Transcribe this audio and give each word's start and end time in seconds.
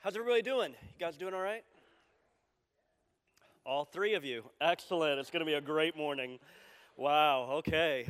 How's 0.00 0.14
everybody 0.14 0.42
doing? 0.42 0.70
You 0.70 1.04
guys 1.04 1.16
doing 1.16 1.34
all 1.34 1.40
right? 1.40 1.64
All 3.66 3.84
three 3.84 4.14
of 4.14 4.24
you. 4.24 4.44
Excellent. 4.60 5.18
It's 5.18 5.28
going 5.28 5.40
to 5.40 5.46
be 5.46 5.54
a 5.54 5.60
great 5.60 5.96
morning. 5.96 6.38
Wow, 6.96 7.48
okay. 7.54 8.06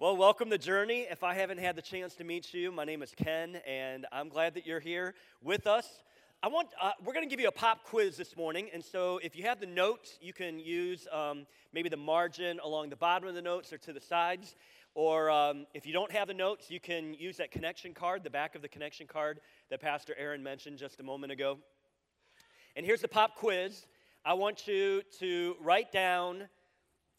Well, 0.00 0.16
welcome 0.16 0.50
to 0.50 0.58
Journey. 0.58 1.06
If 1.08 1.22
I 1.22 1.34
haven't 1.34 1.58
had 1.58 1.76
the 1.76 1.82
chance 1.82 2.16
to 2.16 2.24
meet 2.24 2.52
you, 2.52 2.72
my 2.72 2.84
name 2.84 3.00
is 3.00 3.14
Ken, 3.16 3.60
and 3.64 4.06
I'm 4.10 4.28
glad 4.28 4.54
that 4.54 4.66
you're 4.66 4.80
here 4.80 5.14
with 5.40 5.68
us. 5.68 6.02
I 6.42 6.48
want, 6.48 6.70
uh, 6.82 6.92
we're 7.04 7.12
going 7.12 7.24
to 7.24 7.30
give 7.30 7.38
you 7.38 7.48
a 7.48 7.52
pop 7.52 7.84
quiz 7.84 8.16
this 8.16 8.36
morning, 8.36 8.68
and 8.74 8.84
so 8.84 9.20
if 9.22 9.36
you 9.36 9.44
have 9.44 9.60
the 9.60 9.66
notes, 9.66 10.18
you 10.20 10.32
can 10.32 10.58
use 10.58 11.06
um, 11.12 11.46
maybe 11.72 11.88
the 11.88 11.96
margin 11.96 12.58
along 12.64 12.90
the 12.90 12.96
bottom 12.96 13.28
of 13.28 13.36
the 13.36 13.42
notes 13.42 13.72
or 13.72 13.78
to 13.78 13.92
the 13.92 14.00
sides. 14.00 14.56
Or 14.94 15.30
um, 15.30 15.66
if 15.72 15.86
you 15.86 15.92
don't 15.92 16.10
have 16.10 16.28
the 16.28 16.34
notes, 16.34 16.70
you 16.70 16.80
can 16.80 17.14
use 17.14 17.36
that 17.36 17.52
connection 17.52 17.94
card, 17.94 18.24
the 18.24 18.30
back 18.30 18.54
of 18.54 18.62
the 18.62 18.68
connection 18.68 19.06
card 19.06 19.40
that 19.70 19.80
Pastor 19.80 20.14
Aaron 20.18 20.42
mentioned 20.42 20.78
just 20.78 20.98
a 21.00 21.02
moment 21.04 21.32
ago. 21.32 21.58
And 22.74 22.84
here's 22.84 23.00
the 23.00 23.08
pop 23.08 23.36
quiz. 23.36 23.86
I 24.24 24.34
want 24.34 24.66
you 24.66 25.02
to 25.20 25.56
write 25.60 25.92
down 25.92 26.48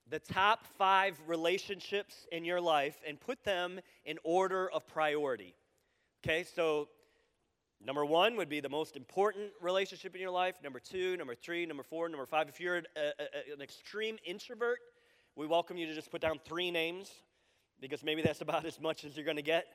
the 0.09 0.20
top 0.20 0.68
five 0.78 1.18
relationships 1.26 2.28
in 2.31 2.44
your 2.44 2.59
life 2.59 3.00
and 3.08 3.20
put 3.20 3.44
them 3.45 3.80
in 4.03 4.17
order 4.23 4.70
of 4.70 4.86
priority. 4.86 5.56
Okay, 6.23 6.44
so 6.44 6.90
number 7.84 8.06
one 8.06 8.36
would 8.36 8.50
be 8.50 8.59
the 8.59 8.70
most 8.70 8.98
important 8.98 9.52
relationship 9.62 10.14
in 10.14 10.20
your 10.22 10.31
life. 10.31 10.56
Number 10.62 10.80
two, 10.80 11.16
number 11.16 11.36
three, 11.36 11.66
number 11.66 11.84
four, 11.84 12.09
number 12.09 12.26
five. 12.26 12.50
If 12.50 12.59
you're 12.59 12.78
a, 12.78 12.81
a, 12.98 13.53
an 13.53 13.62
extreme 13.62 14.17
introvert, 14.26 14.80
we 15.38 15.48
welcome 15.48 15.78
you 15.78 15.88
to 15.88 15.95
just 15.95 16.12
put 16.12 16.22
down 16.22 16.40
three 16.44 16.70
names 16.70 17.09
because 17.81 18.03
maybe 18.03 18.21
that's 18.21 18.41
about 18.48 18.66
as 18.66 18.80
much 18.80 19.03
as 19.03 19.16
you're 19.16 19.26
going 19.26 19.38
to 19.38 19.44
get. 19.44 19.67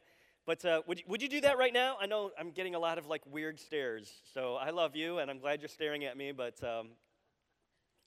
But 0.47 0.64
uh, 0.64 0.83
would, 0.87 1.01
you, 1.01 1.05
would 1.09 1.23
you 1.23 1.28
do 1.28 1.41
that 1.41 1.59
right 1.59 1.73
now? 1.73 1.97
I 2.01 2.06
know 2.06 2.30
I'm 2.38 2.52
getting 2.52 2.77
a 2.77 2.78
lot 2.78 2.98
of 2.98 3.06
like 3.06 3.23
weird 3.27 3.59
stares. 3.59 4.12
So 4.33 4.55
I 4.55 4.70
love 4.70 4.95
you 4.95 5.19
and 5.19 5.28
I'm 5.30 5.41
glad 5.41 5.60
you're 5.60 5.69
staring 5.69 6.05
at 6.05 6.16
me, 6.16 6.30
but 6.30 6.62
um, 6.62 6.91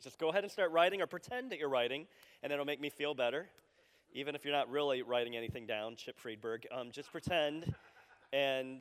just 0.02 0.18
go 0.18 0.30
ahead 0.30 0.44
and 0.44 0.52
start 0.52 0.72
writing 0.72 1.02
or 1.02 1.08
pretend 1.08 1.52
that 1.52 1.60
you're 1.60 1.70
writing, 1.70 2.08
and 2.42 2.54
it'll 2.54 2.66
make 2.66 2.80
me 2.80 2.90
feel 2.90 3.14
better. 3.14 3.48
Even 4.14 4.34
if 4.34 4.46
you're 4.46 4.54
not 4.54 4.70
really 4.70 5.02
writing 5.02 5.36
anything 5.36 5.68
down, 5.68 5.96
Chip 5.98 6.18
Friedberg, 6.18 6.66
um, 6.72 6.92
just 6.92 7.12
pretend. 7.12 7.76
And 8.32 8.80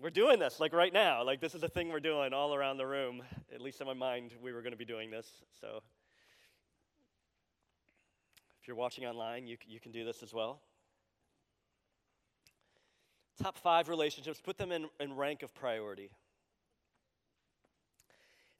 we're 0.00 0.10
doing 0.10 0.38
this 0.38 0.60
like 0.60 0.72
right 0.72 0.92
now. 0.92 1.24
Like 1.24 1.40
this 1.40 1.54
is 1.54 1.62
a 1.62 1.68
thing 1.68 1.88
we're 1.88 2.00
doing 2.00 2.34
all 2.34 2.54
around 2.54 2.76
the 2.76 2.86
room. 2.86 3.22
At 3.52 3.62
least 3.62 3.80
in 3.80 3.86
my 3.86 3.94
mind, 3.94 4.32
we 4.42 4.52
were 4.52 4.60
going 4.60 4.72
to 4.72 4.78
be 4.78 4.84
doing 4.84 5.10
this. 5.10 5.26
So 5.60 5.82
you're 8.68 8.76
watching 8.76 9.06
online, 9.06 9.46
you, 9.46 9.56
you 9.66 9.80
can 9.80 9.92
do 9.92 10.04
this 10.04 10.22
as 10.22 10.34
well. 10.34 10.60
Top 13.42 13.56
five 13.56 13.88
relationships, 13.88 14.40
put 14.44 14.58
them 14.58 14.70
in, 14.70 14.88
in 15.00 15.16
rank 15.16 15.42
of 15.42 15.54
priority. 15.54 16.10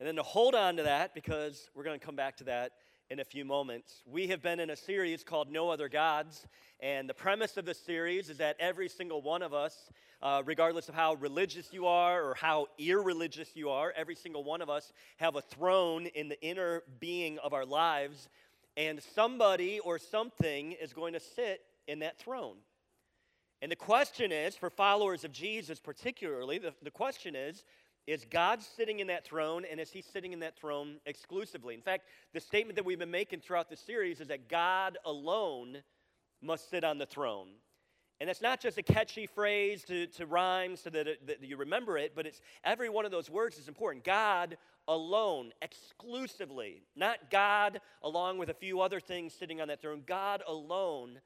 And 0.01 0.09
then 0.09 0.17
to 0.17 0.23
hold 0.23 0.55
on 0.55 0.77
to 0.79 0.85
that, 0.85 1.15
because 1.15 1.69
we're 1.75 1.85
going 1.85 2.01
to 2.01 2.05
come 2.05 2.17
back 2.17 2.39
to 2.39 2.45
that 2.45 2.73
in 3.11 3.21
a 3.21 3.25
few 3.25 3.45
moments. 3.45 4.03
We 4.07 4.29
have 4.29 4.43
been 4.43 4.61
in 4.61 4.71
a 4.71 4.77
series 4.77 5.25
called 5.25 5.51
No 5.51 5.69
Other 5.69 5.89
Gods, 5.89 6.47
and 6.81 7.09
the 7.09 7.15
premise 7.15 7.57
of 7.57 7.65
this 7.65 7.79
series 7.79 8.31
is 8.31 8.39
that 8.39 8.57
every 8.61 8.89
single 8.89 9.21
one 9.21 9.43
of 9.43 9.53
us, 9.53 9.91
uh, 10.23 10.43
regardless 10.47 10.89
of 10.89 10.95
how 10.95 11.15
religious 11.15 11.73
you 11.73 11.87
are 11.87 12.23
or 12.23 12.35
how 12.35 12.69
irreligious 12.79 13.51
you 13.55 13.71
are, 13.71 13.93
every 13.97 14.15
single 14.15 14.45
one 14.45 14.63
of 14.63 14.71
us 14.71 14.93
have 15.17 15.37
a 15.37 15.41
throne 15.41 16.07
in 16.07 16.29
the 16.29 16.41
inner 16.41 16.83
being 17.01 17.39
of 17.41 17.53
our 17.53 17.67
lives 17.67 18.29
and 18.79 19.03
somebody 19.15 19.81
or 19.81 19.99
something 19.99 20.73
is 20.73 20.93
going 20.93 21.13
to 21.13 21.21
sit 21.21 21.63
in 21.89 21.99
that 21.99 22.17
throne. 22.17 22.57
And 23.61 23.73
the 23.73 23.77
question 23.77 24.31
is, 24.31 24.55
for 24.55 24.71
followers 24.71 25.25
of 25.25 25.33
Jesus 25.33 25.81
particularly, 25.81 26.59
the, 26.59 26.73
the 26.83 26.91
question 26.91 27.35
is, 27.35 27.65
is 28.07 28.25
God 28.31 28.63
sitting 28.63 29.01
in 29.01 29.09
that 29.09 29.27
throne 29.27 29.65
and 29.71 29.81
is 29.81 29.91
he 29.91 30.01
sitting 30.01 30.33
in 30.33 30.39
that 30.41 30.57
throne 30.57 30.99
exclusively? 31.05 31.75
In 31.75 31.83
fact, 31.83 32.05
the 32.33 32.41
statement 32.41 32.77
that 32.77 32.85
we've 32.85 32.99
been 32.99 33.11
making 33.11 33.41
throughout 33.41 33.69
the 33.69 33.77
series 33.77 34.21
is 34.21 34.29
that 34.29 34.49
God 34.49 34.97
alone 35.05 35.83
must 36.41 36.71
sit 36.71 36.85
on 36.85 36.99
the 36.99 37.05
throne. 37.05 37.49
And 38.21 38.31
it's 38.31 38.41
not 38.41 38.61
just 38.61 38.79
a 38.79 38.83
catchy 38.83 39.27
phrase 39.27 39.83
to, 39.85 40.07
to 40.07 40.27
rhyme 40.27 40.77
so 40.77 40.89
that, 40.91 41.07
it, 41.07 41.27
that 41.27 41.43
you 41.43 41.57
remember 41.57 41.99
it, 41.99 42.13
but 42.15 42.27
it's 42.27 42.41
every 42.65 42.89
one 42.89 43.05
of 43.05 43.11
those 43.11 43.29
words 43.29 43.59
is 43.59 43.69
important. 43.69 44.05
God 44.05 44.57
alone, 44.89 45.53
exclusively, 45.63 46.83
not 46.97 47.31
God 47.31 47.81
along 48.03 48.39
with 48.39 48.49
a 48.49 48.55
few 48.55 48.81
other 48.81 48.99
things 48.99 49.35
sitting 49.35 49.61
on 49.61 49.69
that 49.69 49.81
throne. 49.81 50.03
God 50.07 50.43
alone 50.49 51.21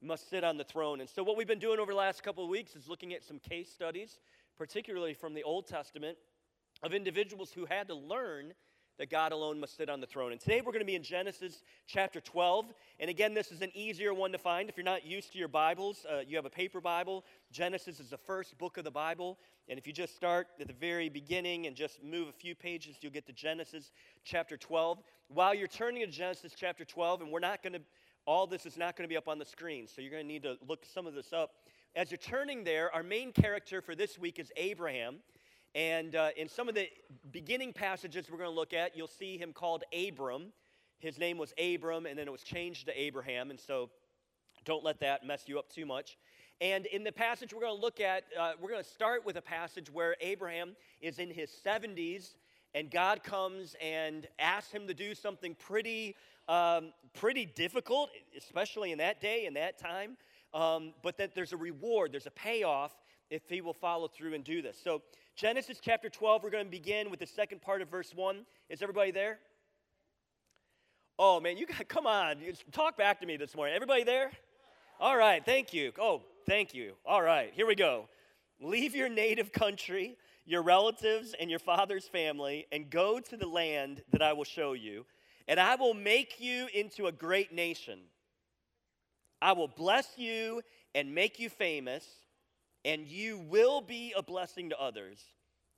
must 0.00 0.30
sit 0.30 0.44
on 0.44 0.56
the 0.56 0.64
throne. 0.64 1.00
And 1.00 1.08
so, 1.08 1.22
what 1.22 1.36
we've 1.36 1.48
been 1.48 1.58
doing 1.58 1.80
over 1.80 1.92
the 1.92 1.98
last 1.98 2.22
couple 2.22 2.44
of 2.44 2.50
weeks 2.50 2.76
is 2.76 2.88
looking 2.88 3.14
at 3.14 3.24
some 3.24 3.38
case 3.38 3.72
studies, 3.72 4.18
particularly 4.56 5.14
from 5.14 5.34
the 5.34 5.42
Old 5.42 5.66
Testament, 5.66 6.18
of 6.82 6.94
individuals 6.94 7.50
who 7.50 7.64
had 7.64 7.88
to 7.88 7.94
learn 7.94 8.52
that 8.98 9.10
God 9.10 9.32
alone 9.32 9.60
must 9.60 9.76
sit 9.76 9.88
on 9.88 10.00
the 10.00 10.06
throne. 10.06 10.32
And 10.32 10.40
today 10.40 10.60
we're 10.60 10.72
going 10.72 10.80
to 10.80 10.86
be 10.86 10.96
in 10.96 11.02
Genesis 11.02 11.62
chapter 11.86 12.20
12. 12.20 12.66
And 12.98 13.08
again, 13.08 13.32
this 13.32 13.52
is 13.52 13.62
an 13.62 13.70
easier 13.74 14.12
one 14.12 14.32
to 14.32 14.38
find. 14.38 14.68
If 14.68 14.76
you're 14.76 14.84
not 14.84 15.06
used 15.06 15.32
to 15.32 15.38
your 15.38 15.48
Bibles, 15.48 16.04
uh, 16.10 16.20
you 16.26 16.36
have 16.36 16.44
a 16.44 16.50
paper 16.50 16.80
Bible. 16.80 17.24
Genesis 17.52 18.00
is 18.00 18.10
the 18.10 18.18
first 18.18 18.58
book 18.58 18.76
of 18.76 18.84
the 18.84 18.90
Bible. 18.90 19.38
And 19.68 19.78
if 19.78 19.86
you 19.86 19.92
just 19.92 20.16
start 20.16 20.48
at 20.60 20.66
the 20.66 20.72
very 20.72 21.08
beginning 21.08 21.66
and 21.66 21.76
just 21.76 22.02
move 22.02 22.28
a 22.28 22.32
few 22.32 22.54
pages, 22.54 22.96
you'll 23.00 23.12
get 23.12 23.26
to 23.26 23.32
Genesis 23.32 23.92
chapter 24.24 24.56
12. 24.56 24.98
While 25.28 25.54
you're 25.54 25.68
turning 25.68 26.04
to 26.04 26.10
Genesis 26.10 26.52
chapter 26.56 26.84
12, 26.84 27.22
and 27.22 27.30
we're 27.30 27.38
not 27.38 27.62
going 27.62 27.74
to, 27.74 27.80
all 28.26 28.46
this 28.46 28.66
is 28.66 28.76
not 28.76 28.96
going 28.96 29.04
to 29.04 29.12
be 29.12 29.16
up 29.16 29.28
on 29.28 29.38
the 29.38 29.44
screen, 29.44 29.86
so 29.86 30.00
you're 30.00 30.10
going 30.10 30.24
to 30.24 30.28
need 30.28 30.42
to 30.42 30.56
look 30.66 30.84
some 30.84 31.06
of 31.06 31.14
this 31.14 31.32
up. 31.32 31.52
As 31.94 32.10
you're 32.10 32.18
turning 32.18 32.64
there, 32.64 32.92
our 32.94 33.02
main 33.02 33.32
character 33.32 33.80
for 33.80 33.94
this 33.94 34.18
week 34.18 34.38
is 34.38 34.50
Abraham. 34.56 35.16
And 35.78 36.16
uh, 36.16 36.30
in 36.36 36.48
some 36.48 36.68
of 36.68 36.74
the 36.74 36.88
beginning 37.30 37.72
passages 37.72 38.28
we're 38.28 38.38
going 38.38 38.50
to 38.50 38.56
look 38.56 38.74
at, 38.74 38.96
you'll 38.96 39.06
see 39.06 39.38
him 39.38 39.52
called 39.52 39.84
Abram. 39.96 40.46
His 40.98 41.20
name 41.20 41.38
was 41.38 41.54
Abram, 41.56 42.04
and 42.04 42.18
then 42.18 42.26
it 42.26 42.32
was 42.32 42.42
changed 42.42 42.86
to 42.86 43.00
Abraham. 43.00 43.50
And 43.50 43.60
so 43.60 43.88
don't 44.64 44.82
let 44.82 44.98
that 44.98 45.24
mess 45.24 45.44
you 45.46 45.56
up 45.56 45.70
too 45.70 45.86
much. 45.86 46.18
And 46.60 46.86
in 46.86 47.04
the 47.04 47.12
passage 47.12 47.54
we're 47.54 47.60
going 47.60 47.76
to 47.76 47.80
look 47.80 48.00
at, 48.00 48.24
uh, 48.36 48.54
we're 48.60 48.70
going 48.70 48.82
to 48.82 48.90
start 48.90 49.24
with 49.24 49.36
a 49.36 49.40
passage 49.40 49.88
where 49.88 50.16
Abraham 50.20 50.74
is 51.00 51.20
in 51.20 51.30
his 51.30 51.48
70s, 51.64 52.34
and 52.74 52.90
God 52.90 53.22
comes 53.22 53.76
and 53.80 54.26
asks 54.40 54.72
him 54.72 54.88
to 54.88 54.94
do 54.94 55.14
something 55.14 55.54
pretty, 55.54 56.16
um, 56.48 56.92
pretty 57.14 57.46
difficult, 57.46 58.10
especially 58.36 58.90
in 58.90 58.98
that 58.98 59.20
day, 59.20 59.46
in 59.46 59.54
that 59.54 59.78
time. 59.78 60.16
Um, 60.52 60.94
but 61.04 61.18
that 61.18 61.36
there's 61.36 61.52
a 61.52 61.56
reward, 61.56 62.10
there's 62.10 62.26
a 62.26 62.32
payoff 62.32 62.96
if 63.30 63.42
he 63.48 63.60
will 63.60 63.74
follow 63.74 64.08
through 64.08 64.34
and 64.34 64.44
do 64.44 64.62
this. 64.62 64.78
So 64.82 65.02
Genesis 65.36 65.78
chapter 65.80 66.08
12, 66.08 66.42
we're 66.42 66.50
going 66.50 66.64
to 66.64 66.70
begin 66.70 67.10
with 67.10 67.20
the 67.20 67.26
second 67.26 67.62
part 67.62 67.82
of 67.82 67.88
verse 67.88 68.12
1. 68.14 68.44
Is 68.68 68.82
everybody 68.82 69.10
there? 69.10 69.38
Oh, 71.18 71.40
man, 71.40 71.56
you 71.56 71.66
got, 71.66 71.86
come 71.88 72.06
on. 72.06 72.38
Talk 72.72 72.96
back 72.96 73.20
to 73.20 73.26
me 73.26 73.36
this 73.36 73.54
morning. 73.54 73.74
Everybody 73.74 74.04
there? 74.04 74.30
All 75.00 75.16
right, 75.16 75.44
thank 75.44 75.72
you. 75.72 75.92
Oh, 75.98 76.22
thank 76.46 76.74
you. 76.74 76.94
All 77.06 77.22
right, 77.22 77.52
here 77.54 77.66
we 77.66 77.74
go. 77.74 78.08
Leave 78.60 78.96
your 78.96 79.08
native 79.08 79.52
country, 79.52 80.16
your 80.44 80.62
relatives, 80.62 81.34
and 81.38 81.48
your 81.48 81.60
father's 81.60 82.08
family, 82.08 82.66
and 82.72 82.90
go 82.90 83.20
to 83.20 83.36
the 83.36 83.46
land 83.46 84.02
that 84.10 84.22
I 84.22 84.32
will 84.32 84.44
show 84.44 84.72
you, 84.72 85.06
and 85.46 85.60
I 85.60 85.76
will 85.76 85.94
make 85.94 86.40
you 86.40 86.66
into 86.74 87.06
a 87.06 87.12
great 87.12 87.52
nation. 87.52 88.00
I 89.40 89.52
will 89.52 89.68
bless 89.68 90.08
you 90.16 90.62
and 90.96 91.14
make 91.14 91.38
you 91.38 91.48
famous 91.48 92.04
and 92.84 93.06
you 93.06 93.38
will 93.38 93.80
be 93.80 94.14
a 94.16 94.22
blessing 94.22 94.70
to 94.70 94.80
others. 94.80 95.22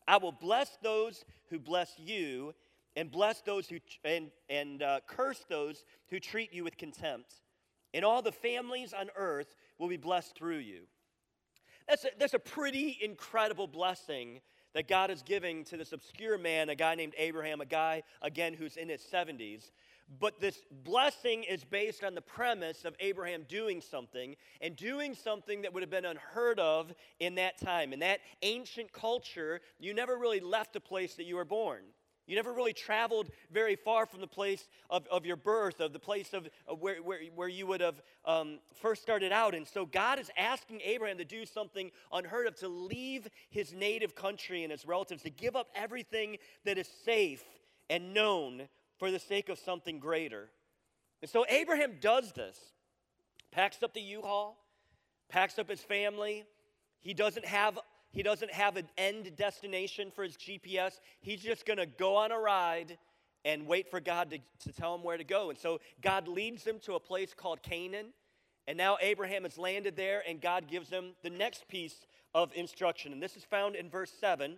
I 0.07 0.17
will 0.17 0.33
bless 0.33 0.77
those 0.83 1.25
who 1.51 1.59
bless 1.59 1.93
you, 1.99 2.55
and 2.97 3.11
bless 3.11 3.41
those 3.43 3.69
who 3.69 3.79
and 4.05 4.31
and 4.49 4.83
uh, 4.83 5.01
curse 5.07 5.45
those 5.49 5.85
who 6.09 6.19
treat 6.19 6.53
you 6.53 6.65
with 6.65 6.77
contempt. 6.77 7.35
And 7.95 8.05
all 8.05 8.23
the 8.23 8.33
families 8.33 8.93
on 8.93 9.11
earth 9.17 9.55
will 9.79 9.89
be 9.89 9.97
blessed 9.97 10.37
through 10.37 10.59
you. 10.59 10.83
That's 11.89 12.05
a, 12.05 12.09
that's 12.19 12.35
a 12.35 12.39
pretty 12.39 12.99
incredible 13.03 13.67
blessing 13.67 14.41
that 14.75 14.87
God 14.87 15.11
is 15.11 15.23
giving 15.23 15.65
to 15.65 15.77
this 15.77 15.93
obscure 15.93 16.39
man, 16.39 16.69
a 16.69 16.77
guy 16.77 16.95
named 16.95 17.15
Abraham, 17.19 17.61
a 17.61 17.67
guy, 17.67 18.05
again, 18.23 18.55
who's 18.55 18.77
in 18.77 18.89
his 18.89 19.01
70s. 19.01 19.73
But 20.19 20.41
this 20.41 20.59
blessing 20.71 21.45
is 21.45 21.63
based 21.63 22.03
on 22.03 22.17
the 22.17 22.21
premise 22.21 22.85
of 22.85 22.97
Abraham 22.99 23.45
doing 23.49 23.81
something 23.81 24.35
and 24.61 24.75
doing 24.75 25.15
something 25.15 25.63
that 25.63 25.73
would 25.73 25.85
have 25.85 25.91
been 25.91 26.05
unheard 26.05 26.59
of 26.59 26.93
in 27.21 27.37
that 27.37 27.61
time. 27.61 27.93
In 27.93 28.01
that 28.01 28.19
ancient 28.43 28.93
culture, 28.93 29.61
you 29.79 29.95
never 29.95 30.17
really 30.17 30.41
left 30.41 30.73
the 30.73 30.81
place 30.81 31.15
that 31.15 31.25
you 31.25 31.37
were 31.37 31.45
born. 31.45 31.83
You 32.27 32.37
never 32.37 32.53
really 32.53 32.73
traveled 32.73 33.29
very 33.51 33.77
far 33.77 34.07
from 34.07 34.21
the 34.21 34.27
place 34.27 34.69
of, 34.89 35.07
of 35.09 35.27
your 35.27 35.37
birth, 35.37 35.81
of 35.81 35.93
the 35.93 35.99
place 35.99 36.33
of, 36.33 36.49
of 36.67 36.81
where, 36.81 37.03
where, 37.03 37.21
where 37.35 37.49
you 37.49 37.67
would 37.67 37.81
have 37.81 38.01
um, 38.25 38.59
first 38.81 39.03
started 39.03 39.33
out. 39.33 39.55
And 39.55 39.67
so 39.67 39.85
God 39.85 40.19
is 40.19 40.31
asking 40.37 40.81
Abraham 40.85 41.19
to 41.19 41.25
do 41.25 41.45
something 41.45 41.91
unheard 42.13 42.47
of, 42.47 42.55
to 42.57 42.69
leave 42.69 43.29
his 43.49 43.73
native 43.73 44.15
country 44.15 44.63
and 44.63 44.71
his 44.71 44.87
relatives, 44.87 45.23
to 45.23 45.31
give 45.31 45.57
up 45.57 45.71
everything 45.75 46.37
that 46.65 46.79
is 46.79 46.89
safe 47.05 47.43
and 47.89 48.15
known 48.15 48.69
for 49.01 49.11
the 49.11 49.19
sake 49.19 49.49
of 49.49 49.59
something 49.59 49.99
greater. 49.99 50.51
And 51.23 51.31
so 51.31 51.45
Abraham 51.49 51.95
does 52.01 52.33
this, 52.33 52.57
packs 53.51 53.83
up 53.83 53.95
the 53.95 54.01
U 54.01 54.21
Haul, 54.23 54.63
packs 55.29 55.59
up 55.59 55.69
his 55.69 55.81
family. 55.81 56.45
He 57.01 57.15
doesn't 57.15 57.47
have 57.47 57.79
he 58.13 58.25
doesn't 58.25 58.53
have 58.53 58.77
an 58.77 58.89
end 58.99 59.37
destination 59.37 60.11
for 60.15 60.25
his 60.25 60.37
GPS. 60.37 60.99
He's 61.21 61.41
just 61.41 61.65
going 61.65 61.79
to 61.79 61.87
go 61.87 62.17
on 62.17 62.33
a 62.33 62.39
ride 62.39 62.99
and 63.45 63.69
wait 63.69 63.89
for 63.89 64.01
God 64.01 64.31
to, 64.33 64.39
to 64.69 64.73
tell 64.73 64.97
him 64.97 65.05
where 65.05 65.17
to 65.17 65.23
go. 65.23 65.51
And 65.51 65.57
so 65.57 65.81
God 66.03 66.27
leads 66.27 66.65
him 66.65 66.81
to 66.81 66.95
a 66.95 67.01
place 67.01 67.33
called 67.33 67.63
Canaan. 67.63 68.07
And 68.67 68.77
now 68.77 68.99
Abraham 69.01 69.45
has 69.45 69.57
landed 69.57 69.95
there, 69.95 70.25
and 70.29 70.41
God 70.41 70.67
gives 70.67 70.91
him 70.91 71.13
the 71.23 71.31
next 71.31 71.69
piece 71.69 71.95
of 72.35 72.51
instruction. 72.57 73.13
And 73.13 73.23
this 73.23 73.37
is 73.37 73.45
found 73.45 73.77
in 73.77 73.89
verse 73.89 74.11
7. 74.21 74.57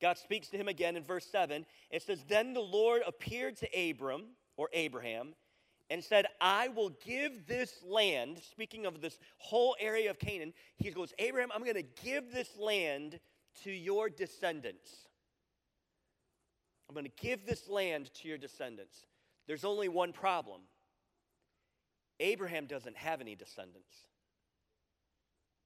God 0.00 0.18
speaks 0.18 0.48
to 0.48 0.56
him 0.56 0.68
again 0.68 0.96
in 0.96 1.02
verse 1.02 1.26
7. 1.26 1.66
It 1.90 2.02
says, 2.02 2.24
Then 2.28 2.54
the 2.54 2.60
Lord 2.60 3.02
appeared 3.06 3.56
to 3.58 3.90
Abram, 3.90 4.24
or 4.56 4.68
Abraham, 4.72 5.34
and 5.90 6.04
said, 6.04 6.26
I 6.40 6.68
will 6.68 6.90
give 7.04 7.46
this 7.46 7.82
land, 7.86 8.40
speaking 8.50 8.86
of 8.86 9.00
this 9.00 9.18
whole 9.38 9.74
area 9.80 10.10
of 10.10 10.18
Canaan, 10.18 10.52
he 10.76 10.90
goes, 10.90 11.12
Abraham, 11.18 11.50
I'm 11.54 11.62
going 11.62 11.74
to 11.74 12.02
give 12.04 12.32
this 12.32 12.56
land 12.58 13.18
to 13.64 13.70
your 13.70 14.10
descendants. 14.10 14.90
I'm 16.88 16.94
going 16.94 17.06
to 17.06 17.22
give 17.22 17.46
this 17.46 17.68
land 17.68 18.12
to 18.14 18.28
your 18.28 18.38
descendants. 18.38 19.06
There's 19.46 19.64
only 19.64 19.88
one 19.88 20.12
problem 20.12 20.60
Abraham 22.20 22.66
doesn't 22.66 22.96
have 22.96 23.20
any 23.20 23.36
descendants. 23.36 23.94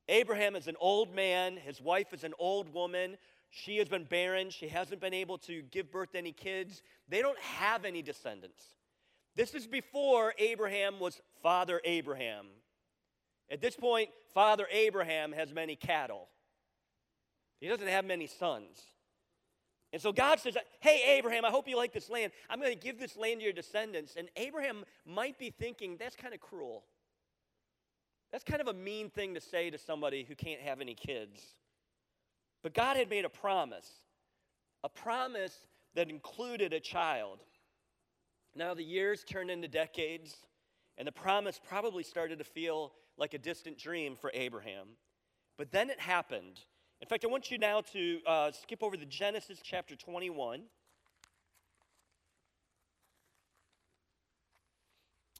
Abraham 0.09 0.55
is 0.55 0.67
an 0.67 0.77
old 0.81 1.15
man, 1.15 1.57
his 1.57 1.81
wife 1.81 2.13
is 2.13 2.25
an 2.25 2.35
old 2.39 2.75
woman. 2.75 3.17
She 3.55 3.77
has 3.77 3.89
been 3.89 4.05
barren, 4.05 4.49
she 4.49 4.67
hasn't 4.67 5.03
been 5.03 5.13
able 5.13 5.37
to 5.39 5.61
give 5.71 5.91
birth 5.91 6.13
to 6.13 6.19
any 6.19 6.33
kids. 6.33 6.81
They 7.07 7.21
don't 7.21 7.39
have 7.39 7.85
any 7.85 8.01
descendants. 8.01 8.65
This 9.37 9.53
is 9.53 9.67
before 9.67 10.33
Abraham 10.39 10.99
was 10.99 11.21
Father 11.43 11.79
Abraham. 11.85 12.47
At 13.51 13.61
this 13.61 13.77
point, 13.77 14.09
Father 14.33 14.67
Abraham 14.73 15.33
has 15.33 15.53
many 15.53 15.77
cattle. 15.77 16.29
He 17.61 17.69
doesn't 17.69 17.89
have 17.89 18.07
many 18.07 18.27
sons. 18.27 18.81
And 19.93 20.01
so 20.01 20.13
God 20.13 20.41
says, 20.41 20.57
Hey, 20.81 21.19
Abraham, 21.19 21.45
I 21.45 21.51
hope 21.51 21.69
you 21.69 21.77
like 21.77 21.93
this 21.93 22.09
land. 22.09 22.33
I'm 22.49 22.59
going 22.59 22.73
to 22.73 22.79
give 22.79 22.99
this 22.99 23.19
land 23.19 23.41
to 23.41 23.45
your 23.45 23.53
descendants. 23.53 24.15
And 24.17 24.31
Abraham 24.37 24.87
might 25.05 25.39
be 25.39 25.51
thinking, 25.51 25.99
That's 26.01 26.17
kind 26.17 26.33
of 26.33 26.41
cruel. 26.41 26.85
That's 28.31 28.45
kind 28.45 28.63
of 28.63 28.69
a 28.69 28.73
mean 28.73 29.11
thing 29.11 29.35
to 29.35 29.43
say 29.43 29.69
to 29.69 29.77
somebody 29.77 30.25
who 30.25 30.35
can't 30.35 30.63
have 30.63 30.81
any 30.81 30.95
kids. 30.95 31.43
But 32.63 32.75
God 32.75 32.97
had 32.97 33.11
made 33.11 33.25
a 33.25 33.29
promise, 33.29 33.91
a 34.85 34.89
promise 34.89 35.67
that 35.95 36.09
included 36.09 36.73
a 36.73 36.81
child. 36.81 37.41
Now 38.55 38.75
the 38.75 38.85
years 38.85 39.25
turned 39.25 39.51
into 39.51 39.69
decades, 39.69 40.37
and 40.97 41.07
the 41.07 41.13
promise 41.13 41.61
probably 41.67 42.03
started 42.03 42.39
to 42.39 42.45
feel 42.45 42.93
like 43.17 43.35
a 43.35 43.39
distant 43.39 43.79
dream 43.79 44.17
for 44.17 44.31
Abraham. 44.35 44.89
But 45.59 45.71
then 45.71 45.91
it 45.91 46.01
happened. 46.01 46.61
In 47.01 47.09
fact, 47.09 47.25
I 47.25 47.29
want 47.29 47.51
you 47.51 47.59
now 47.59 47.81
to 47.93 48.21
uh, 48.27 48.53
skip 48.53 48.83
over 48.83 48.97
to 48.97 49.07
Genesis 49.07 49.59
chapter 49.63 49.97
21. 49.97 50.63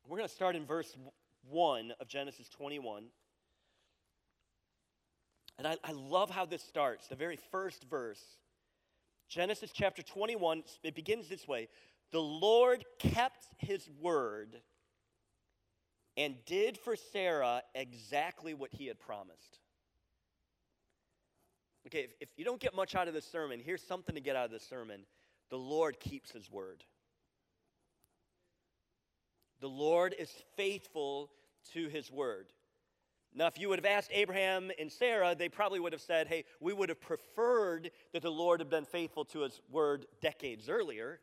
We're 0.09 0.17
going 0.17 0.29
to 0.29 0.35
start 0.35 0.57
in 0.57 0.67
verse 0.67 0.97
1 1.49 1.93
of 2.01 2.09
Genesis 2.09 2.49
21. 2.49 3.05
And 5.59 5.67
I, 5.67 5.77
I 5.85 5.93
love 5.93 6.31
how 6.31 6.47
this 6.47 6.63
starts, 6.63 7.09
the 7.09 7.17
very 7.17 7.39
first 7.51 7.85
verse. 7.89 8.23
Genesis 9.29 9.71
chapter 9.73 10.03
21, 10.03 10.63
it 10.83 10.95
begins 10.95 11.29
this 11.29 11.47
way 11.47 11.69
the 12.11 12.21
Lord 12.21 12.85
kept 12.99 13.47
his 13.59 13.89
word 14.01 14.61
and 16.17 16.35
did 16.45 16.77
for 16.77 16.95
Sarah 16.95 17.63
exactly 17.75 18.53
what 18.53 18.71
he 18.73 18.87
had 18.87 19.01
promised. 19.01 19.59
Okay, 21.87 22.01
if, 22.01 22.11
if, 22.21 22.29
you 22.37 22.45
don't 22.45 22.61
get 22.61 22.77
much 22.77 22.95
out 22.95 23.09
of 23.09 23.15
this 23.15 23.27
sermon, 23.27 23.61
here's 23.61 23.83
something 23.83 24.15
to 24.15 24.21
get 24.21 24.37
out 24.37 24.45
of 24.45 24.51
this 24.51 24.67
sermon. 24.67 25.01
The 25.51 25.59
Lord 25.59 25.99
keeps 25.99 26.31
his 26.31 26.51
word. 26.51 26.85
The 29.61 29.69
Lord 29.69 30.15
is 30.19 30.31
faithful 30.57 31.31
to 31.73 31.89
his 31.89 32.11
word. 32.11 32.47
Now, 33.35 33.47
if 33.47 33.59
you 33.59 33.71
would 33.71 33.79
have 33.79 33.87
asked 33.87 34.11
Abraham 34.13 34.71
and 34.79 34.93
Sarah, 34.93 35.35
they 35.35 35.49
probably 35.49 35.81
would 35.81 35.93
have 35.93 36.03
said, 36.03 36.29
hey, 36.29 36.45
we 36.61 36.75
would 36.75 36.91
have 36.91 37.01
preferred 37.01 37.91
that 38.13 38.23
the 38.23 38.31
Lord 38.31 38.61
had 38.61 38.69
been 38.69 38.85
faithful 38.85 39.25
to 39.27 39.41
his 39.41 39.61
word 39.71 40.07
decades 40.21 40.69
earlier. 40.69 41.21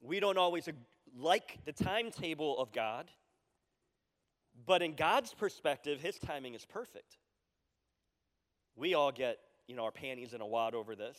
We 0.00 0.20
don't 0.20 0.38
always 0.38 0.68
like 1.18 1.58
the 1.64 1.72
timetable 1.72 2.58
of 2.58 2.70
God, 2.70 3.10
but 4.66 4.82
in 4.82 4.94
God's 4.94 5.34
perspective, 5.34 6.00
his 6.00 6.18
timing 6.18 6.54
is 6.54 6.64
perfect. 6.64 7.18
We 8.76 8.94
all 8.94 9.10
get, 9.10 9.38
you 9.66 9.74
know, 9.74 9.84
our 9.84 9.90
panties 9.90 10.32
in 10.32 10.40
a 10.40 10.46
wad 10.46 10.74
over 10.74 10.94
this. 10.94 11.18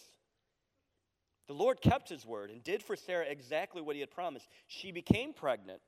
The 1.47 1.53
Lord 1.53 1.81
kept 1.81 2.07
his 2.07 2.25
word 2.25 2.49
and 2.49 2.63
did 2.63 2.83
for 2.83 2.95
Sarah 2.95 3.25
exactly 3.27 3.81
what 3.81 3.95
he 3.95 4.01
had 4.01 4.11
promised. 4.11 4.47
She 4.67 4.91
became 4.91 5.33
pregnant 5.33 5.81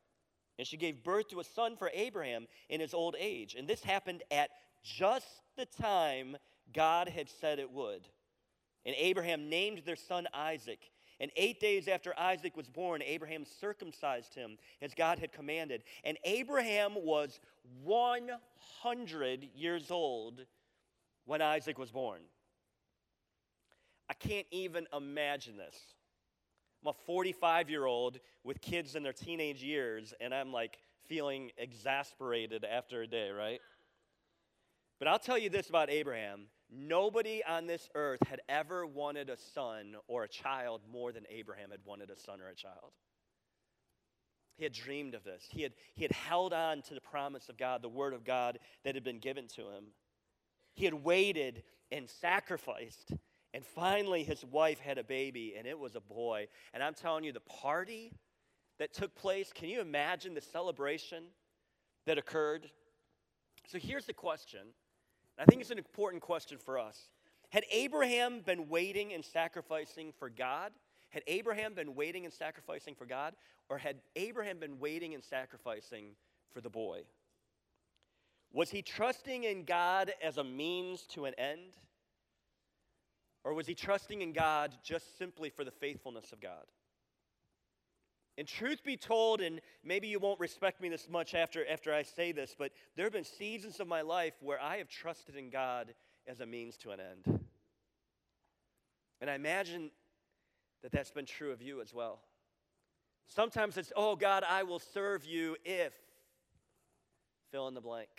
and 0.60 0.68
she 0.68 0.76
gave 0.76 1.06
birth 1.06 1.30
to 1.30 1.40
a 1.40 1.44
son 1.44 1.78
for 1.78 1.90
Abraham 1.94 2.46
in 2.68 2.82
his 2.82 2.94
old 2.94 3.16
age. 3.18 3.56
And 3.58 3.66
this 3.66 3.82
happened 3.82 4.24
at 4.30 4.50
just 4.84 5.26
the 5.56 5.66
time 5.66 6.36
God 6.74 7.08
had 7.08 7.30
said 7.30 7.60
it 7.60 7.72
would. 7.72 8.06
And 8.86 8.94
Abraham 8.98 9.50
named 9.50 9.84
their 9.86 9.96
son 9.96 10.28
Isaac. 10.34 10.80
And 11.22 11.32
eight 11.38 11.62
days 11.62 11.88
after 11.88 12.14
Isaac 12.20 12.58
was 12.58 12.68
born, 12.68 13.02
Abraham 13.02 13.46
circumcised 13.62 14.36
him 14.36 14.58
as 14.82 14.94
God 14.94 15.18
had 15.18 15.32
commanded. 15.32 15.84
And 16.04 16.18
Abraham 16.26 16.94
was 16.94 17.40
100 17.84 19.50
years 19.56 19.90
old 19.90 20.46
when 21.24 21.42
Isaac 21.42 21.80
was 21.80 21.90
born. 21.90 22.20
I 24.10 24.14
can't 24.14 24.48
even 24.52 24.88
imagine 24.94 25.56
this. 25.56 25.78
I'm 26.82 26.90
a 26.90 26.94
45 27.06 27.70
year 27.70 27.86
old 27.86 28.20
with 28.44 28.62
kids 28.62 28.96
in 28.96 29.04
their 29.04 29.14
teenage 29.14 29.64
years, 29.64 30.14
and 30.22 30.34
I'm 30.34 30.52
like 30.52 30.80
feeling 31.08 31.52
exasperated 31.58 32.64
after 32.64 33.02
a 33.02 33.08
day, 33.08 33.30
right? 33.32 33.60
But 35.00 35.08
I'll 35.08 35.20
tell 35.20 35.38
you 35.38 35.50
this 35.50 35.70
about 35.70 35.90
Abraham 35.90 36.48
Nobody 36.72 37.42
on 37.44 37.66
this 37.66 37.90
earth 37.96 38.20
had 38.28 38.42
ever 38.48 38.86
wanted 38.86 39.30
a 39.30 39.38
son 39.38 39.96
or 40.08 40.24
a 40.24 40.28
child 40.28 40.82
more 40.92 41.12
than 41.12 41.24
Abraham 41.30 41.72
had 41.72 41.80
wanted 41.84 42.12
a 42.12 42.20
son 42.20 42.42
or 42.42 42.50
a 42.50 42.56
child. 42.56 42.92
He 44.56 44.64
had 44.66 44.74
dreamed 44.74 45.16
of 45.16 45.24
this. 45.24 45.48
He 45.50 45.64
had, 45.64 45.74
he 45.96 46.04
had 46.04 46.12
held 46.12 46.54
on 46.54 46.84
to 46.84 46.94
the 46.94 47.02
promise 47.02 47.50
of 47.50 47.58
God, 47.58 47.82
the 47.82 47.90
word 47.90 48.14
of 48.14 48.24
God 48.24 48.60
that 48.84 48.94
had 48.94 49.04
been 49.04 49.20
given 49.20 49.48
to 49.56 49.62
him. 49.62 49.86
He 50.76 50.86
had 50.86 50.94
waited 50.94 51.64
and 51.92 52.08
sacrificed. 52.08 53.14
And 53.54 53.66
finally, 53.66 54.24
his 54.24 54.46
wife 54.46 54.80
had 54.80 54.98
a 54.98 55.04
baby, 55.04 55.56
and 55.58 55.66
it 55.66 55.78
was 55.78 55.96
a 55.96 56.02
boy. 56.02 56.48
And 56.74 56.84
I'm 56.84 56.94
telling 56.94 57.24
you, 57.24 57.32
the 57.32 57.40
party 57.40 58.14
that 58.78 58.94
took 58.94 59.16
place, 59.16 59.52
can 59.54 59.70
you 59.70 59.82
imagine 59.82 60.34
the 60.34 60.42
celebration 60.42 61.24
that 62.06 62.18
occurred? 62.18 62.70
So 63.68 63.80
here's 63.80 64.06
the 64.06 64.14
question 64.14 64.62
I 65.38 65.46
think 65.46 65.62
it's 65.62 65.72
an 65.72 65.78
important 65.78 66.22
question 66.22 66.58
for 66.58 66.78
us. 66.78 67.10
Had 67.50 67.64
Abraham 67.72 68.42
been 68.42 68.70
waiting 68.70 69.14
and 69.14 69.26
sacrificing 69.26 70.14
for 70.18 70.30
God? 70.30 70.72
Had 71.10 71.24
Abraham 71.26 71.74
been 71.74 71.96
waiting 71.96 72.26
and 72.26 72.34
sacrificing 72.34 72.94
for 72.94 73.06
God? 73.06 73.34
Or 73.70 73.78
had 73.78 73.98
Abraham 74.16 74.60
been 74.60 74.80
waiting 74.80 75.14
and 75.16 75.24
sacrificing 75.24 76.12
for 76.52 76.62
the 76.62 76.70
boy? 76.70 77.02
Was 78.52 78.70
he 78.70 78.82
trusting 78.82 79.44
in 79.44 79.64
God 79.64 80.12
as 80.24 80.38
a 80.38 80.44
means 80.44 81.04
to 81.10 81.26
an 81.26 81.34
end? 81.36 81.78
Or 83.44 83.54
was 83.54 83.68
he 83.68 83.74
trusting 83.74 84.22
in 84.22 84.34
God 84.34 84.76
just 84.84 85.18
simply 85.18 85.50
for 85.50 85.64
the 85.64 85.72
faithfulness 85.72 86.32
of 86.32 86.42
God? 86.42 86.66
And 88.38 88.48
truth 88.48 88.84
be 88.84 88.96
told, 88.96 89.42
and 89.42 89.60
maybe 89.84 90.08
you 90.08 90.18
won't 90.18 90.40
respect 90.40 90.82
me 90.82 90.88
this 90.88 91.10
much 91.10 91.34
after, 91.34 91.68
after 91.68 91.94
I 91.94 92.04
say 92.04 92.32
this, 92.32 92.56
but 92.58 92.72
there 92.96 93.06
have 93.06 93.12
been 93.12 93.26
seasons 93.26 93.80
of 93.82 93.88
my 93.88 94.02
life 94.02 94.34
where 94.42 94.62
I 94.62 94.78
have 94.78 94.88
trusted 94.88 95.36
in 95.36 95.50
God 95.50 95.94
as 96.26 96.40
a 96.40 96.46
means 96.46 96.78
to 96.78 96.92
an 96.92 97.00
end. 97.00 97.40
And 99.20 99.30
I 99.30 99.36
imagine 99.36 99.92
that 100.84 100.92
that's 100.94 101.12
been 101.12 101.26
true 101.26 101.52
of 101.52 101.62
you 101.62 101.82
as 101.82 101.94
well. 101.94 102.22
Sometimes 103.28 103.78
it's, 103.78 103.92
oh 103.96 104.16
God, 104.16 104.44
I 104.48 104.64
will 104.64 104.80
serve 104.80 105.26
you 105.26 105.58
if, 105.66 105.94
fill 107.52 107.68
in 107.68 107.74
the 107.74 107.82
blank. 107.82 108.10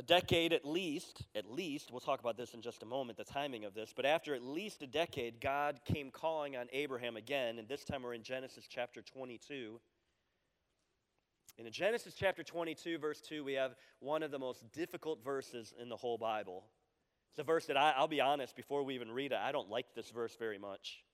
A 0.00 0.02
decade 0.02 0.54
at 0.54 0.64
least, 0.64 1.26
at 1.34 1.50
least, 1.50 1.90
we'll 1.90 2.00
talk 2.00 2.20
about 2.20 2.38
this 2.38 2.54
in 2.54 2.62
just 2.62 2.82
a 2.82 2.86
moment, 2.86 3.18
the 3.18 3.24
timing 3.24 3.66
of 3.66 3.74
this, 3.74 3.92
but 3.94 4.06
after 4.06 4.34
at 4.34 4.42
least 4.42 4.82
a 4.82 4.86
decade, 4.86 5.42
God 5.42 5.78
came 5.84 6.10
calling 6.10 6.56
on 6.56 6.68
Abraham 6.72 7.18
again, 7.18 7.58
and 7.58 7.68
this 7.68 7.84
time 7.84 8.02
we're 8.02 8.14
in 8.14 8.22
Genesis 8.22 8.64
chapter 8.66 9.02
22. 9.02 9.78
And 11.58 11.66
in 11.66 11.72
Genesis 11.74 12.14
chapter 12.14 12.42
22, 12.42 12.96
verse 12.96 13.20
2, 13.20 13.44
we 13.44 13.52
have 13.52 13.74
one 13.98 14.22
of 14.22 14.30
the 14.30 14.38
most 14.38 14.64
difficult 14.72 15.22
verses 15.22 15.74
in 15.78 15.90
the 15.90 15.96
whole 15.96 16.16
Bible. 16.16 16.64
It's 17.32 17.38
a 17.38 17.42
verse 17.42 17.66
that 17.66 17.76
I, 17.76 17.92
I'll 17.94 18.08
be 18.08 18.22
honest, 18.22 18.56
before 18.56 18.82
we 18.82 18.94
even 18.94 19.12
read 19.12 19.32
it, 19.32 19.38
I 19.38 19.52
don't 19.52 19.68
like 19.68 19.94
this 19.94 20.08
verse 20.08 20.34
very 20.34 20.58
much. 20.58 21.04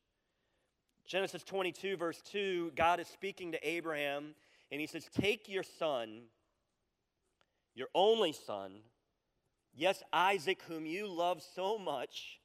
Genesis 1.08 1.42
22, 1.42 1.96
verse 1.96 2.22
2, 2.30 2.70
God 2.76 3.00
is 3.00 3.08
speaking 3.08 3.50
to 3.50 3.68
Abraham, 3.68 4.36
and 4.70 4.80
he 4.80 4.86
says, 4.86 5.08
Take 5.12 5.48
your 5.48 5.64
son 5.64 6.20
your 7.76 7.88
only 7.94 8.32
son, 8.32 8.72
yes, 9.72 10.02
Isaac, 10.12 10.62
whom 10.66 10.86
you 10.86 11.06
love 11.06 11.42
so 11.54 11.78
much, 11.78 12.40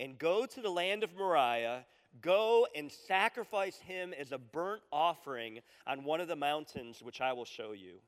and 0.00 0.18
go 0.18 0.46
to 0.46 0.60
the 0.60 0.70
land 0.70 1.04
of 1.04 1.14
Moriah. 1.14 1.84
Go 2.20 2.66
and 2.74 2.90
sacrifice 2.90 3.78
him 3.78 4.12
as 4.18 4.32
a 4.32 4.38
burnt 4.38 4.82
offering 4.90 5.60
on 5.86 6.02
one 6.02 6.20
of 6.20 6.26
the 6.26 6.34
mountains 6.34 7.00
which 7.00 7.20
I 7.20 7.34
will 7.34 7.44
show 7.44 7.70
you. 7.70 8.00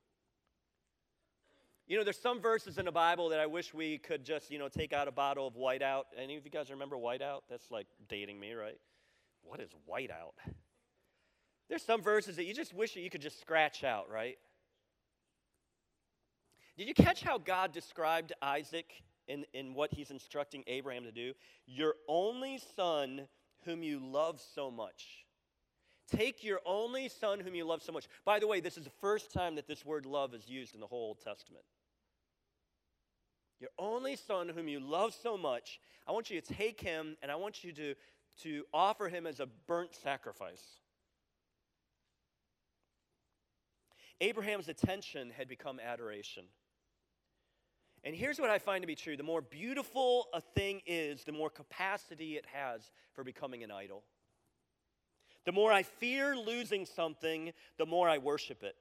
You 1.87 1.99
know, 1.99 2.05
there's 2.05 2.19
some 2.19 2.41
verses 2.41 2.79
in 2.79 2.87
the 2.87 2.93
Bible 2.93 3.29
that 3.29 3.39
I 3.39 3.47
wish 3.47 3.73
we 3.73 3.99
could 3.99 4.25
just, 4.25 4.51
you 4.51 4.59
know, 4.59 4.69
take 4.69 4.93
out 4.93 5.07
a 5.07 5.13
bottle 5.13 5.47
of 5.47 5.55
whiteout. 5.55 6.05
Any 6.17 6.37
of 6.37 6.45
you 6.45 6.51
guys 6.51 6.71
remember 6.71 6.97
whiteout? 6.97 7.43
That's 7.49 7.71
like 7.71 7.87
dating 8.09 8.41
me, 8.41 8.55
right? 8.55 8.79
What 9.43 9.61
is 9.61 9.71
whiteout? 9.89 10.33
There's 11.69 11.85
some 11.85 12.03
verses 12.03 12.37
that 12.37 12.45
you 12.45 12.55
just 12.55 12.75
wish 12.75 12.95
that 12.95 13.01
you 13.01 13.11
could 13.11 13.23
just 13.23 13.41
scratch 13.41 13.85
out, 13.85 14.11
right? 14.11 14.37
Did 16.77 16.89
you 16.89 16.95
catch 16.95 17.23
how 17.23 17.39
God 17.39 17.73
described 17.73 18.33
Isaac 18.41 18.91
in, 19.29 19.45
in 19.53 19.75
what 19.75 19.93
he's 19.93 20.11
instructing 20.11 20.65
Abraham 20.67 21.05
to 21.05 21.13
do? 21.13 21.35
Your 21.67 21.95
only 22.09 22.59
son, 22.77 23.29
whom 23.65 23.83
you 23.83 24.01
love 24.01 24.41
so 24.55 24.71
much. 24.71 25.27
Take 26.11 26.43
your 26.43 26.61
only 26.67 27.09
son, 27.09 27.41
whom 27.41 27.55
you 27.55 27.65
love 27.65 27.83
so 27.83 27.93
much. 27.93 28.09
By 28.25 28.39
the 28.39 28.47
way, 28.47 28.61
this 28.61 28.77
is 28.77 28.85
the 28.85 28.91
first 29.01 29.33
time 29.33 29.55
that 29.57 29.67
this 29.67 29.85
word 29.85 30.07
love 30.07 30.35
is 30.35 30.49
used 30.49 30.75
in 30.75 30.81
the 30.81 30.87
whole 30.87 31.09
Old 31.09 31.21
Testament. 31.21 31.65
Your 33.61 33.71
only 33.79 34.17
son, 34.17 34.49
whom 34.49 34.67
you 34.67 34.81
love 34.81 35.15
so 35.15 35.39
much, 35.39 35.79
I 36.07 36.13
want 36.13 36.31
you 36.31 36.41
to 36.41 36.55
take 36.55 36.81
him 36.81 37.17
and 37.23 37.31
I 37.31 37.37
want 37.37 37.63
you 37.63 37.73
to, 37.73 37.95
to 38.43 38.65
offer 38.75 39.09
him 39.09 39.27
as 39.27 39.41
a 39.41 39.47
burnt 39.67 39.95
sacrifice. 39.95 40.63
Abraham's 44.21 44.69
attention 44.69 45.31
had 45.31 45.49
become 45.49 45.79
adoration. 45.79 46.45
And 48.05 48.17
here's 48.17 48.41
what 48.41 48.51
I 48.51 48.59
find 48.59 48.83
to 48.83 48.87
be 48.87 48.95
true 48.95 49.17
the 49.17 49.23
more 49.23 49.43
beautiful 49.43 50.29
a 50.33 50.41
thing 50.41 50.83
is, 50.87 51.25
the 51.25 51.33
more 51.33 51.51
capacity 51.51 52.37
it 52.37 52.47
has 52.53 52.91
for 53.15 53.25
becoming 53.25 53.63
an 53.63 53.71
idol. 53.71 54.03
The 55.45 55.53
more 55.53 55.73
I 55.73 55.83
fear 55.83 56.37
losing 56.37 56.87
something, 56.87 57.53
the 57.79 57.87
more 57.87 58.09
I 58.09 58.19
worship 58.19 58.63
it. 58.63 58.77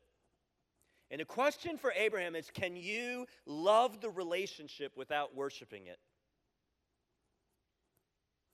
And 1.10 1.20
the 1.20 1.26
question 1.26 1.78
for 1.78 1.92
Abraham 1.92 2.36
is 2.36 2.50
can 2.54 2.76
you 2.76 3.26
love 3.46 4.02
the 4.02 4.10
relationship 4.10 4.94
without 4.96 5.36
worshiping 5.36 5.88
it? 5.88 6.00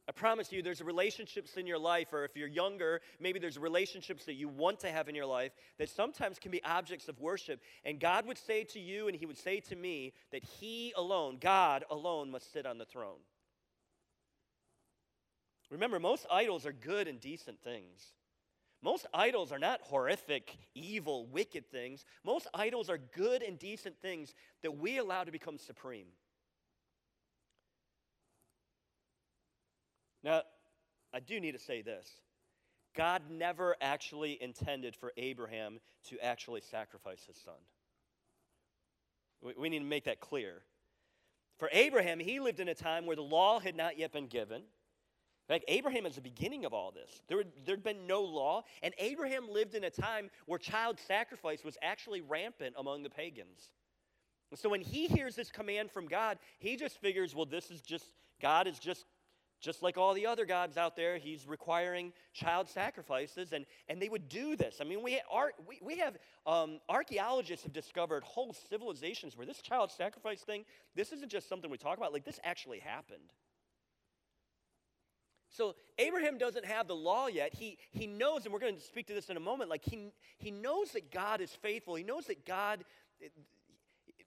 I 0.10 0.14
promise 0.14 0.54
you, 0.54 0.62
there's 0.62 0.82
relationships 0.82 1.58
in 1.58 1.68
your 1.68 1.78
life, 1.78 2.14
or 2.14 2.24
if 2.24 2.38
you're 2.38 2.48
younger, 2.48 3.02
maybe 3.20 3.40
there's 3.40 3.58
relationships 3.58 4.24
that 4.26 4.36
you 4.36 4.48
want 4.48 4.80
to 4.80 4.92
have 4.92 5.10
in 5.10 5.16
your 5.16 5.26
life 5.26 5.52
that 5.80 5.90
sometimes 5.90 6.40
can 6.40 6.50
be 6.50 6.64
objects 6.64 7.10
of 7.10 7.20
worship. 7.20 7.60
And 7.84 8.00
God 8.00 8.26
would 8.26 8.38
say 8.38 8.64
to 8.66 8.80
you, 8.80 9.10
and 9.10 9.18
He 9.18 9.26
would 9.26 9.38
say 9.38 9.60
to 9.62 9.76
me, 9.76 10.14
that 10.32 10.46
He 10.46 10.94
alone, 10.96 11.40
God 11.42 11.84
alone, 11.92 12.32
must 12.32 12.54
sit 12.54 12.66
on 12.66 12.78
the 12.78 12.86
throne. 12.86 13.20
Remember, 15.70 16.00
most 16.00 16.26
idols 16.32 16.66
are 16.66 16.72
good 16.72 17.10
and 17.10 17.20
decent 17.20 17.60
things. 17.62 18.14
Most 18.82 19.08
idols 19.14 19.52
are 19.52 19.60
not 19.60 19.82
horrific, 19.82 20.56
evil, 20.74 21.26
wicked 21.26 21.70
things. 21.70 22.06
Most 22.24 22.48
idols 22.54 22.90
are 22.90 22.98
good 22.98 23.42
and 23.42 23.60
decent 23.60 23.98
things 24.02 24.34
that 24.62 24.78
we 24.78 25.00
allow 25.00 25.26
to 25.26 25.32
become 25.32 25.58
supreme. 25.58 26.08
Now, 30.28 30.42
I 31.14 31.22
do 31.22 31.40
need 31.40 31.54
to 31.54 31.60
say 31.60 31.82
this 31.82 32.20
God 32.94 33.22
never 33.32 33.78
actually 33.82 34.38
intended 34.42 34.94
for 34.94 35.14
Abraham 35.16 35.80
to 36.10 36.20
actually 36.20 36.62
sacrifice 36.62 37.24
his 37.26 37.38
son. 37.38 37.54
We, 39.42 39.54
we 39.58 39.70
need 39.70 39.80
to 39.80 39.86
make 39.86 40.04
that 40.04 40.20
clear. 40.20 40.64
For 41.60 41.70
Abraham, 41.72 42.20
he 42.20 42.42
lived 42.42 42.60
in 42.60 42.68
a 42.68 42.76
time 42.76 43.06
where 43.06 43.16
the 43.16 43.22
law 43.24 43.60
had 43.60 43.76
not 43.76 43.98
yet 43.98 44.12
been 44.12 44.28
given. 44.28 44.58
In 44.58 45.56
fact, 45.56 45.64
Abraham 45.70 46.06
is 46.06 46.16
the 46.16 46.22
beginning 46.22 46.66
of 46.66 46.74
all 46.74 46.92
this. 46.92 47.22
There 47.30 47.42
had 47.66 47.84
been 47.84 48.06
no 48.06 48.22
law, 48.22 48.64
and 48.84 48.94
Abraham 48.98 49.50
lived 49.50 49.76
in 49.76 49.86
a 49.86 49.90
time 49.90 50.30
where 50.46 50.60
child 50.60 51.00
sacrifice 51.08 51.64
was 51.64 51.78
actually 51.82 52.20
rampant 52.20 52.76
among 52.78 53.04
the 53.04 53.10
pagans. 53.10 53.70
And 54.52 54.60
so 54.60 54.68
when 54.68 54.82
he 54.82 55.08
hears 55.08 55.36
this 55.36 55.52
command 55.52 55.90
from 55.90 56.08
God, 56.08 56.38
he 56.60 56.76
just 56.76 57.00
figures, 57.00 57.34
well, 57.34 57.46
this 57.46 57.72
is 57.72 57.80
just, 57.80 58.06
God 58.42 58.68
is 58.68 58.78
just 58.78 59.06
just 59.60 59.82
like 59.82 59.98
all 59.98 60.14
the 60.14 60.28
other 60.28 60.46
gods 60.46 60.78
out 60.78 60.96
there, 60.96 61.18
he's 61.18 61.48
requiring 61.48 62.14
child 62.34 62.70
sacrifices, 62.70 63.54
and, 63.54 63.66
and 63.90 64.02
they 64.02 64.10
would 64.10 64.30
do 64.30 64.56
this. 64.56 64.78
I 64.80 64.84
mean, 64.84 65.02
we, 65.02 65.20
are, 65.32 65.52
we, 65.68 65.80
we 65.82 65.98
have 65.98 66.18
um, 66.46 66.80
archaeologists 66.88 67.64
have 67.64 67.74
discovered 67.74 68.24
whole 68.24 68.54
civilizations 68.70 69.36
where 69.36 69.48
this 69.48 69.62
child 69.62 69.92
sacrifice 69.92 70.42
thing, 70.42 70.64
this 70.96 71.12
isn't 71.12 71.32
just 71.32 71.50
something 71.50 71.72
we 71.72 71.78
talk 71.78 71.98
about, 71.98 72.14
like 72.14 72.26
this 72.26 72.40
actually 72.44 72.80
happened. 72.80 73.34
So 75.50 75.76
Abraham 75.98 76.38
doesn't 76.38 76.66
have 76.66 76.88
the 76.88 76.96
law 76.96 77.28
yet. 77.28 77.54
He, 77.54 77.80
he 77.92 78.06
knows, 78.06 78.44
and 78.44 78.54
we're 78.54 78.60
going 78.60 78.76
to 78.76 78.82
speak 78.82 79.08
to 79.08 79.14
this 79.14 79.30
in 79.30 79.38
a 79.38 79.40
moment, 79.42 79.70
like 79.70 79.84
he, 79.84 80.12
he 80.38 80.52
knows 80.52 80.92
that 80.92 81.12
God 81.12 81.42
is 81.42 81.52
faithful. 81.52 81.96
He 81.96 82.04
knows 82.04 82.26
that 82.28 82.46
God, 82.46 82.84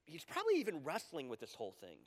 he's 0.07 0.25
probably 0.25 0.55
even 0.57 0.83
wrestling 0.83 1.29
with 1.29 1.39
this 1.39 1.55
whole 1.55 1.75
thing. 1.81 1.99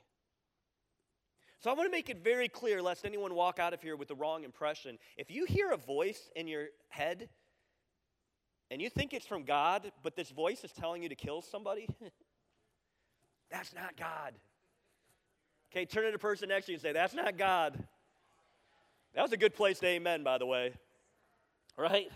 So 1.63 1.71
I 1.71 1.75
want 1.75 1.87
to 1.87 1.91
make 1.91 2.09
it 2.09 2.21
very 2.21 2.49
clear, 2.49 2.81
lest 2.81 3.05
anyone 3.05 3.33
walk 3.35 3.57
out 3.57 3.73
of 3.73 3.81
here 3.81 3.95
with 3.95 4.09
the 4.09 4.15
wrong 4.15 4.43
impression. 4.43 4.99
If 5.15 5.31
you 5.31 5.45
hear 5.45 5.71
a 5.71 5.77
voice 5.77 6.29
in 6.35 6.45
your 6.45 6.65
head 6.89 7.29
and 8.69 8.81
you 8.81 8.89
think 8.89 9.13
it's 9.13 9.25
from 9.25 9.43
God, 9.43 9.89
but 10.03 10.17
this 10.17 10.29
voice 10.29 10.65
is 10.65 10.73
telling 10.73 11.01
you 11.01 11.07
to 11.07 11.15
kill 11.15 11.41
somebody, 11.41 11.87
that's 13.49 13.73
not 13.73 13.95
God. 13.95 14.33
Okay, 15.71 15.85
turn 15.85 16.03
to 16.03 16.11
the 16.11 16.19
person 16.19 16.49
next 16.49 16.65
to 16.65 16.73
you 16.73 16.75
and 16.75 16.81
say, 16.81 16.91
That's 16.91 17.13
not 17.13 17.37
God. 17.37 17.81
That 19.15 19.21
was 19.21 19.31
a 19.31 19.37
good 19.37 19.55
place 19.55 19.79
to 19.79 19.87
amen, 19.87 20.21
by 20.21 20.39
the 20.39 20.45
way. 20.45 20.73
Right? 21.77 22.11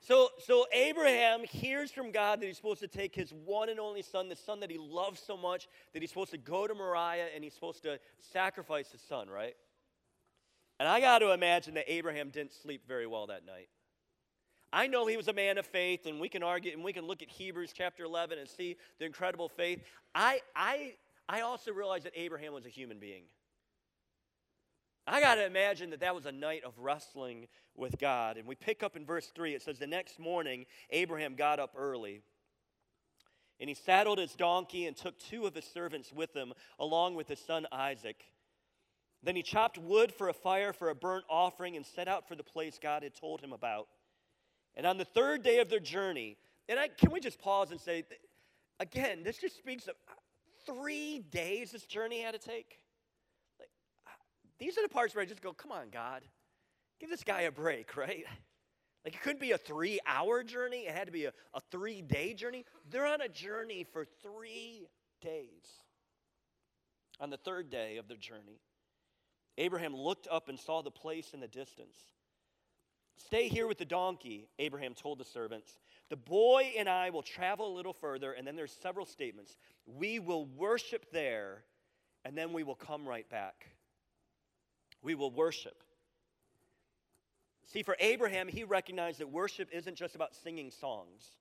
So, 0.00 0.30
so 0.38 0.66
Abraham 0.72 1.44
hears 1.44 1.90
from 1.90 2.10
God 2.10 2.40
that 2.40 2.46
he's 2.46 2.56
supposed 2.56 2.80
to 2.80 2.88
take 2.88 3.14
his 3.14 3.32
one 3.44 3.68
and 3.68 3.78
only 3.78 4.00
son, 4.00 4.28
the 4.28 4.36
son 4.36 4.60
that 4.60 4.70
he 4.70 4.78
loves 4.78 5.20
so 5.20 5.36
much, 5.36 5.68
that 5.92 6.00
he's 6.00 6.08
supposed 6.08 6.30
to 6.30 6.38
go 6.38 6.66
to 6.66 6.74
Moriah 6.74 7.26
and 7.34 7.44
he's 7.44 7.52
supposed 7.52 7.82
to 7.82 8.00
sacrifice 8.32 8.90
his 8.90 9.02
son, 9.02 9.28
right? 9.28 9.54
And 10.78 10.88
I 10.88 11.00
got 11.00 11.18
to 11.18 11.32
imagine 11.32 11.74
that 11.74 11.84
Abraham 11.92 12.30
didn't 12.30 12.54
sleep 12.54 12.88
very 12.88 13.06
well 13.06 13.26
that 13.26 13.44
night. 13.44 13.68
I 14.72 14.86
know 14.86 15.06
he 15.06 15.16
was 15.16 15.28
a 15.28 15.32
man 15.32 15.58
of 15.58 15.66
faith, 15.66 16.06
and 16.06 16.20
we 16.20 16.28
can 16.28 16.42
argue 16.42 16.72
and 16.72 16.82
we 16.84 16.92
can 16.92 17.06
look 17.06 17.22
at 17.22 17.28
Hebrews 17.28 17.72
chapter 17.74 18.04
11 18.04 18.38
and 18.38 18.48
see 18.48 18.76
the 18.98 19.04
incredible 19.04 19.48
faith. 19.48 19.82
I, 20.14 20.40
I, 20.56 20.94
I 21.28 21.40
also 21.42 21.72
realize 21.72 22.04
that 22.04 22.12
Abraham 22.14 22.54
was 22.54 22.64
a 22.64 22.70
human 22.70 22.98
being. 22.98 23.24
I 25.10 25.20
got 25.20 25.34
to 25.34 25.44
imagine 25.44 25.90
that 25.90 26.00
that 26.00 26.14
was 26.14 26.26
a 26.26 26.32
night 26.32 26.62
of 26.64 26.78
wrestling 26.78 27.48
with 27.74 27.98
God. 27.98 28.36
And 28.36 28.46
we 28.46 28.54
pick 28.54 28.84
up 28.84 28.96
in 28.96 29.04
verse 29.04 29.26
3, 29.34 29.54
it 29.54 29.62
says, 29.62 29.78
The 29.78 29.86
next 29.86 30.20
morning, 30.20 30.66
Abraham 30.90 31.34
got 31.34 31.58
up 31.58 31.74
early. 31.76 32.22
And 33.58 33.68
he 33.68 33.74
saddled 33.74 34.18
his 34.18 34.34
donkey 34.34 34.86
and 34.86 34.96
took 34.96 35.18
two 35.18 35.46
of 35.46 35.54
his 35.54 35.64
servants 35.64 36.12
with 36.12 36.34
him, 36.34 36.52
along 36.78 37.16
with 37.16 37.26
his 37.26 37.40
son 37.40 37.66
Isaac. 37.72 38.22
Then 39.22 39.34
he 39.34 39.42
chopped 39.42 39.78
wood 39.78 40.12
for 40.12 40.28
a 40.28 40.32
fire 40.32 40.72
for 40.72 40.90
a 40.90 40.94
burnt 40.94 41.24
offering 41.28 41.76
and 41.76 41.84
set 41.84 42.06
out 42.06 42.28
for 42.28 42.36
the 42.36 42.44
place 42.44 42.78
God 42.80 43.02
had 43.02 43.14
told 43.14 43.40
him 43.40 43.52
about. 43.52 43.88
And 44.76 44.86
on 44.86 44.96
the 44.96 45.04
third 45.04 45.42
day 45.42 45.58
of 45.58 45.68
their 45.68 45.80
journey, 45.80 46.36
and 46.68 46.78
I, 46.78 46.86
can 46.86 47.10
we 47.10 47.18
just 47.18 47.40
pause 47.40 47.72
and 47.72 47.80
say, 47.80 48.04
again, 48.78 49.24
this 49.24 49.38
just 49.38 49.58
speaks 49.58 49.88
of 49.88 49.96
uh, 50.08 50.12
three 50.72 51.18
days 51.18 51.72
this 51.72 51.84
journey 51.84 52.22
had 52.22 52.32
to 52.32 52.38
take? 52.38 52.78
These 54.60 54.76
are 54.76 54.82
the 54.82 54.88
parts 54.90 55.14
where 55.14 55.22
I 55.22 55.26
just 55.26 55.40
go, 55.40 55.54
come 55.54 55.72
on, 55.72 55.88
God, 55.90 56.22
give 57.00 57.08
this 57.08 57.24
guy 57.24 57.42
a 57.42 57.50
break, 57.50 57.96
right? 57.96 58.24
Like 59.04 59.14
it 59.14 59.22
couldn't 59.22 59.40
be 59.40 59.52
a 59.52 59.58
three 59.58 59.98
hour 60.06 60.44
journey, 60.44 60.82
it 60.82 60.94
had 60.94 61.06
to 61.06 61.12
be 61.12 61.24
a, 61.24 61.32
a 61.54 61.60
three 61.72 62.02
day 62.02 62.34
journey. 62.34 62.66
They're 62.90 63.06
on 63.06 63.22
a 63.22 63.28
journey 63.28 63.84
for 63.90 64.04
three 64.22 64.86
days. 65.22 65.64
On 67.18 67.30
the 67.30 67.38
third 67.38 67.70
day 67.70 67.96
of 67.96 68.08
their 68.08 68.16
journey, 68.16 68.60
Abraham 69.58 69.94
looked 69.94 70.28
up 70.30 70.48
and 70.48 70.58
saw 70.58 70.82
the 70.82 70.90
place 70.90 71.32
in 71.34 71.40
the 71.40 71.48
distance. 71.48 71.96
Stay 73.18 73.48
here 73.48 73.66
with 73.66 73.76
the 73.76 73.84
donkey, 73.84 74.48
Abraham 74.58 74.94
told 74.94 75.18
the 75.18 75.24
servants. 75.24 75.78
The 76.08 76.16
boy 76.16 76.72
and 76.78 76.88
I 76.88 77.10
will 77.10 77.22
travel 77.22 77.70
a 77.70 77.76
little 77.76 77.92
further, 77.92 78.32
and 78.32 78.46
then 78.46 78.56
there's 78.56 78.72
several 78.72 79.04
statements. 79.04 79.58
We 79.84 80.18
will 80.18 80.46
worship 80.46 81.12
there, 81.12 81.64
and 82.24 82.36
then 82.36 82.54
we 82.54 82.62
will 82.62 82.74
come 82.74 83.06
right 83.06 83.28
back 83.28 83.66
we 85.02 85.14
will 85.14 85.30
worship. 85.30 85.82
See, 87.66 87.82
for 87.82 87.96
Abraham, 88.00 88.48
he 88.48 88.64
recognized 88.64 89.20
that 89.20 89.30
worship 89.30 89.68
isn't 89.72 89.94
just 89.94 90.14
about 90.14 90.34
singing 90.34 90.70
songs. 90.70 91.36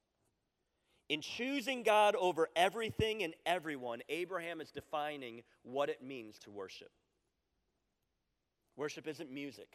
In 1.09 1.21
choosing 1.21 1.81
God 1.81 2.15
over 2.15 2.49
everything 2.55 3.23
and 3.23 3.33
everyone, 3.45 4.01
Abraham 4.09 4.61
is 4.61 4.69
defining 4.69 5.41
what 5.63 5.89
it 5.89 6.03
means 6.03 6.37
to 6.39 6.51
worship. 6.51 6.91
Worship 8.75 9.07
isn't 9.07 9.31
music. 9.31 9.69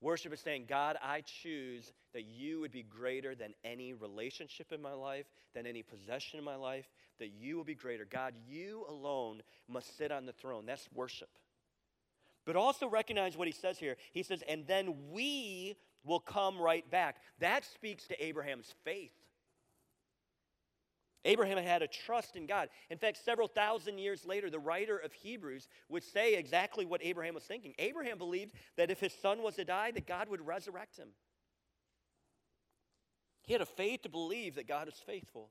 Worship 0.00 0.32
is 0.32 0.40
saying, 0.40 0.66
God, 0.68 0.96
I 1.02 1.22
choose 1.22 1.92
that 2.14 2.24
you 2.24 2.60
would 2.60 2.70
be 2.72 2.82
greater 2.82 3.34
than 3.34 3.54
any 3.64 3.94
relationship 3.94 4.72
in 4.72 4.82
my 4.82 4.92
life, 4.92 5.26
than 5.54 5.66
any 5.66 5.82
possession 5.82 6.38
in 6.38 6.44
my 6.44 6.56
life, 6.56 6.88
that 7.18 7.30
you 7.30 7.56
will 7.56 7.64
be 7.64 7.74
greater. 7.74 8.04
God, 8.04 8.34
you 8.48 8.86
alone 8.88 9.42
must 9.68 9.96
sit 9.96 10.12
on 10.12 10.26
the 10.26 10.32
throne. 10.32 10.66
That's 10.66 10.88
worship. 10.94 11.30
But 12.48 12.56
also 12.56 12.88
recognize 12.88 13.36
what 13.36 13.46
he 13.46 13.52
says 13.52 13.78
here. 13.78 13.98
He 14.10 14.22
says, 14.22 14.42
and 14.48 14.66
then 14.66 14.94
we 15.12 15.76
will 16.02 16.18
come 16.18 16.58
right 16.58 16.90
back. 16.90 17.16
That 17.40 17.62
speaks 17.62 18.06
to 18.06 18.24
Abraham's 18.24 18.72
faith. 18.84 19.12
Abraham 21.26 21.58
had 21.58 21.82
a 21.82 21.86
trust 21.86 22.36
in 22.36 22.46
God. 22.46 22.70
In 22.88 22.96
fact, 22.96 23.22
several 23.22 23.48
thousand 23.48 23.98
years 23.98 24.24
later, 24.24 24.48
the 24.48 24.58
writer 24.58 24.96
of 24.96 25.12
Hebrews 25.12 25.68
would 25.90 26.02
say 26.02 26.36
exactly 26.36 26.86
what 26.86 27.04
Abraham 27.04 27.34
was 27.34 27.42
thinking. 27.42 27.74
Abraham 27.78 28.16
believed 28.16 28.54
that 28.78 28.90
if 28.90 28.98
his 28.98 29.12
son 29.12 29.42
was 29.42 29.56
to 29.56 29.66
die, 29.66 29.90
that 29.90 30.06
God 30.06 30.30
would 30.30 30.40
resurrect 30.40 30.96
him. 30.96 31.08
He 33.42 33.52
had 33.52 33.60
a 33.60 33.66
faith 33.66 34.04
to 34.04 34.08
believe 34.08 34.54
that 34.54 34.66
God 34.66 34.88
is 34.88 35.02
faithful. 35.04 35.50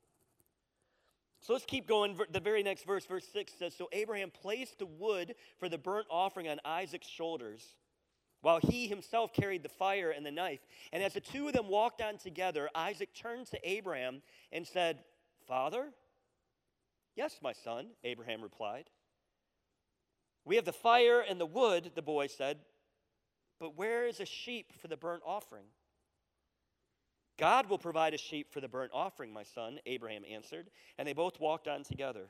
So 1.42 1.54
let's 1.54 1.66
keep 1.66 1.88
going. 1.88 2.18
The 2.32 2.40
very 2.40 2.64
next 2.64 2.86
verse, 2.86 3.06
verse 3.06 3.26
6 3.32 3.54
says 3.58 3.74
So 3.76 3.88
Abraham 3.92 4.32
placed 4.32 4.80
the 4.80 4.86
wood 4.86 5.36
for 5.60 5.70
the 5.70 5.78
burnt 5.78 6.08
offering 6.10 6.48
on 6.48 6.60
Isaac's 6.66 7.08
shoulders, 7.08 7.76
while 8.42 8.60
he 8.60 8.88
himself 8.88 9.34
carried 9.34 9.64
the 9.64 9.70
fire 9.70 10.12
and 10.12 10.26
the 10.26 10.32
knife. 10.32 10.60
And 10.92 11.04
as 11.04 11.14
the 11.14 11.22
two 11.22 11.48
of 11.48 11.54
them 11.54 11.70
walked 11.70 12.02
on 12.02 12.18
together, 12.18 12.70
Isaac 12.76 13.10
turned 13.14 13.48
to 13.48 13.60
Abraham 13.64 14.22
and 14.52 14.68
said, 14.68 15.00
Father? 15.48 15.90
Yes, 17.16 17.40
my 17.42 17.54
son, 17.54 17.88
Abraham 18.04 18.42
replied. 18.42 18.90
We 20.46 20.56
have 20.56 20.66
the 20.66 20.74
fire 20.74 21.20
and 21.20 21.42
the 21.42 21.46
wood, 21.46 21.92
the 21.96 22.02
boy 22.02 22.28
said, 22.28 22.60
but 23.60 23.76
where 23.76 24.06
is 24.06 24.20
a 24.20 24.26
sheep 24.26 24.72
for 24.80 24.88
the 24.88 24.98
burnt 24.98 25.24
offering? 25.26 25.66
God 27.38 27.70
will 27.70 27.78
provide 27.78 28.14
a 28.14 28.18
sheep 28.18 28.52
for 28.52 28.62
the 28.62 28.68
burnt 28.68 28.92
offering, 28.94 29.32
my 29.32 29.44
son, 29.44 29.80
Abraham 29.86 30.24
answered, 30.30 30.70
and 30.98 31.08
they 31.08 31.14
both 31.14 31.40
walked 31.40 31.68
on 31.68 31.84
together. 31.84 32.26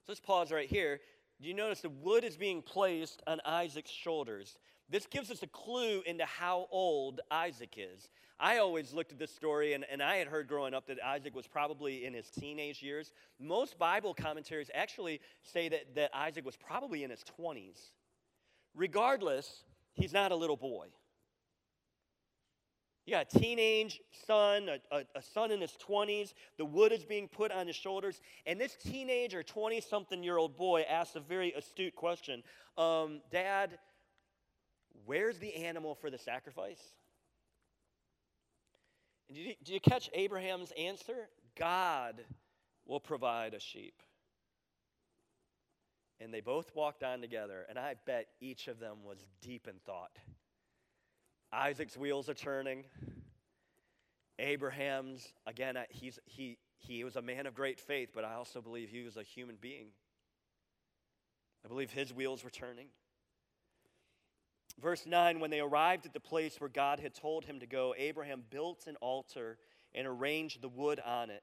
So 0.00 0.04
let's 0.08 0.20
pause 0.20 0.52
right 0.52 0.68
here. 0.68 1.00
Do 1.40 1.48
you 1.48 1.54
notice 1.54 1.80
the 1.80 1.88
wood 1.88 2.24
is 2.24 2.36
being 2.36 2.60
placed 2.60 3.22
on 3.26 3.40
Isaac's 3.46 3.90
shoulders? 3.90 4.58
This 4.90 5.06
gives 5.06 5.30
us 5.30 5.42
a 5.42 5.46
clue 5.46 6.02
into 6.04 6.24
how 6.26 6.66
old 6.70 7.20
Isaac 7.30 7.76
is. 7.78 8.10
I 8.38 8.58
always 8.58 8.92
looked 8.92 9.12
at 9.12 9.18
this 9.18 9.30
story, 9.30 9.74
and, 9.74 9.84
and 9.90 10.02
I 10.02 10.16
had 10.16 10.26
heard 10.26 10.48
growing 10.48 10.74
up 10.74 10.86
that 10.88 10.98
Isaac 11.02 11.34
was 11.34 11.46
probably 11.46 12.04
in 12.04 12.12
his 12.12 12.28
teenage 12.30 12.82
years. 12.82 13.12
Most 13.38 13.78
Bible 13.78 14.14
commentaries 14.14 14.70
actually 14.74 15.20
say 15.42 15.68
that, 15.68 15.94
that 15.94 16.10
Isaac 16.14 16.44
was 16.44 16.56
probably 16.56 17.04
in 17.04 17.10
his 17.10 17.22
20s. 17.40 17.90
Regardless, 18.74 19.64
he's 19.94 20.12
not 20.12 20.32
a 20.32 20.36
little 20.36 20.56
boy. 20.56 20.86
Got 23.10 23.26
a 23.34 23.38
teenage 23.38 24.00
son, 24.26 24.68
a, 24.68 24.96
a, 24.96 25.04
a, 25.16 25.22
son 25.22 25.50
in 25.50 25.60
his 25.60 25.76
20s. 25.84 26.32
The 26.58 26.64
wood 26.64 26.92
is 26.92 27.04
being 27.04 27.26
put 27.26 27.50
on 27.50 27.66
his 27.66 27.74
shoulders. 27.74 28.20
And 28.46 28.60
this 28.60 28.76
teenage 28.76 29.34
or 29.34 29.42
20 29.42 29.80
something 29.80 30.22
year 30.22 30.36
old 30.36 30.56
boy 30.56 30.82
asks 30.88 31.16
a 31.16 31.20
very 31.20 31.52
astute 31.52 31.96
question 31.96 32.44
um, 32.78 33.20
Dad, 33.32 33.78
where's 35.06 35.38
the 35.38 35.54
animal 35.56 35.96
for 35.96 36.08
the 36.08 36.18
sacrifice? 36.18 36.80
And 39.28 39.36
did 39.36 39.44
you, 39.44 39.54
did 39.64 39.72
you 39.74 39.80
catch 39.80 40.08
Abraham's 40.14 40.72
answer? 40.78 41.28
God 41.58 42.14
will 42.86 43.00
provide 43.00 43.54
a 43.54 43.60
sheep. 43.60 44.02
And 46.20 46.32
they 46.32 46.40
both 46.40 46.70
walked 46.76 47.02
on 47.02 47.20
together, 47.20 47.66
and 47.68 47.78
I 47.78 47.94
bet 48.06 48.26
each 48.40 48.68
of 48.68 48.78
them 48.78 48.98
was 49.04 49.18
deep 49.40 49.66
in 49.66 49.74
thought. 49.84 50.16
Isaac's 51.52 51.96
wheels 51.96 52.28
are 52.28 52.34
turning. 52.34 52.84
Abraham's, 54.38 55.32
again, 55.46 55.76
he's, 55.90 56.18
he, 56.24 56.58
he 56.78 57.04
was 57.04 57.16
a 57.16 57.22
man 57.22 57.46
of 57.46 57.54
great 57.54 57.80
faith, 57.80 58.10
but 58.14 58.24
I 58.24 58.34
also 58.34 58.60
believe 58.60 58.88
he 58.88 59.02
was 59.02 59.16
a 59.16 59.22
human 59.22 59.56
being. 59.60 59.88
I 61.64 61.68
believe 61.68 61.90
his 61.90 62.12
wheels 62.12 62.42
were 62.42 62.50
turning. 62.50 62.86
Verse 64.80 65.04
9 65.06 65.40
When 65.40 65.50
they 65.50 65.60
arrived 65.60 66.06
at 66.06 66.14
the 66.14 66.20
place 66.20 66.60
where 66.60 66.70
God 66.70 67.00
had 67.00 67.14
told 67.14 67.44
him 67.44 67.60
to 67.60 67.66
go, 67.66 67.94
Abraham 67.98 68.42
built 68.48 68.86
an 68.86 68.96
altar 68.96 69.58
and 69.94 70.06
arranged 70.06 70.62
the 70.62 70.68
wood 70.68 71.00
on 71.04 71.30
it. 71.30 71.42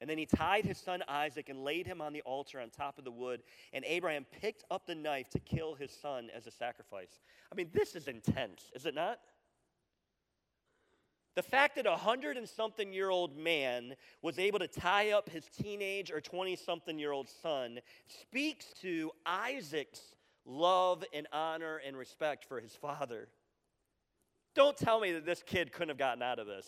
And 0.00 0.10
then 0.10 0.18
he 0.18 0.26
tied 0.26 0.64
his 0.66 0.78
son 0.78 1.02
Isaac 1.08 1.48
and 1.48 1.64
laid 1.64 1.86
him 1.86 2.02
on 2.02 2.12
the 2.12 2.20
altar 2.22 2.60
on 2.60 2.70
top 2.70 2.98
of 2.98 3.04
the 3.04 3.10
wood. 3.10 3.42
And 3.72 3.84
Abraham 3.86 4.26
picked 4.40 4.64
up 4.70 4.86
the 4.86 4.94
knife 4.94 5.30
to 5.30 5.38
kill 5.38 5.74
his 5.74 5.90
son 5.90 6.28
as 6.36 6.46
a 6.46 6.50
sacrifice. 6.50 7.20
I 7.50 7.54
mean, 7.54 7.70
this 7.72 7.94
is 7.94 8.06
intense, 8.08 8.70
is 8.74 8.84
it 8.84 8.94
not? 8.94 9.18
The 11.34 11.42
fact 11.42 11.76
that 11.76 11.86
a 11.86 11.96
hundred 11.96 12.38
and 12.38 12.48
something 12.48 12.94
year 12.94 13.10
old 13.10 13.36
man 13.36 13.94
was 14.22 14.38
able 14.38 14.58
to 14.58 14.68
tie 14.68 15.10
up 15.12 15.28
his 15.28 15.44
teenage 15.48 16.10
or 16.10 16.20
20 16.20 16.56
something 16.56 16.98
year 16.98 17.12
old 17.12 17.28
son 17.28 17.78
speaks 18.06 18.72
to 18.80 19.12
Isaac's 19.26 20.00
love 20.46 21.04
and 21.12 21.26
honor 21.32 21.80
and 21.86 21.94
respect 21.96 22.46
for 22.46 22.58
his 22.58 22.72
father. 22.72 23.28
Don't 24.54 24.78
tell 24.78 24.98
me 24.98 25.12
that 25.12 25.26
this 25.26 25.42
kid 25.42 25.72
couldn't 25.72 25.90
have 25.90 25.98
gotten 25.98 26.22
out 26.22 26.38
of 26.38 26.46
this. 26.46 26.66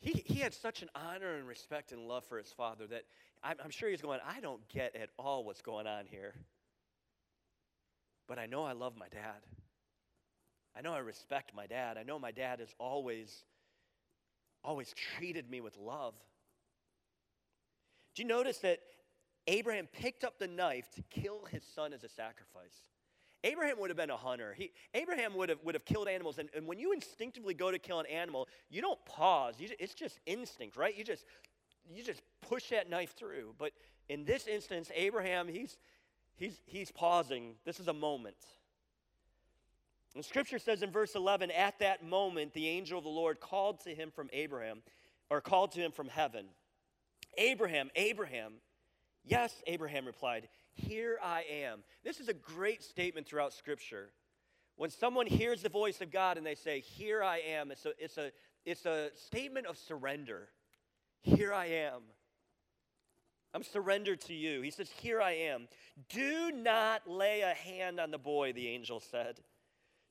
He, 0.00 0.22
he 0.24 0.40
had 0.40 0.54
such 0.54 0.82
an 0.82 0.88
honor 0.94 1.36
and 1.36 1.46
respect 1.46 1.92
and 1.92 2.06
love 2.06 2.24
for 2.24 2.38
his 2.38 2.52
father 2.52 2.86
that 2.86 3.04
I'm, 3.42 3.56
I'm 3.62 3.70
sure 3.70 3.88
he's 3.88 4.00
going, 4.00 4.20
I 4.26 4.40
don't 4.40 4.66
get 4.68 4.94
at 4.94 5.10
all 5.18 5.44
what's 5.44 5.62
going 5.62 5.86
on 5.86 6.06
here. 6.06 6.34
But 8.28 8.38
I 8.38 8.46
know 8.46 8.64
I 8.64 8.72
love 8.72 8.96
my 8.96 9.08
dad. 9.08 9.42
I 10.76 10.82
know 10.82 10.92
I 10.92 10.98
respect 10.98 11.52
my 11.54 11.66
dad. 11.66 11.96
I 11.98 12.04
know 12.04 12.18
my 12.18 12.30
dad 12.30 12.60
has 12.60 12.72
always, 12.78 13.44
always 14.62 14.92
treated 14.92 15.50
me 15.50 15.60
with 15.60 15.76
love. 15.76 16.14
Do 18.14 18.22
you 18.22 18.28
notice 18.28 18.58
that 18.58 18.80
Abraham 19.46 19.88
picked 19.92 20.22
up 20.22 20.38
the 20.38 20.46
knife 20.46 20.90
to 20.94 21.02
kill 21.10 21.46
his 21.50 21.64
son 21.64 21.92
as 21.92 22.04
a 22.04 22.08
sacrifice? 22.08 22.76
Abraham 23.44 23.78
would 23.78 23.90
have 23.90 23.96
been 23.96 24.10
a 24.10 24.16
hunter. 24.16 24.54
He, 24.56 24.72
Abraham 24.94 25.34
would 25.34 25.48
have, 25.48 25.58
would 25.62 25.74
have 25.74 25.84
killed 25.84 26.08
animals. 26.08 26.38
And, 26.38 26.48
and 26.56 26.66
when 26.66 26.78
you 26.78 26.92
instinctively 26.92 27.54
go 27.54 27.70
to 27.70 27.78
kill 27.78 28.00
an 28.00 28.06
animal, 28.06 28.48
you 28.68 28.82
don't 28.82 29.02
pause. 29.04 29.54
You, 29.58 29.68
it's 29.78 29.94
just 29.94 30.18
instinct, 30.26 30.76
right? 30.76 30.96
You 30.96 31.04
just, 31.04 31.24
you 31.88 32.02
just 32.02 32.22
push 32.40 32.70
that 32.70 32.90
knife 32.90 33.14
through. 33.16 33.54
But 33.56 33.72
in 34.08 34.24
this 34.24 34.46
instance, 34.48 34.90
Abraham, 34.94 35.46
he's, 35.46 35.78
he's, 36.36 36.60
he's 36.66 36.90
pausing. 36.90 37.54
This 37.64 37.78
is 37.78 37.86
a 37.86 37.92
moment. 37.92 38.36
And 40.14 40.24
scripture 40.24 40.58
says 40.58 40.82
in 40.82 40.90
verse 40.90 41.14
11, 41.14 41.52
at 41.52 41.78
that 41.78 42.04
moment, 42.04 42.54
the 42.54 42.66
angel 42.66 42.98
of 42.98 43.04
the 43.04 43.10
Lord 43.10 43.40
called 43.40 43.80
to 43.80 43.94
him 43.94 44.10
from 44.10 44.28
Abraham, 44.32 44.82
or 45.30 45.40
called 45.40 45.72
to 45.72 45.80
him 45.80 45.92
from 45.92 46.08
heaven. 46.08 46.46
Abraham, 47.36 47.90
Abraham. 47.94 48.54
Yes, 49.24 49.54
Abraham 49.66 50.06
replied, 50.06 50.48
Here 50.78 51.18
I 51.22 51.44
am. 51.64 51.80
This 52.04 52.20
is 52.20 52.28
a 52.28 52.34
great 52.34 52.84
statement 52.84 53.26
throughout 53.26 53.52
Scripture. 53.52 54.10
When 54.76 54.90
someone 54.90 55.26
hears 55.26 55.62
the 55.62 55.68
voice 55.68 56.00
of 56.00 56.12
God 56.12 56.36
and 56.36 56.46
they 56.46 56.54
say, 56.54 56.80
Here 56.80 57.22
I 57.22 57.38
am, 57.38 57.72
it's 57.72 57.84
a, 57.84 57.92
it's 57.98 58.16
a, 58.16 58.30
it's 58.64 58.86
a 58.86 59.10
statement 59.16 59.66
of 59.66 59.76
surrender. 59.76 60.48
Here 61.22 61.52
I 61.52 61.66
am. 61.66 62.02
I'm 63.52 63.64
surrendered 63.64 64.20
to 64.22 64.34
you. 64.34 64.60
He 64.60 64.70
says, 64.70 64.88
Here 64.88 65.20
I 65.20 65.32
am. 65.32 65.66
Do 66.08 66.52
not 66.52 67.10
lay 67.10 67.40
a 67.40 67.54
hand 67.54 67.98
on 67.98 68.12
the 68.12 68.18
boy, 68.18 68.52
the 68.52 68.68
angel 68.68 69.00
said. 69.00 69.40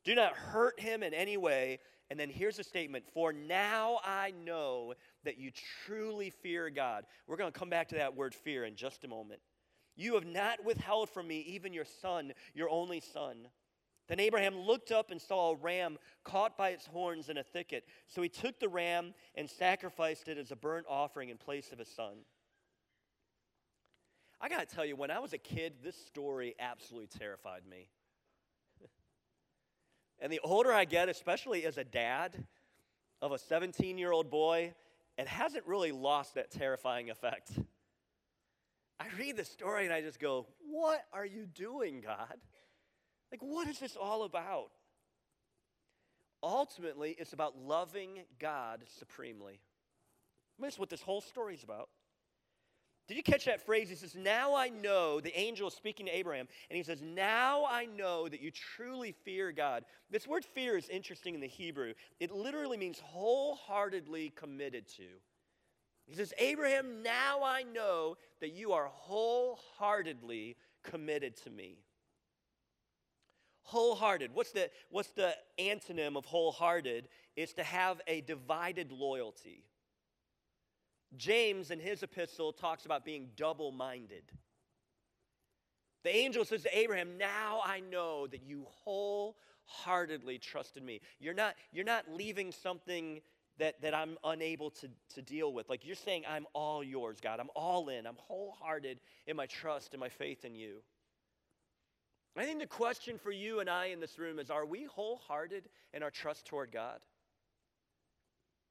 Do 0.04 0.14
not 0.14 0.34
hurt 0.34 0.78
him 0.78 1.02
in 1.02 1.14
any 1.14 1.38
way. 1.38 1.78
And 2.10 2.20
then 2.20 2.28
here's 2.28 2.58
a 2.58 2.64
statement 2.64 3.04
For 3.14 3.32
now 3.32 4.00
I 4.04 4.34
know 4.44 4.92
that 5.24 5.38
you 5.38 5.50
truly 5.86 6.28
fear 6.28 6.68
God. 6.68 7.04
We're 7.26 7.36
going 7.36 7.50
to 7.50 7.58
come 7.58 7.70
back 7.70 7.88
to 7.88 7.94
that 7.94 8.14
word 8.14 8.34
fear 8.34 8.66
in 8.66 8.76
just 8.76 9.04
a 9.04 9.08
moment. 9.08 9.40
You 9.98 10.14
have 10.14 10.24
not 10.24 10.64
withheld 10.64 11.10
from 11.10 11.26
me 11.26 11.40
even 11.40 11.72
your 11.72 11.84
son, 11.84 12.32
your 12.54 12.70
only 12.70 13.00
son. 13.00 13.48
Then 14.06 14.20
Abraham 14.20 14.56
looked 14.56 14.92
up 14.92 15.10
and 15.10 15.20
saw 15.20 15.50
a 15.50 15.56
ram 15.56 15.98
caught 16.22 16.56
by 16.56 16.70
its 16.70 16.86
horns 16.86 17.28
in 17.28 17.36
a 17.36 17.42
thicket. 17.42 17.84
So 18.06 18.22
he 18.22 18.28
took 18.28 18.60
the 18.60 18.68
ram 18.68 19.12
and 19.34 19.50
sacrificed 19.50 20.28
it 20.28 20.38
as 20.38 20.52
a 20.52 20.56
burnt 20.56 20.86
offering 20.88 21.30
in 21.30 21.36
place 21.36 21.72
of 21.72 21.80
his 21.80 21.88
son. 21.88 22.14
I 24.40 24.48
got 24.48 24.66
to 24.66 24.72
tell 24.72 24.86
you, 24.86 24.94
when 24.94 25.10
I 25.10 25.18
was 25.18 25.32
a 25.32 25.38
kid, 25.38 25.74
this 25.82 25.96
story 26.06 26.54
absolutely 26.60 27.08
terrified 27.18 27.62
me. 27.68 27.88
and 30.20 30.32
the 30.32 30.40
older 30.44 30.72
I 30.72 30.84
get, 30.84 31.08
especially 31.08 31.66
as 31.66 31.76
a 31.76 31.84
dad 31.84 32.46
of 33.20 33.32
a 33.32 33.38
17 33.38 33.98
year 33.98 34.12
old 34.12 34.30
boy, 34.30 34.74
it 35.18 35.26
hasn't 35.26 35.66
really 35.66 35.90
lost 35.90 36.36
that 36.36 36.52
terrifying 36.52 37.10
effect. 37.10 37.50
I 39.00 39.06
read 39.18 39.36
the 39.36 39.44
story 39.44 39.84
and 39.84 39.92
I 39.92 40.00
just 40.00 40.18
go, 40.18 40.46
What 40.70 41.04
are 41.12 41.26
you 41.26 41.46
doing, 41.46 42.00
God? 42.00 42.36
Like, 43.30 43.40
what 43.42 43.68
is 43.68 43.78
this 43.78 43.96
all 43.96 44.24
about? 44.24 44.70
Ultimately, 46.42 47.16
it's 47.18 47.32
about 47.32 47.58
loving 47.58 48.20
God 48.38 48.84
supremely. 48.98 49.54
I 50.58 50.62
mean, 50.62 50.68
that's 50.68 50.78
what 50.78 50.90
this 50.90 51.02
whole 51.02 51.20
story 51.20 51.54
is 51.54 51.62
about. 51.62 51.88
Did 53.08 53.16
you 53.16 53.22
catch 53.22 53.46
that 53.46 53.64
phrase? 53.64 53.88
He 53.88 53.94
says, 53.94 54.14
Now 54.14 54.54
I 54.54 54.68
know, 54.68 55.18
the 55.18 55.36
angel 55.38 55.68
is 55.68 55.74
speaking 55.74 56.06
to 56.06 56.12
Abraham, 56.12 56.46
and 56.68 56.76
he 56.76 56.82
says, 56.82 57.00
Now 57.00 57.64
I 57.64 57.86
know 57.86 58.28
that 58.28 58.42
you 58.42 58.50
truly 58.50 59.12
fear 59.24 59.50
God. 59.50 59.84
This 60.10 60.26
word 60.26 60.44
fear 60.44 60.76
is 60.76 60.88
interesting 60.90 61.34
in 61.34 61.40
the 61.40 61.48
Hebrew. 61.48 61.94
It 62.20 62.30
literally 62.30 62.76
means 62.76 63.00
wholeheartedly 63.02 64.34
committed 64.36 64.86
to. 64.96 65.06
He 66.08 66.14
says, 66.14 66.32
Abraham, 66.38 67.02
now 67.02 67.42
I 67.44 67.64
know 67.64 68.16
that 68.40 68.52
you 68.52 68.72
are 68.72 68.88
wholeheartedly 68.90 70.56
committed 70.82 71.36
to 71.44 71.50
me. 71.50 71.84
Wholehearted. 73.64 74.30
What's 74.32 74.52
the, 74.52 74.70
what's 74.88 75.10
the 75.10 75.34
antonym 75.60 76.16
of 76.16 76.24
wholehearted? 76.24 77.08
Is 77.36 77.52
to 77.54 77.62
have 77.62 78.00
a 78.06 78.22
divided 78.22 78.90
loyalty. 78.90 79.64
James, 81.18 81.70
in 81.70 81.78
his 81.78 82.02
epistle, 82.02 82.54
talks 82.54 82.86
about 82.86 83.04
being 83.04 83.28
double 83.36 83.70
minded. 83.70 84.24
The 86.04 86.16
angel 86.16 86.46
says 86.46 86.62
to 86.62 86.78
Abraham, 86.78 87.18
Now 87.18 87.60
I 87.62 87.80
know 87.80 88.26
that 88.28 88.42
you 88.42 88.66
wholeheartedly 88.84 90.38
trusted 90.38 90.82
me. 90.82 91.02
You're 91.20 91.34
not, 91.34 91.54
you're 91.70 91.84
not 91.84 92.04
leaving 92.10 92.50
something 92.50 93.20
that, 93.58 93.80
that 93.82 93.94
I'm 93.94 94.16
unable 94.24 94.70
to, 94.70 94.88
to 95.14 95.22
deal 95.22 95.52
with. 95.52 95.68
Like 95.68 95.84
you're 95.84 95.96
saying, 95.96 96.24
I'm 96.28 96.46
all 96.52 96.82
yours, 96.82 97.18
God. 97.20 97.40
I'm 97.40 97.50
all 97.54 97.88
in. 97.88 98.06
I'm 98.06 98.16
wholehearted 98.16 99.00
in 99.26 99.36
my 99.36 99.46
trust 99.46 99.94
and 99.94 100.00
my 100.00 100.08
faith 100.08 100.44
in 100.44 100.54
you. 100.54 100.76
I 102.36 102.44
think 102.44 102.60
the 102.60 102.66
question 102.66 103.18
for 103.18 103.32
you 103.32 103.58
and 103.58 103.68
I 103.68 103.86
in 103.86 103.98
this 103.98 104.16
room 104.18 104.38
is 104.38 104.48
are 104.48 104.64
we 104.64 104.84
wholehearted 104.84 105.68
in 105.92 106.04
our 106.04 106.10
trust 106.10 106.46
toward 106.46 106.70
God? 106.70 107.00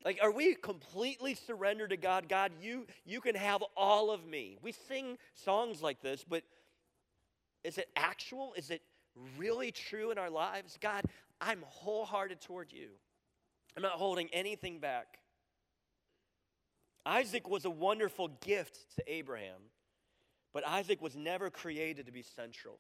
Like, 0.06 0.20
are 0.22 0.32
we 0.32 0.56
completely 0.56 1.34
surrendered 1.34 1.90
to 1.90 1.98
God? 1.98 2.30
God, 2.30 2.52
you, 2.62 2.86
you 3.04 3.20
can 3.20 3.36
have 3.36 3.64
all 3.76 4.12
of 4.12 4.26
me. 4.26 4.58
We 4.62 4.72
sing 4.72 5.18
songs 5.34 5.82
like 5.82 6.02
this, 6.02 6.24
but 6.24 6.44
is 7.64 7.78
it 7.78 7.90
actual? 7.96 8.54
Is 8.56 8.70
it 8.70 8.82
really 9.38 9.72
true 9.72 10.12
in 10.12 10.18
our 10.18 10.30
lives? 10.30 10.78
God, 10.80 11.04
I'm 11.42 11.64
wholehearted 11.66 12.40
toward 12.40 12.72
you. 12.72 12.90
I'm 13.78 13.84
not 13.84 13.94
holding 13.94 14.28
anything 14.34 14.80
back. 14.80 15.20
Isaac 17.06 17.48
was 17.48 17.64
a 17.64 17.70
wonderful 17.70 18.28
gift 18.28 18.80
to 18.96 19.04
Abraham, 19.06 19.62
but 20.52 20.68
Isaac 20.68 21.00
was 21.00 21.16
never 21.16 21.52
created 21.52 22.08
to 22.08 22.12
be 22.12 22.24
central. 22.24 22.80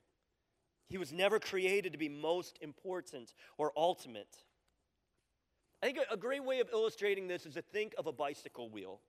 He 0.89 0.97
was 0.97 1.13
never 1.13 1.39
created 1.39 1.91
to 1.91 1.99
be 1.99 2.09
most 2.09 2.57
important 2.61 3.31
or 3.59 3.71
ultimate. 3.77 4.35
I 5.83 5.85
think 5.85 5.99
a 6.09 6.17
great 6.17 6.43
way 6.43 6.61
of 6.61 6.69
illustrating 6.73 7.27
this 7.27 7.45
is 7.45 7.53
to 7.53 7.61
think 7.61 7.93
of 7.99 8.07
a 8.07 8.11
bicycle 8.11 8.71
wheel. 8.71 8.99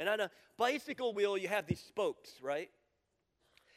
And 0.00 0.08
on 0.08 0.18
a 0.18 0.30
bicycle 0.58 1.14
wheel, 1.14 1.38
you 1.38 1.46
have 1.46 1.68
these 1.68 1.80
spokes, 1.80 2.30
right? 2.42 2.70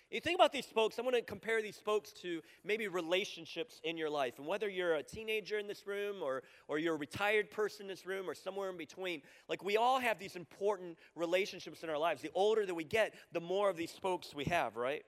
You 0.09 0.21
think 0.21 0.35
about 0.35 0.53
these 0.53 0.65
spokes, 0.65 0.97
I 0.97 1.01
want 1.01 1.15
to 1.15 1.21
compare 1.21 1.61
these 1.61 1.75
spokes 1.75 2.13
to 2.21 2.41
maybe 2.63 2.87
relationships 2.87 3.81
in 3.83 3.97
your 3.97 4.09
life. 4.09 4.37
And 4.37 4.47
whether 4.47 4.69
you're 4.69 4.95
a 4.95 5.03
teenager 5.03 5.57
in 5.57 5.67
this 5.67 5.85
room 5.85 6.23
or, 6.23 6.43
or 6.69 6.79
you're 6.79 6.95
a 6.95 6.97
retired 6.97 7.51
person 7.51 7.83
in 7.83 7.87
this 7.87 8.05
room 8.05 8.29
or 8.29 8.33
somewhere 8.33 8.69
in 8.69 8.77
between, 8.77 9.21
like 9.49 9.63
we 9.63 9.75
all 9.75 9.99
have 9.99 10.17
these 10.17 10.37
important 10.37 10.97
relationships 11.15 11.83
in 11.83 11.89
our 11.89 11.97
lives. 11.97 12.21
The 12.21 12.31
older 12.33 12.65
that 12.65 12.73
we 12.73 12.85
get, 12.85 13.15
the 13.33 13.41
more 13.41 13.69
of 13.69 13.75
these 13.75 13.91
spokes 13.91 14.33
we 14.33 14.45
have, 14.45 14.77
right? 14.77 15.03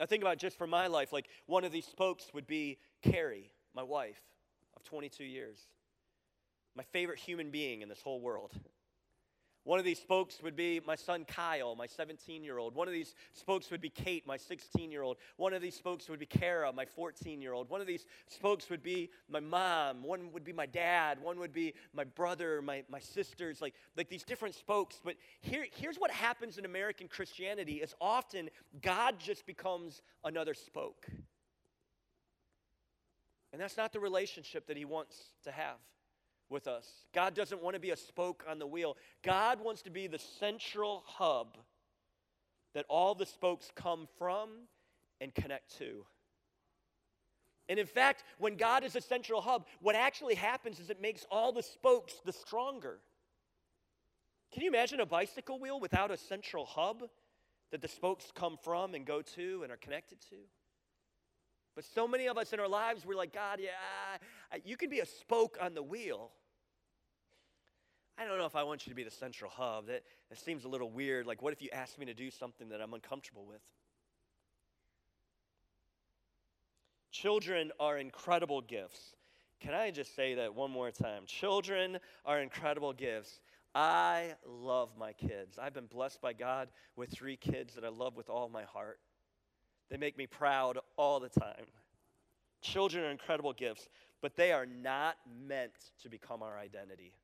I 0.00 0.06
think 0.06 0.22
about 0.22 0.38
just 0.38 0.56
for 0.56 0.66
my 0.66 0.86
life, 0.86 1.12
like 1.12 1.28
one 1.44 1.64
of 1.64 1.72
these 1.72 1.86
spokes 1.86 2.32
would 2.32 2.46
be 2.46 2.78
Carrie, 3.02 3.52
my 3.74 3.82
wife 3.82 4.20
of 4.76 4.82
22 4.82 5.24
years 5.24 5.58
my 6.76 6.84
favorite 6.92 7.18
human 7.18 7.50
being 7.50 7.82
in 7.82 7.88
this 7.88 8.00
whole 8.00 8.20
world. 8.20 8.52
One 9.64 9.78
of 9.78 9.84
these 9.84 10.00
spokes 10.00 10.42
would 10.42 10.56
be 10.56 10.80
my 10.86 10.94
son 10.94 11.26
Kyle, 11.26 11.76
my 11.76 11.86
17 11.86 12.42
year 12.42 12.56
old. 12.56 12.74
One 12.74 12.88
of 12.88 12.94
these 12.94 13.14
spokes 13.34 13.70
would 13.70 13.82
be 13.82 13.90
Kate, 13.90 14.26
my 14.26 14.38
16 14.38 14.90
year 14.90 15.02
old. 15.02 15.18
One 15.36 15.52
of 15.52 15.60
these 15.60 15.74
spokes 15.74 16.08
would 16.08 16.18
be 16.18 16.26
Kara, 16.26 16.72
my 16.72 16.86
14 16.86 17.42
year 17.42 17.52
old. 17.52 17.68
One 17.68 17.82
of 17.82 17.86
these 17.86 18.06
spokes 18.26 18.70
would 18.70 18.82
be 18.82 19.10
my 19.28 19.40
mom. 19.40 20.02
One 20.02 20.32
would 20.32 20.44
be 20.44 20.54
my 20.54 20.64
dad. 20.64 21.20
One 21.20 21.38
would 21.40 21.52
be 21.52 21.74
my 21.92 22.04
brother, 22.04 22.62
my, 22.62 22.84
my 22.88 23.00
sisters, 23.00 23.60
like, 23.60 23.74
like 23.98 24.08
these 24.08 24.22
different 24.22 24.54
spokes. 24.54 24.98
But 25.04 25.16
here, 25.42 25.66
here's 25.76 25.98
what 25.98 26.10
happens 26.10 26.56
in 26.56 26.64
American 26.64 27.06
Christianity 27.06 27.74
is 27.74 27.94
often 28.00 28.48
God 28.80 29.16
just 29.18 29.44
becomes 29.44 30.00
another 30.24 30.54
spoke. 30.54 31.06
And 33.52 33.60
that's 33.60 33.76
not 33.76 33.92
the 33.92 34.00
relationship 34.00 34.66
that 34.68 34.76
he 34.78 34.86
wants 34.86 35.16
to 35.44 35.50
have 35.50 35.76
with 36.50 36.66
us. 36.66 36.86
God 37.14 37.34
doesn't 37.34 37.62
want 37.62 37.74
to 37.74 37.80
be 37.80 37.90
a 37.90 37.96
spoke 37.96 38.44
on 38.48 38.58
the 38.58 38.66
wheel. 38.66 38.96
God 39.22 39.60
wants 39.62 39.82
to 39.82 39.90
be 39.90 40.06
the 40.06 40.18
central 40.18 41.02
hub 41.06 41.56
that 42.74 42.84
all 42.88 43.14
the 43.14 43.26
spokes 43.26 43.70
come 43.74 44.08
from 44.18 44.50
and 45.20 45.34
connect 45.34 45.78
to. 45.78 46.04
And 47.68 47.78
in 47.78 47.86
fact, 47.86 48.24
when 48.38 48.56
God 48.56 48.82
is 48.84 48.96
a 48.96 49.00
central 49.00 49.40
hub, 49.40 49.66
what 49.80 49.94
actually 49.94 50.34
happens 50.34 50.80
is 50.80 50.90
it 50.90 51.00
makes 51.00 51.24
all 51.30 51.52
the 51.52 51.62
spokes 51.62 52.14
the 52.24 52.32
stronger. 52.32 52.98
Can 54.52 54.62
you 54.62 54.68
imagine 54.68 54.98
a 54.98 55.06
bicycle 55.06 55.60
wheel 55.60 55.78
without 55.78 56.10
a 56.10 56.16
central 56.16 56.64
hub 56.64 57.04
that 57.70 57.80
the 57.80 57.88
spokes 57.88 58.32
come 58.34 58.58
from 58.64 58.94
and 58.94 59.06
go 59.06 59.22
to 59.22 59.62
and 59.62 59.70
are 59.70 59.76
connected 59.76 60.20
to? 60.30 60.36
But 61.76 61.84
so 61.84 62.08
many 62.08 62.26
of 62.26 62.36
us 62.36 62.52
in 62.52 62.58
our 62.58 62.68
lives, 62.68 63.06
we're 63.06 63.14
like, 63.14 63.32
God, 63.32 63.60
yeah, 63.60 64.58
you 64.64 64.76
can 64.76 64.90
be 64.90 64.98
a 64.98 65.06
spoke 65.06 65.56
on 65.60 65.74
the 65.74 65.82
wheel, 65.82 66.32
I 68.20 68.26
don't 68.26 68.36
know 68.36 68.44
if 68.44 68.54
I 68.54 68.64
want 68.64 68.86
you 68.86 68.90
to 68.90 68.94
be 68.94 69.02
the 69.02 69.10
central 69.10 69.50
hub. 69.50 69.86
That, 69.86 70.02
that 70.28 70.38
seems 70.38 70.64
a 70.64 70.68
little 70.68 70.90
weird. 70.90 71.26
Like, 71.26 71.40
what 71.40 71.54
if 71.54 71.62
you 71.62 71.70
asked 71.72 71.98
me 71.98 72.04
to 72.04 72.12
do 72.12 72.30
something 72.30 72.68
that 72.68 72.82
I'm 72.82 72.92
uncomfortable 72.92 73.46
with? 73.46 73.62
Children 77.10 77.72
are 77.80 77.96
incredible 77.96 78.60
gifts. 78.60 79.14
Can 79.58 79.72
I 79.72 79.90
just 79.90 80.14
say 80.14 80.34
that 80.34 80.54
one 80.54 80.70
more 80.70 80.90
time? 80.90 81.22
Children 81.24 81.98
are 82.26 82.40
incredible 82.40 82.92
gifts. 82.92 83.40
I 83.74 84.34
love 84.46 84.90
my 84.98 85.14
kids. 85.14 85.58
I've 85.58 85.72
been 85.72 85.86
blessed 85.86 86.20
by 86.20 86.34
God 86.34 86.68
with 86.96 87.08
three 87.08 87.36
kids 87.36 87.74
that 87.74 87.84
I 87.84 87.88
love 87.88 88.16
with 88.16 88.28
all 88.28 88.50
my 88.50 88.64
heart. 88.64 88.98
They 89.90 89.96
make 89.96 90.18
me 90.18 90.26
proud 90.26 90.78
all 90.98 91.20
the 91.20 91.30
time. 91.30 91.64
Children 92.60 93.04
are 93.04 93.10
incredible 93.10 93.54
gifts, 93.54 93.88
but 94.20 94.36
they 94.36 94.52
are 94.52 94.66
not 94.66 95.16
meant 95.46 95.72
to 96.02 96.10
become 96.10 96.42
our 96.42 96.58
identity. 96.58 97.14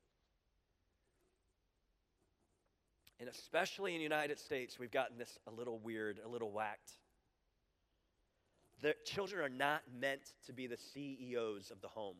And 3.19 3.29
especially 3.29 3.93
in 3.93 3.99
the 3.99 4.03
United 4.03 4.39
States, 4.39 4.77
we've 4.77 4.91
gotten 4.91 5.17
this 5.17 5.37
a 5.47 5.51
little 5.51 5.79
weird, 5.79 6.19
a 6.23 6.27
little 6.27 6.51
whacked. 6.51 6.91
The 8.81 8.95
children 9.05 9.43
are 9.43 9.49
not 9.49 9.81
meant 9.99 10.33
to 10.45 10.53
be 10.53 10.67
the 10.67 10.77
CEOs 10.77 11.71
of 11.71 11.81
the 11.81 11.87
home. 11.87 12.17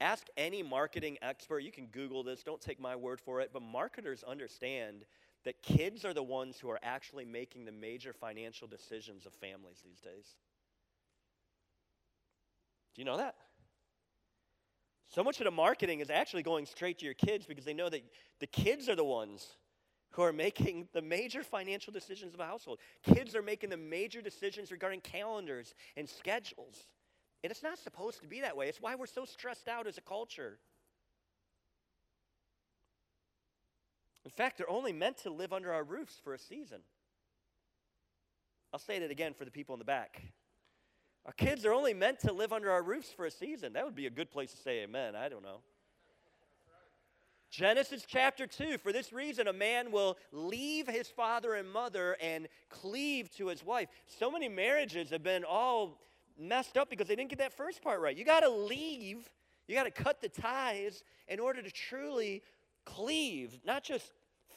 Ask 0.00 0.26
any 0.36 0.64
marketing 0.64 1.16
expert, 1.22 1.60
you 1.60 1.70
can 1.70 1.86
Google 1.86 2.24
this, 2.24 2.42
don't 2.42 2.60
take 2.60 2.80
my 2.80 2.96
word 2.96 3.20
for 3.20 3.40
it, 3.40 3.50
but 3.52 3.62
marketers 3.62 4.24
understand 4.24 5.04
that 5.44 5.62
kids 5.62 6.04
are 6.04 6.12
the 6.12 6.22
ones 6.22 6.58
who 6.58 6.68
are 6.70 6.80
actually 6.82 7.24
making 7.24 7.64
the 7.64 7.72
major 7.72 8.12
financial 8.12 8.66
decisions 8.66 9.26
of 9.26 9.32
families 9.34 9.80
these 9.84 10.00
days. 10.00 10.26
Do 12.94 13.00
you 13.00 13.04
know 13.04 13.16
that? 13.16 13.36
So 15.14 15.22
much 15.22 15.40
of 15.40 15.44
the 15.44 15.50
marketing 15.50 16.00
is 16.00 16.08
actually 16.08 16.42
going 16.42 16.64
straight 16.64 16.98
to 17.00 17.04
your 17.04 17.14
kids 17.14 17.44
because 17.44 17.66
they 17.66 17.74
know 17.74 17.90
that 17.90 18.02
the 18.40 18.46
kids 18.46 18.88
are 18.88 18.96
the 18.96 19.04
ones 19.04 19.46
who 20.12 20.22
are 20.22 20.32
making 20.32 20.88
the 20.94 21.02
major 21.02 21.42
financial 21.42 21.92
decisions 21.92 22.32
of 22.32 22.40
a 22.40 22.46
household. 22.46 22.78
Kids 23.02 23.36
are 23.36 23.42
making 23.42 23.68
the 23.68 23.76
major 23.76 24.22
decisions 24.22 24.72
regarding 24.72 25.00
calendars 25.00 25.74
and 25.98 26.08
schedules. 26.08 26.86
And 27.44 27.50
it's 27.50 27.62
not 27.62 27.78
supposed 27.78 28.22
to 28.22 28.26
be 28.26 28.40
that 28.40 28.56
way. 28.56 28.68
It's 28.68 28.80
why 28.80 28.94
we're 28.94 29.06
so 29.06 29.26
stressed 29.26 29.68
out 29.68 29.86
as 29.86 29.98
a 29.98 30.02
culture. 30.02 30.58
In 34.24 34.30
fact, 34.30 34.56
they're 34.56 34.70
only 34.70 34.92
meant 34.92 35.18
to 35.18 35.30
live 35.30 35.52
under 35.52 35.72
our 35.72 35.84
roofs 35.84 36.18
for 36.22 36.32
a 36.32 36.38
season. 36.38 36.80
I'll 38.72 38.78
say 38.78 38.96
it 38.96 39.10
again 39.10 39.34
for 39.34 39.44
the 39.44 39.50
people 39.50 39.74
in 39.74 39.78
the 39.78 39.84
back. 39.84 40.22
Our 41.26 41.32
kids 41.32 41.64
are 41.64 41.72
only 41.72 41.94
meant 41.94 42.20
to 42.20 42.32
live 42.32 42.52
under 42.52 42.70
our 42.70 42.82
roofs 42.82 43.10
for 43.10 43.26
a 43.26 43.30
season. 43.30 43.74
That 43.74 43.84
would 43.84 43.94
be 43.94 44.06
a 44.06 44.10
good 44.10 44.30
place 44.30 44.50
to 44.52 44.56
say 44.56 44.82
amen. 44.82 45.14
I 45.14 45.28
don't 45.28 45.42
know. 45.42 45.60
Genesis 47.52 48.04
chapter 48.08 48.46
2 48.46 48.78
For 48.78 48.92
this 48.92 49.12
reason, 49.12 49.46
a 49.46 49.52
man 49.52 49.92
will 49.92 50.16
leave 50.32 50.88
his 50.88 51.08
father 51.08 51.54
and 51.54 51.70
mother 51.70 52.16
and 52.20 52.48
cleave 52.70 53.30
to 53.36 53.48
his 53.48 53.64
wife. 53.64 53.88
So 54.06 54.30
many 54.30 54.48
marriages 54.48 55.10
have 55.10 55.22
been 55.22 55.44
all 55.44 56.00
messed 56.38 56.76
up 56.76 56.88
because 56.88 57.08
they 57.08 57.14
didn't 57.14 57.28
get 57.28 57.38
that 57.40 57.52
first 57.52 57.82
part 57.82 58.00
right. 58.00 58.16
You 58.16 58.24
got 58.24 58.40
to 58.40 58.48
leave, 58.48 59.30
you 59.68 59.74
got 59.74 59.84
to 59.84 59.90
cut 59.90 60.20
the 60.22 60.30
ties 60.30 61.04
in 61.28 61.38
order 61.38 61.62
to 61.62 61.70
truly 61.70 62.42
cleave, 62.84 63.60
not 63.64 63.84
just 63.84 64.10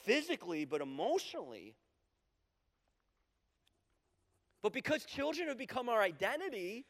physically, 0.04 0.66
but 0.66 0.82
emotionally. 0.82 1.76
But 4.66 4.74
because 4.74 5.06
children 5.06 5.48
have 5.48 5.60
become 5.60 5.90
our 5.90 6.02
identity, 6.02 6.88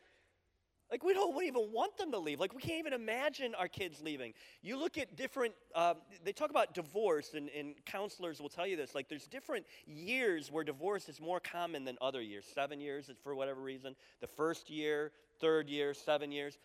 Like, 0.90 1.04
we 1.04 1.14
don't 1.14 1.44
even 1.44 1.74
want 1.74 1.98
them 1.98 2.10
to 2.12 2.20
leave. 2.20 2.40
Like, 2.40 2.56
we 2.56 2.62
can't 2.62 2.80
even 2.80 2.94
imagine 2.94 3.54
our 3.54 3.68
kids 3.68 4.02
leaving. 4.02 4.34
You 4.62 4.78
look 4.78 4.98
at 4.98 5.18
different, 5.18 5.54
um, 5.74 5.96
they 6.24 6.32
talk 6.32 6.52
about 6.52 6.74
divorce, 6.74 7.34
and, 7.34 7.50
and 7.50 7.76
counselors 7.86 8.40
will 8.40 8.48
tell 8.48 8.66
you 8.66 8.78
this. 8.78 8.96
Like, 8.96 9.10
there's 9.10 9.28
different 9.28 9.66
years 9.86 10.50
where 10.50 10.64
divorce 10.64 11.10
is 11.10 11.20
more 11.20 11.42
common 11.42 11.84
than 11.84 11.98
other 12.00 12.22
years. 12.22 12.46
Seven 12.46 12.80
years, 12.80 13.12
for 13.22 13.36
whatever 13.36 13.60
reason. 13.60 13.94
The 14.22 14.28
first 14.28 14.70
year, 14.70 15.12
third 15.42 15.70
year, 15.70 15.94
seven 15.94 16.32
years. 16.32 16.60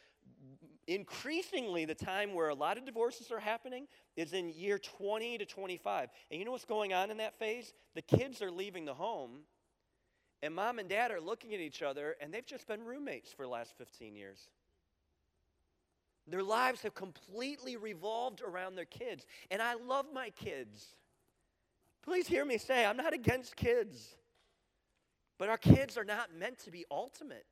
Increasingly, 0.86 1.86
the 1.86 1.94
time 1.96 2.34
where 2.34 2.50
a 2.50 2.54
lot 2.54 2.78
of 2.78 2.84
divorces 2.84 3.32
are 3.32 3.40
happening 3.40 3.88
is 4.16 4.32
in 4.32 4.50
year 4.50 4.78
20 4.78 5.38
to 5.38 5.44
25. 5.44 6.08
And 6.30 6.38
you 6.38 6.44
know 6.44 6.52
what's 6.52 6.64
going 6.64 6.92
on 6.92 7.10
in 7.10 7.16
that 7.16 7.36
phase? 7.36 7.74
The 7.96 8.02
kids 8.02 8.42
are 8.42 8.50
leaving 8.52 8.84
the 8.84 8.94
home 8.94 9.40
and 10.42 10.54
mom 10.54 10.78
and 10.78 10.88
dad 10.88 11.10
are 11.10 11.20
looking 11.20 11.54
at 11.54 11.60
each 11.60 11.82
other, 11.82 12.16
and 12.20 12.32
they've 12.32 12.46
just 12.46 12.66
been 12.66 12.84
roommates 12.84 13.32
for 13.32 13.42
the 13.42 13.48
last 13.48 13.76
15 13.76 14.16
years. 14.16 14.48
Their 16.26 16.42
lives 16.42 16.82
have 16.82 16.94
completely 16.94 17.76
revolved 17.76 18.40
around 18.40 18.76
their 18.76 18.84
kids. 18.84 19.26
And 19.50 19.60
I 19.60 19.74
love 19.74 20.06
my 20.12 20.30
kids. 20.30 20.86
Please 22.02 22.26
hear 22.26 22.44
me 22.44 22.56
say, 22.56 22.84
I'm 22.84 22.96
not 22.96 23.12
against 23.12 23.56
kids. 23.56 24.16
But 25.38 25.48
our 25.48 25.58
kids 25.58 25.98
are 25.98 26.04
not 26.04 26.34
meant 26.38 26.58
to 26.60 26.70
be 26.70 26.84
ultimate. 26.90 27.46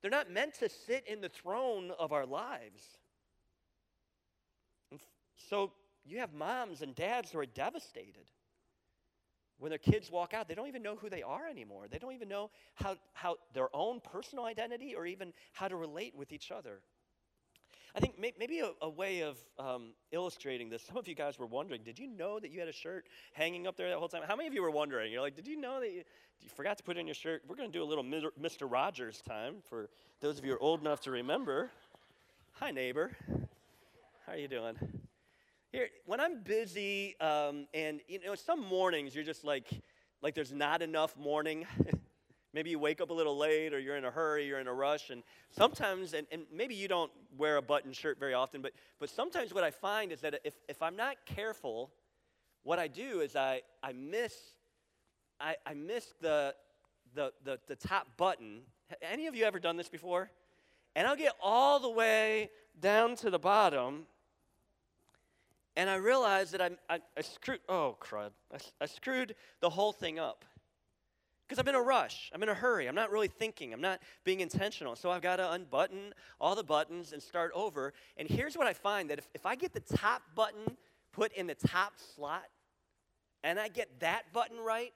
They're 0.00 0.10
not 0.10 0.30
meant 0.30 0.54
to 0.60 0.68
sit 0.68 1.06
in 1.06 1.20
the 1.20 1.28
throne 1.28 1.90
of 1.98 2.12
our 2.12 2.24
lives. 2.24 2.84
And 4.90 5.00
so 5.48 5.72
you 6.04 6.20
have 6.20 6.32
moms 6.32 6.82
and 6.82 6.94
dads 6.94 7.32
who 7.32 7.38
are 7.38 7.46
devastated 7.46 8.26
when 9.60 9.70
their 9.70 9.78
kids 9.78 10.10
walk 10.10 10.34
out, 10.34 10.48
they 10.48 10.54
don't 10.54 10.68
even 10.68 10.82
know 10.82 10.96
who 10.96 11.08
they 11.08 11.22
are 11.22 11.46
anymore. 11.46 11.84
They 11.88 11.98
don't 11.98 12.14
even 12.14 12.28
know 12.28 12.50
how, 12.74 12.96
how 13.12 13.36
their 13.54 13.68
own 13.74 14.00
personal 14.00 14.46
identity 14.46 14.94
or 14.96 15.06
even 15.06 15.32
how 15.52 15.68
to 15.68 15.76
relate 15.76 16.16
with 16.16 16.32
each 16.32 16.50
other. 16.50 16.80
I 17.94 18.00
think 18.00 18.18
may, 18.18 18.32
maybe 18.38 18.60
a, 18.60 18.70
a, 18.80 18.88
way 18.88 19.22
of 19.22 19.36
um, 19.58 19.92
illustrating 20.12 20.70
this, 20.70 20.82
some 20.82 20.96
of 20.96 21.08
you 21.08 21.14
guys 21.14 21.38
were 21.38 21.46
wondering, 21.46 21.82
did 21.84 21.98
you 21.98 22.06
know 22.06 22.38
that 22.38 22.50
you 22.50 22.60
had 22.60 22.68
a 22.68 22.72
shirt 22.72 23.06
hanging 23.32 23.66
up 23.66 23.76
there 23.76 23.88
that 23.88 23.98
whole 23.98 24.08
time? 24.08 24.22
How 24.26 24.36
many 24.36 24.46
of 24.48 24.54
you 24.54 24.62
were 24.62 24.70
wondering? 24.70 25.12
You're 25.12 25.22
like, 25.22 25.34
did 25.36 25.46
you 25.46 25.60
know 25.60 25.80
that 25.80 25.90
you, 25.90 26.04
you 26.40 26.48
forgot 26.54 26.78
to 26.78 26.84
put 26.84 26.96
in 26.96 27.06
your 27.06 27.14
shirt? 27.14 27.42
We're 27.48 27.56
going 27.56 27.70
to 27.70 27.76
do 27.76 27.82
a 27.82 27.84
little 27.84 28.04
Mr. 28.04 28.70
Rogers 28.70 29.22
time 29.26 29.56
for 29.68 29.90
those 30.20 30.38
of 30.38 30.44
you 30.44 30.52
who 30.52 30.56
are 30.56 30.62
old 30.62 30.80
enough 30.80 31.00
to 31.02 31.10
remember. 31.10 31.70
Hi, 32.52 32.70
neighbor. 32.70 33.10
How 34.26 34.32
are 34.32 34.38
you 34.38 34.48
doing? 34.48 34.76
Here, 35.72 35.86
when 36.04 36.18
I'm 36.18 36.42
busy, 36.42 37.14
um, 37.20 37.68
and 37.72 38.00
you 38.08 38.18
know, 38.26 38.34
some 38.34 38.60
mornings 38.60 39.14
you're 39.14 39.22
just 39.22 39.44
like, 39.44 39.68
like 40.20 40.34
there's 40.34 40.50
not 40.50 40.82
enough 40.82 41.16
morning. 41.16 41.64
maybe 42.52 42.70
you 42.70 42.78
wake 42.80 43.00
up 43.00 43.10
a 43.10 43.12
little 43.12 43.38
late, 43.38 43.72
or 43.72 43.78
you're 43.78 43.96
in 43.96 44.04
a 44.04 44.10
hurry, 44.10 44.48
you're 44.48 44.58
in 44.58 44.66
a 44.66 44.74
rush, 44.74 45.10
and 45.10 45.22
sometimes, 45.52 46.12
and, 46.12 46.26
and 46.32 46.42
maybe 46.52 46.74
you 46.74 46.88
don't 46.88 47.12
wear 47.38 47.56
a 47.56 47.62
button 47.62 47.92
shirt 47.92 48.18
very 48.18 48.34
often, 48.34 48.62
but 48.62 48.72
but 48.98 49.10
sometimes 49.10 49.54
what 49.54 49.62
I 49.62 49.70
find 49.70 50.10
is 50.10 50.20
that 50.22 50.40
if 50.42 50.54
if 50.68 50.82
I'm 50.82 50.96
not 50.96 51.18
careful, 51.24 51.92
what 52.64 52.80
I 52.80 52.88
do 52.88 53.20
is 53.20 53.36
I 53.36 53.62
I 53.80 53.92
miss, 53.92 54.34
I, 55.38 55.54
I 55.64 55.74
miss 55.74 56.14
the, 56.20 56.52
the 57.14 57.32
the 57.44 57.60
the 57.68 57.76
top 57.76 58.08
button. 58.16 58.62
Any 59.00 59.28
of 59.28 59.36
you 59.36 59.44
ever 59.44 59.60
done 59.60 59.76
this 59.76 59.88
before? 59.88 60.32
And 60.96 61.06
I'll 61.06 61.14
get 61.14 61.34
all 61.40 61.78
the 61.78 61.90
way 61.90 62.50
down 62.80 63.14
to 63.18 63.30
the 63.30 63.38
bottom 63.38 64.06
and 65.76 65.88
I 65.88 65.96
realized 65.96 66.52
that 66.52 66.60
I, 66.60 66.70
I, 66.88 67.00
I 67.16 67.20
screwed, 67.22 67.60
oh, 67.68 67.96
crud. 68.00 68.30
I, 68.52 68.58
I 68.80 68.86
screwed 68.86 69.34
the 69.60 69.70
whole 69.70 69.92
thing 69.92 70.18
up. 70.18 70.44
Because 71.46 71.60
I'm 71.60 71.68
in 71.68 71.74
a 71.74 71.82
rush. 71.82 72.30
I'm 72.32 72.42
in 72.44 72.48
a 72.48 72.54
hurry. 72.54 72.86
I'm 72.86 72.94
not 72.94 73.10
really 73.10 73.26
thinking. 73.26 73.72
I'm 73.72 73.80
not 73.80 74.00
being 74.22 74.40
intentional. 74.40 74.94
So 74.94 75.10
I've 75.10 75.22
got 75.22 75.36
to 75.36 75.50
unbutton 75.50 76.14
all 76.40 76.54
the 76.54 76.62
buttons 76.62 77.12
and 77.12 77.20
start 77.20 77.50
over. 77.54 77.92
And 78.16 78.28
here's 78.28 78.56
what 78.56 78.68
I 78.68 78.72
find 78.72 79.10
that 79.10 79.18
if, 79.18 79.28
if 79.34 79.46
I 79.46 79.56
get 79.56 79.72
the 79.72 79.80
top 79.80 80.22
button 80.36 80.76
put 81.12 81.32
in 81.32 81.48
the 81.48 81.56
top 81.56 81.94
slot, 82.14 82.44
and 83.42 83.58
I 83.58 83.68
get 83.68 84.00
that 84.00 84.32
button 84.32 84.58
right, 84.58 84.92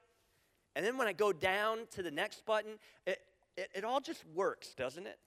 and 0.75 0.85
then 0.85 0.97
when 0.97 1.07
I 1.07 1.13
go 1.13 1.33
down 1.33 1.79
to 1.91 2.03
the 2.03 2.11
next 2.11 2.45
button, 2.45 2.73
it, 3.05 3.19
it, 3.57 3.69
it 3.75 3.83
all 3.83 3.99
just 3.99 4.23
works, 4.33 4.73
doesn't 4.75 5.07
it? 5.07 5.17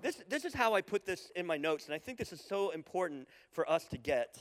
This, 0.00 0.22
this 0.28 0.44
is 0.44 0.54
how 0.54 0.74
I 0.74 0.80
put 0.80 1.04
this 1.04 1.30
in 1.34 1.44
my 1.46 1.56
notes, 1.56 1.86
and 1.86 1.94
I 1.94 1.98
think 1.98 2.18
this 2.18 2.32
is 2.32 2.40
so 2.40 2.70
important 2.70 3.28
for 3.50 3.68
us 3.68 3.84
to 3.86 3.98
get. 3.98 4.38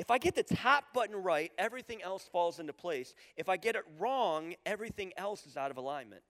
If 0.00 0.10
I 0.10 0.16
get 0.16 0.34
the 0.34 0.42
top 0.42 0.94
button 0.94 1.14
right, 1.14 1.52
everything 1.58 2.02
else 2.02 2.26
falls 2.32 2.58
into 2.58 2.72
place. 2.72 3.14
If 3.36 3.50
I 3.50 3.58
get 3.58 3.76
it 3.76 3.82
wrong, 3.98 4.54
everything 4.64 5.12
else 5.14 5.44
is 5.44 5.58
out 5.58 5.70
of 5.70 5.76
alignment. 5.76 6.22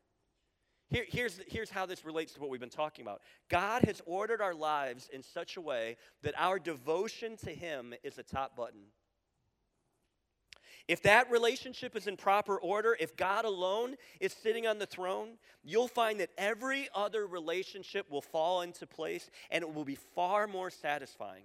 Here, 0.88 1.04
here's, 1.06 1.40
here's 1.46 1.70
how 1.70 1.86
this 1.86 2.04
relates 2.04 2.32
to 2.32 2.40
what 2.40 2.50
we've 2.50 2.60
been 2.60 2.68
talking 2.68 3.04
about 3.04 3.20
God 3.48 3.84
has 3.84 4.02
ordered 4.06 4.40
our 4.42 4.54
lives 4.54 5.08
in 5.12 5.22
such 5.22 5.56
a 5.56 5.60
way 5.60 5.98
that 6.22 6.34
our 6.36 6.58
devotion 6.58 7.36
to 7.44 7.50
Him 7.50 7.94
is 8.02 8.18
a 8.18 8.24
top 8.24 8.56
button. 8.56 8.80
If 10.88 11.00
that 11.02 11.30
relationship 11.30 11.94
is 11.94 12.08
in 12.08 12.16
proper 12.16 12.56
order, 12.56 12.96
if 12.98 13.16
God 13.16 13.44
alone 13.44 13.94
is 14.18 14.32
sitting 14.32 14.66
on 14.66 14.80
the 14.80 14.86
throne, 14.86 15.38
you'll 15.62 15.86
find 15.86 16.18
that 16.18 16.30
every 16.36 16.88
other 16.92 17.24
relationship 17.24 18.10
will 18.10 18.20
fall 18.20 18.62
into 18.62 18.84
place 18.84 19.30
and 19.48 19.62
it 19.62 19.72
will 19.72 19.84
be 19.84 19.94
far 19.94 20.48
more 20.48 20.70
satisfying. 20.70 21.44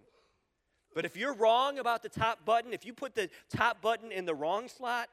But 0.95 1.05
if 1.05 1.15
you're 1.17 1.33
wrong 1.33 1.77
about 1.77 2.01
the 2.01 2.09
top 2.09 2.45
button, 2.45 2.73
if 2.73 2.85
you 2.85 2.93
put 2.93 3.13
the 3.13 3.29
top 3.55 3.81
button 3.81 4.11
in 4.11 4.25
the 4.25 4.33
wrong 4.33 4.69
slot, 4.69 5.09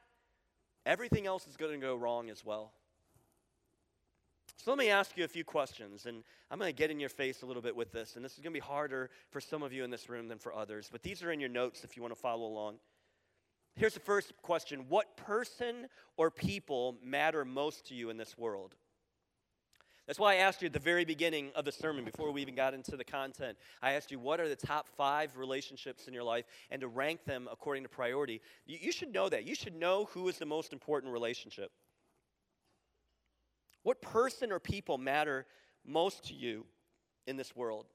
everything 0.86 1.26
else 1.26 1.46
is 1.46 1.56
going 1.56 1.78
to 1.78 1.84
go 1.84 1.96
wrong 1.96 2.30
as 2.30 2.44
well. 2.44 2.72
So 4.56 4.70
let 4.70 4.78
me 4.78 4.90
ask 4.90 5.16
you 5.16 5.24
a 5.24 5.28
few 5.28 5.44
questions, 5.44 6.06
and 6.06 6.22
I'm 6.48 6.58
going 6.60 6.72
to 6.72 6.76
get 6.76 6.92
in 6.92 7.00
your 7.00 7.08
face 7.08 7.42
a 7.42 7.46
little 7.46 7.62
bit 7.62 7.74
with 7.74 7.90
this, 7.90 8.14
and 8.14 8.24
this 8.24 8.34
is 8.34 8.38
going 8.38 8.54
to 8.54 8.60
be 8.60 8.64
harder 8.64 9.10
for 9.30 9.40
some 9.40 9.64
of 9.64 9.72
you 9.72 9.82
in 9.82 9.90
this 9.90 10.08
room 10.08 10.28
than 10.28 10.38
for 10.38 10.54
others, 10.54 10.88
but 10.90 11.02
these 11.02 11.20
are 11.24 11.32
in 11.32 11.40
your 11.40 11.48
notes 11.48 11.82
if 11.82 11.96
you 11.96 12.02
want 12.02 12.14
to 12.14 12.20
follow 12.20 12.46
along. 12.46 12.76
Here's 13.74 13.94
the 13.94 14.00
first 14.00 14.32
question 14.40 14.84
What 14.88 15.16
person 15.16 15.88
or 16.16 16.30
people 16.30 16.96
matter 17.02 17.44
most 17.44 17.88
to 17.88 17.94
you 17.94 18.08
in 18.08 18.16
this 18.16 18.38
world? 18.38 18.76
That's 20.06 20.18
why 20.18 20.34
I 20.34 20.36
asked 20.36 20.62
you 20.62 20.66
at 20.66 20.72
the 20.72 20.80
very 20.80 21.04
beginning 21.04 21.52
of 21.54 21.64
the 21.64 21.70
sermon, 21.70 22.04
before 22.04 22.32
we 22.32 22.42
even 22.42 22.56
got 22.56 22.74
into 22.74 22.96
the 22.96 23.04
content, 23.04 23.56
I 23.80 23.92
asked 23.92 24.10
you, 24.10 24.18
what 24.18 24.40
are 24.40 24.48
the 24.48 24.56
top 24.56 24.88
five 24.88 25.36
relationships 25.36 26.08
in 26.08 26.14
your 26.14 26.24
life, 26.24 26.44
and 26.70 26.80
to 26.80 26.88
rank 26.88 27.24
them 27.24 27.48
according 27.50 27.84
to 27.84 27.88
priority. 27.88 28.40
You, 28.66 28.78
you 28.80 28.92
should 28.92 29.12
know 29.12 29.28
that. 29.28 29.44
You 29.44 29.54
should 29.54 29.76
know 29.76 30.06
who 30.12 30.28
is 30.28 30.38
the 30.38 30.46
most 30.46 30.72
important 30.72 31.12
relationship. 31.12 31.70
What 33.84 34.02
person 34.02 34.50
or 34.50 34.58
people 34.58 34.98
matter 34.98 35.46
most 35.84 36.24
to 36.24 36.34
you 36.34 36.66
in 37.26 37.36
this 37.36 37.54
world? 37.54 37.86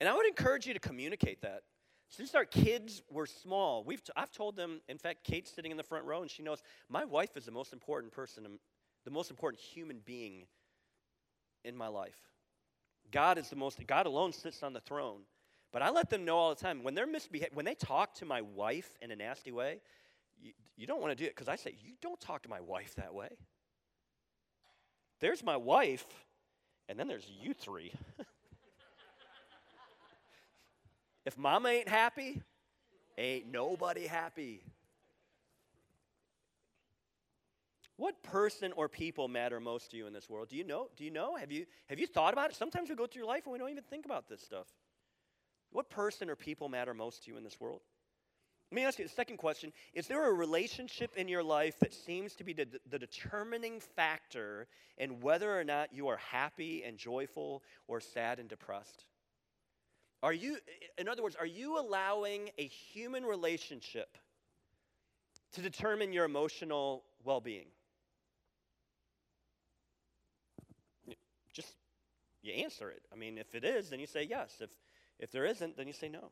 And 0.00 0.08
I 0.08 0.14
would 0.14 0.26
encourage 0.26 0.66
you 0.66 0.74
to 0.74 0.80
communicate 0.80 1.42
that. 1.42 1.62
Since 2.08 2.36
our 2.36 2.44
kids 2.44 3.02
were 3.10 3.26
small, 3.26 3.82
we've 3.82 4.02
t- 4.02 4.12
I've 4.14 4.30
told 4.30 4.54
them, 4.54 4.80
in 4.88 4.98
fact, 4.98 5.24
Kate's 5.24 5.50
sitting 5.50 5.72
in 5.72 5.76
the 5.76 5.82
front 5.82 6.04
row 6.04 6.22
and 6.22 6.30
she 6.30 6.42
knows 6.42 6.62
my 6.88 7.04
wife 7.04 7.36
is 7.36 7.46
the 7.46 7.50
most 7.50 7.72
important 7.72 8.12
person 8.12 8.44
the 9.06 9.10
most 9.12 9.30
important 9.30 9.62
human 9.62 10.00
being 10.04 10.42
in 11.64 11.76
my 11.76 11.86
life. 11.86 12.18
God 13.12 13.38
is 13.38 13.48
the 13.48 13.56
most, 13.56 13.78
God 13.86 14.04
alone 14.04 14.32
sits 14.32 14.64
on 14.64 14.72
the 14.72 14.80
throne. 14.80 15.20
But 15.72 15.82
I 15.82 15.90
let 15.90 16.10
them 16.10 16.24
know 16.24 16.36
all 16.36 16.50
the 16.50 16.60
time 16.60 16.82
when 16.82 16.94
they're 16.94 17.06
misbehaving, 17.06 17.54
when 17.54 17.64
they 17.64 17.76
talk 17.76 18.14
to 18.14 18.24
my 18.24 18.40
wife 18.40 18.90
in 19.00 19.12
a 19.12 19.16
nasty 19.16 19.52
way, 19.52 19.80
you, 20.42 20.52
you 20.76 20.86
don't 20.88 21.00
want 21.00 21.16
to 21.16 21.16
do 21.16 21.24
it 21.24 21.36
because 21.36 21.48
I 21.48 21.54
say, 21.54 21.76
you 21.84 21.92
don't 22.02 22.20
talk 22.20 22.42
to 22.42 22.48
my 22.48 22.60
wife 22.60 22.96
that 22.96 23.14
way. 23.14 23.28
There's 25.20 25.42
my 25.44 25.56
wife, 25.56 26.04
and 26.88 26.98
then 26.98 27.06
there's 27.06 27.30
you 27.40 27.54
three. 27.54 27.92
if 31.24 31.38
mama 31.38 31.68
ain't 31.68 31.88
happy, 31.88 32.42
ain't 33.16 33.52
nobody 33.52 34.06
happy. 34.06 34.62
What 37.96 38.22
person 38.22 38.72
or 38.76 38.88
people 38.88 39.26
matter 39.26 39.58
most 39.58 39.90
to 39.90 39.96
you 39.96 40.06
in 40.06 40.12
this 40.12 40.28
world? 40.28 40.48
Do 40.50 40.56
you 40.56 40.64
know? 40.64 40.88
Do 40.96 41.04
you 41.04 41.10
know? 41.10 41.36
Have 41.36 41.50
you 41.50 41.64
have 41.88 41.98
you 41.98 42.06
thought 42.06 42.34
about 42.34 42.50
it? 42.50 42.56
Sometimes 42.56 42.90
we 42.90 42.94
go 42.94 43.06
through 43.06 43.24
life 43.24 43.44
and 43.44 43.52
we 43.52 43.58
don't 43.58 43.70
even 43.70 43.84
think 43.84 44.04
about 44.04 44.28
this 44.28 44.42
stuff. 44.42 44.66
What 45.72 45.88
person 45.88 46.28
or 46.28 46.36
people 46.36 46.68
matter 46.68 46.92
most 46.92 47.24
to 47.24 47.30
you 47.30 47.38
in 47.38 47.44
this 47.44 47.58
world? 47.58 47.80
Let 48.70 48.76
me 48.76 48.84
ask 48.84 48.98
you 48.98 49.04
the 49.04 49.14
second 49.14 49.36
question. 49.38 49.72
Is 49.94 50.08
there 50.08 50.28
a 50.28 50.32
relationship 50.32 51.16
in 51.16 51.28
your 51.28 51.42
life 51.42 51.78
that 51.80 51.94
seems 51.94 52.34
to 52.34 52.44
be 52.44 52.52
the, 52.52 52.66
the 52.90 52.98
determining 52.98 53.80
factor 53.80 54.66
in 54.98 55.20
whether 55.20 55.58
or 55.58 55.62
not 55.62 55.94
you 55.94 56.08
are 56.08 56.16
happy 56.16 56.82
and 56.84 56.98
joyful 56.98 57.62
or 57.86 58.00
sad 58.00 58.40
and 58.40 58.48
depressed? 58.48 59.04
Are 60.22 60.32
you, 60.32 60.58
in 60.98 61.08
other 61.08 61.22
words, 61.22 61.36
are 61.36 61.46
you 61.46 61.78
allowing 61.78 62.50
a 62.58 62.66
human 62.66 63.24
relationship 63.24 64.18
to 65.52 65.62
determine 65.62 66.12
your 66.12 66.24
emotional 66.24 67.04
well 67.24 67.40
being? 67.40 67.66
just 71.56 71.74
you 72.46 72.52
answer 72.54 72.90
it. 72.90 73.02
I 73.12 73.16
mean, 73.16 73.38
if 73.38 73.54
it 73.54 73.64
is, 73.64 73.90
then 73.90 74.00
you 74.00 74.06
say 74.06 74.22
yes. 74.22 74.56
If 74.60 74.70
if 75.18 75.32
there 75.32 75.46
isn't, 75.46 75.76
then 75.76 75.86
you 75.86 75.92
say 75.92 76.08
no. 76.08 76.30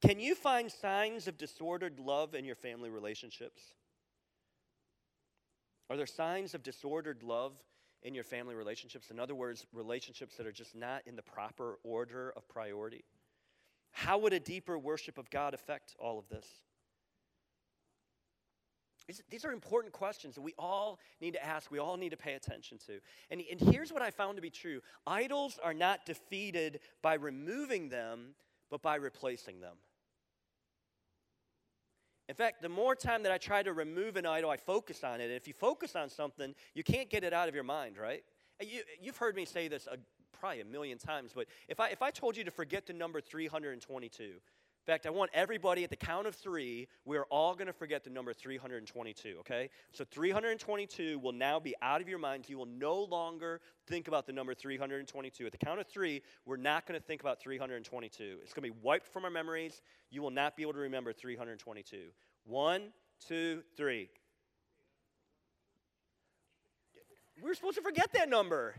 Can 0.00 0.18
you 0.18 0.34
find 0.34 0.70
signs 0.70 1.28
of 1.28 1.38
disordered 1.38 1.98
love 1.98 2.34
in 2.34 2.44
your 2.44 2.56
family 2.56 2.90
relationships? 2.90 3.62
Are 5.88 5.96
there 5.96 6.06
signs 6.06 6.54
of 6.54 6.62
disordered 6.62 7.22
love 7.22 7.52
in 8.02 8.14
your 8.14 8.24
family 8.24 8.54
relationships? 8.54 9.10
In 9.10 9.20
other 9.20 9.34
words, 9.34 9.66
relationships 9.72 10.36
that 10.36 10.46
are 10.46 10.52
just 10.52 10.74
not 10.74 11.02
in 11.06 11.16
the 11.16 11.22
proper 11.22 11.78
order 11.84 12.32
of 12.36 12.48
priority? 12.48 13.04
How 13.92 14.18
would 14.18 14.32
a 14.32 14.40
deeper 14.40 14.78
worship 14.78 15.18
of 15.18 15.30
God 15.30 15.54
affect 15.54 15.94
all 15.98 16.18
of 16.18 16.28
this? 16.28 16.46
These 19.30 19.44
are 19.44 19.52
important 19.52 19.92
questions 19.92 20.34
that 20.34 20.42
we 20.42 20.54
all 20.58 20.98
need 21.20 21.32
to 21.34 21.44
ask, 21.44 21.70
we 21.70 21.78
all 21.78 21.96
need 21.96 22.10
to 22.10 22.16
pay 22.16 22.34
attention 22.34 22.78
to. 22.86 23.00
And, 23.30 23.42
and 23.50 23.60
here's 23.72 23.92
what 23.92 24.02
I 24.02 24.10
found 24.10 24.36
to 24.36 24.42
be 24.42 24.50
true 24.50 24.80
idols 25.06 25.58
are 25.62 25.74
not 25.74 26.06
defeated 26.06 26.80
by 27.02 27.14
removing 27.14 27.88
them, 27.88 28.34
but 28.70 28.82
by 28.82 28.96
replacing 28.96 29.60
them. 29.60 29.76
In 32.28 32.34
fact, 32.34 32.62
the 32.62 32.68
more 32.68 32.94
time 32.94 33.24
that 33.24 33.32
I 33.32 33.38
try 33.38 33.62
to 33.62 33.72
remove 33.72 34.16
an 34.16 34.26
idol, 34.26 34.50
I 34.50 34.56
focus 34.56 35.04
on 35.04 35.20
it. 35.20 35.24
And 35.24 35.34
if 35.34 35.48
you 35.48 35.54
focus 35.54 35.96
on 35.96 36.08
something, 36.08 36.54
you 36.74 36.84
can't 36.84 37.10
get 37.10 37.24
it 37.24 37.32
out 37.32 37.48
of 37.48 37.54
your 37.54 37.64
mind, 37.64 37.98
right? 37.98 38.22
You, 38.60 38.82
you've 39.00 39.16
heard 39.16 39.34
me 39.34 39.44
say 39.44 39.68
this 39.68 39.86
a, 39.86 39.98
probably 40.38 40.60
a 40.60 40.64
million 40.64 40.98
times, 40.98 41.32
but 41.34 41.46
if 41.68 41.78
I, 41.80 41.88
if 41.88 42.00
I 42.00 42.10
told 42.10 42.36
you 42.36 42.44
to 42.44 42.50
forget 42.50 42.86
the 42.86 42.92
number 42.92 43.20
322, 43.20 44.34
in 44.84 44.92
fact, 44.92 45.06
I 45.06 45.10
want 45.10 45.30
everybody 45.32 45.84
at 45.84 45.90
the 45.90 45.96
count 45.96 46.26
of 46.26 46.34
three, 46.34 46.88
we're 47.04 47.22
all 47.26 47.54
going 47.54 47.68
to 47.68 47.72
forget 47.72 48.02
the 48.02 48.10
number 48.10 48.32
322, 48.32 49.36
okay? 49.38 49.70
So 49.92 50.04
322 50.10 51.20
will 51.20 51.30
now 51.30 51.60
be 51.60 51.76
out 51.80 52.00
of 52.00 52.08
your 52.08 52.18
mind. 52.18 52.48
You 52.48 52.58
will 52.58 52.66
no 52.66 53.04
longer 53.04 53.60
think 53.86 54.08
about 54.08 54.26
the 54.26 54.32
number 54.32 54.54
322. 54.54 55.46
At 55.46 55.52
the 55.52 55.58
count 55.58 55.78
of 55.78 55.86
three, 55.86 56.20
we're 56.44 56.56
not 56.56 56.84
going 56.84 56.98
to 56.98 57.06
think 57.06 57.20
about 57.20 57.40
322. 57.40 58.38
It's 58.42 58.52
going 58.52 58.68
to 58.68 58.74
be 58.74 58.80
wiped 58.82 59.06
from 59.06 59.24
our 59.24 59.30
memories. 59.30 59.82
You 60.10 60.20
will 60.20 60.32
not 60.32 60.56
be 60.56 60.62
able 60.62 60.72
to 60.72 60.80
remember 60.80 61.12
322. 61.12 61.98
One, 62.44 62.88
two, 63.24 63.62
three. 63.76 64.08
We're 67.40 67.54
supposed 67.54 67.76
to 67.76 67.82
forget 67.82 68.12
that 68.14 68.28
number, 68.28 68.74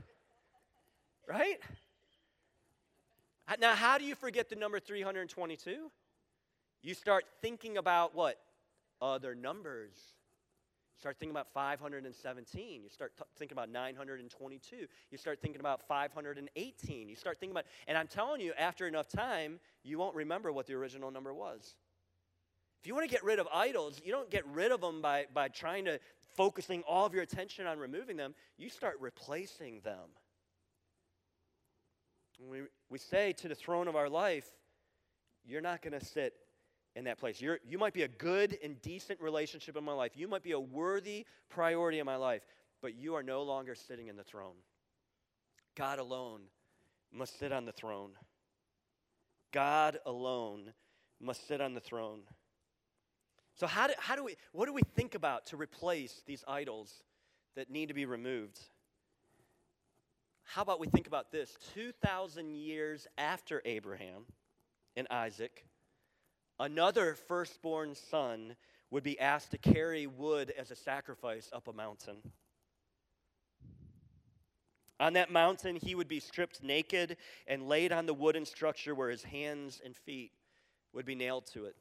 right? 1.30 1.62
Now, 3.60 3.76
how 3.76 3.98
do 3.98 4.06
you 4.06 4.16
forget 4.16 4.50
the 4.50 4.56
number 4.56 4.80
322? 4.80 5.92
You 6.82 6.94
start 6.94 7.26
thinking 7.42 7.78
about 7.78 8.16
what? 8.16 8.40
Other 9.02 9.36
numbers. 9.36 9.96
Start 11.00 11.18
thinking 11.20 11.34
about 11.34 11.52
517. 11.54 12.84
You 12.84 12.90
start 12.90 13.12
t- 13.18 13.24
thinking 13.38 13.56
about 13.56 13.70
922. 13.70 14.88
You 15.12 15.18
start 15.18 15.42
thinking 15.42 15.60
about 15.60 15.86
518. 15.86 17.10
You 17.10 17.16
start 17.16 17.40
thinking 17.40 17.54
about, 17.54 17.66
and 17.88 17.98
I'm 17.98 18.08
telling 18.08 18.40
you, 18.40 18.54
after 18.58 18.88
enough 18.88 19.10
time, 19.10 19.60
you 19.84 19.98
won't 19.98 20.16
remember 20.16 20.52
what 20.54 20.66
the 20.66 20.76
original 20.76 21.12
number 21.12 21.34
was. 21.34 21.76
If 22.82 22.88
you 22.88 22.96
want 22.96 23.10
to 23.10 23.12
get 23.12 23.24
rid 23.24 23.40
of 23.40 23.48
idols, 23.54 24.02
you 24.04 24.12
don't 24.12 24.30
get 24.30 24.46
rid 24.48 24.72
of 24.72 24.80
them 24.80 25.02
by, 25.02 25.26
by 25.34 25.50
trying 25.50 25.86
to 25.86 26.00
focusing 26.36 26.84
all 26.84 27.06
of 27.06 27.14
your 27.14 27.24
attention 27.24 27.68
on 27.68 27.80
removing 27.80 28.16
them. 28.16 28.34
You 28.58 28.70
start 28.70 28.96
replacing 29.00 29.82
them. 29.82 30.10
We, 32.40 32.62
we 32.94 33.00
say 33.00 33.34
to 33.34 33.48
the 33.48 33.56
throne 33.56 33.88
of 33.88 33.96
our 33.96 34.08
life, 34.08 34.46
you're 35.44 35.62
not 35.62 35.82
going 35.82 36.00
to 36.00 36.06
sit 36.06 36.36
in 36.96 37.06
that 37.06 37.18
place. 37.18 37.42
You're, 37.42 37.58
you 37.68 37.80
might 37.80 37.96
be 37.96 38.04
a 38.04 38.08
good 38.08 38.56
and 38.64 38.80
decent 38.84 39.20
relationship 39.20 39.76
in 39.76 39.84
my 39.84 39.94
life. 39.94 40.12
You 40.14 40.28
might 40.28 40.44
be 40.44 40.52
a 40.52 40.60
worthy 40.60 41.26
priority 41.50 41.98
in 41.98 42.06
my 42.06 42.18
life, 42.18 42.44
but 42.84 42.94
you 42.94 43.16
are 43.16 43.24
no 43.24 43.42
longer 43.42 43.74
sitting 43.74 44.10
in 44.10 44.16
the 44.16 44.24
throne. 44.24 44.54
God 45.76 45.98
alone 45.98 46.42
must 47.12 47.40
sit 47.40 47.52
on 47.52 47.66
the 47.66 47.72
throne. 47.72 48.12
God 49.52 49.98
alone 50.06 50.72
must 51.20 51.48
sit 51.48 51.62
on 51.62 51.74
the 51.74 51.80
throne. 51.80 52.20
So, 53.56 53.66
how 53.66 53.88
do, 53.88 53.94
how 53.98 54.16
do 54.16 54.24
we, 54.24 54.36
what 54.52 54.68
do 54.68 54.74
we 54.74 54.84
think 54.96 55.16
about 55.16 55.48
to 55.48 55.58
replace 55.58 56.22
these 56.28 56.44
idols 56.48 57.02
that 57.56 57.72
need 57.72 57.88
to 57.88 57.96
be 57.96 58.06
removed? 58.06 58.60
How 60.54 60.62
about 60.62 60.80
we 60.80 60.86
think 60.86 61.08
about 61.08 61.32
this? 61.32 61.58
2,000 61.74 62.54
years 62.54 63.08
after 63.18 63.60
Abraham 63.66 64.26
and 64.96 65.08
Isaac, 65.10 65.66
another 66.60 67.16
firstborn 67.16 67.96
son 67.96 68.56
would 68.92 69.02
be 69.02 69.20
asked 69.20 69.50
to 69.50 69.58
carry 69.58 70.06
wood 70.06 70.54
as 70.56 70.70
a 70.70 70.76
sacrifice 70.76 71.50
up 71.52 71.68
a 71.68 71.74
mountain. 71.74 72.18
On 75.00 75.14
that 75.14 75.32
mountain, 75.32 75.76
he 75.76 75.96
would 75.96 76.08
be 76.08 76.20
stripped 76.20 76.62
naked 76.62 77.18
and 77.48 77.68
laid 77.68 77.92
on 77.92 78.06
the 78.06 78.14
wooden 78.14 78.46
structure 78.46 78.94
where 78.94 79.10
his 79.10 79.24
hands 79.24 79.82
and 79.84 79.98
feet 79.98 80.34
would 80.94 81.08
be 81.08 81.16
nailed 81.16 81.48
to 81.48 81.66
it. 81.66 81.76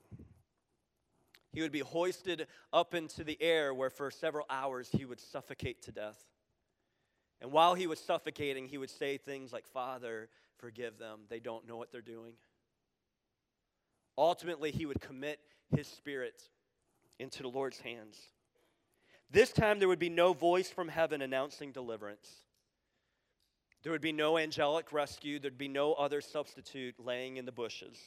He 1.53 1.61
would 1.61 1.73
be 1.73 1.81
hoisted 1.81 2.47
up 2.73 2.95
into 2.95 3.23
the 3.23 3.37
air 3.39 3.75
where 3.75 3.91
for 3.91 4.11
several 4.11 4.47
hours 4.49 4.89
he 4.91 5.05
would 5.05 5.21
suffocate 5.21 5.83
to 5.83 5.93
death. 5.93 6.32
And 7.43 7.51
while 7.51 7.75
he 7.75 7.89
was 7.89 7.99
suffocating, 7.99 8.69
he 8.69 8.79
would 8.79 8.89
say 8.89 9.19
things 9.19 9.53
like, 9.53 9.67
Father, 9.67 10.29
forgive 10.59 10.99
them. 10.99 11.23
They 11.29 11.41
don't 11.41 11.67
know 11.67 11.77
what 11.77 11.91
they're 11.91 12.01
doing. 12.01 12.35
Ultimately, 14.17 14.71
he 14.71 14.87
would 14.87 15.01
commit 15.01 15.41
his 15.75 15.89
spirit 15.89 16.41
into 17.19 17.43
the 17.43 17.49
Lord's 17.49 17.81
hands. 17.81 18.17
This 19.29 19.51
time, 19.51 19.81
there 19.81 19.89
would 19.89 19.99
be 19.99 20.09
no 20.09 20.33
voice 20.33 20.71
from 20.71 20.87
heaven 20.87 21.21
announcing 21.21 21.73
deliverance. 21.73 22.29
There 23.83 23.91
would 23.91 24.01
be 24.01 24.13
no 24.13 24.39
angelic 24.39 24.93
rescue. 24.93 25.41
There'd 25.41 25.59
be 25.59 25.67
no 25.67 25.95
other 25.95 26.21
substitute 26.21 26.95
laying 27.05 27.39
in 27.39 27.45
the 27.45 27.51
bushes. 27.51 27.99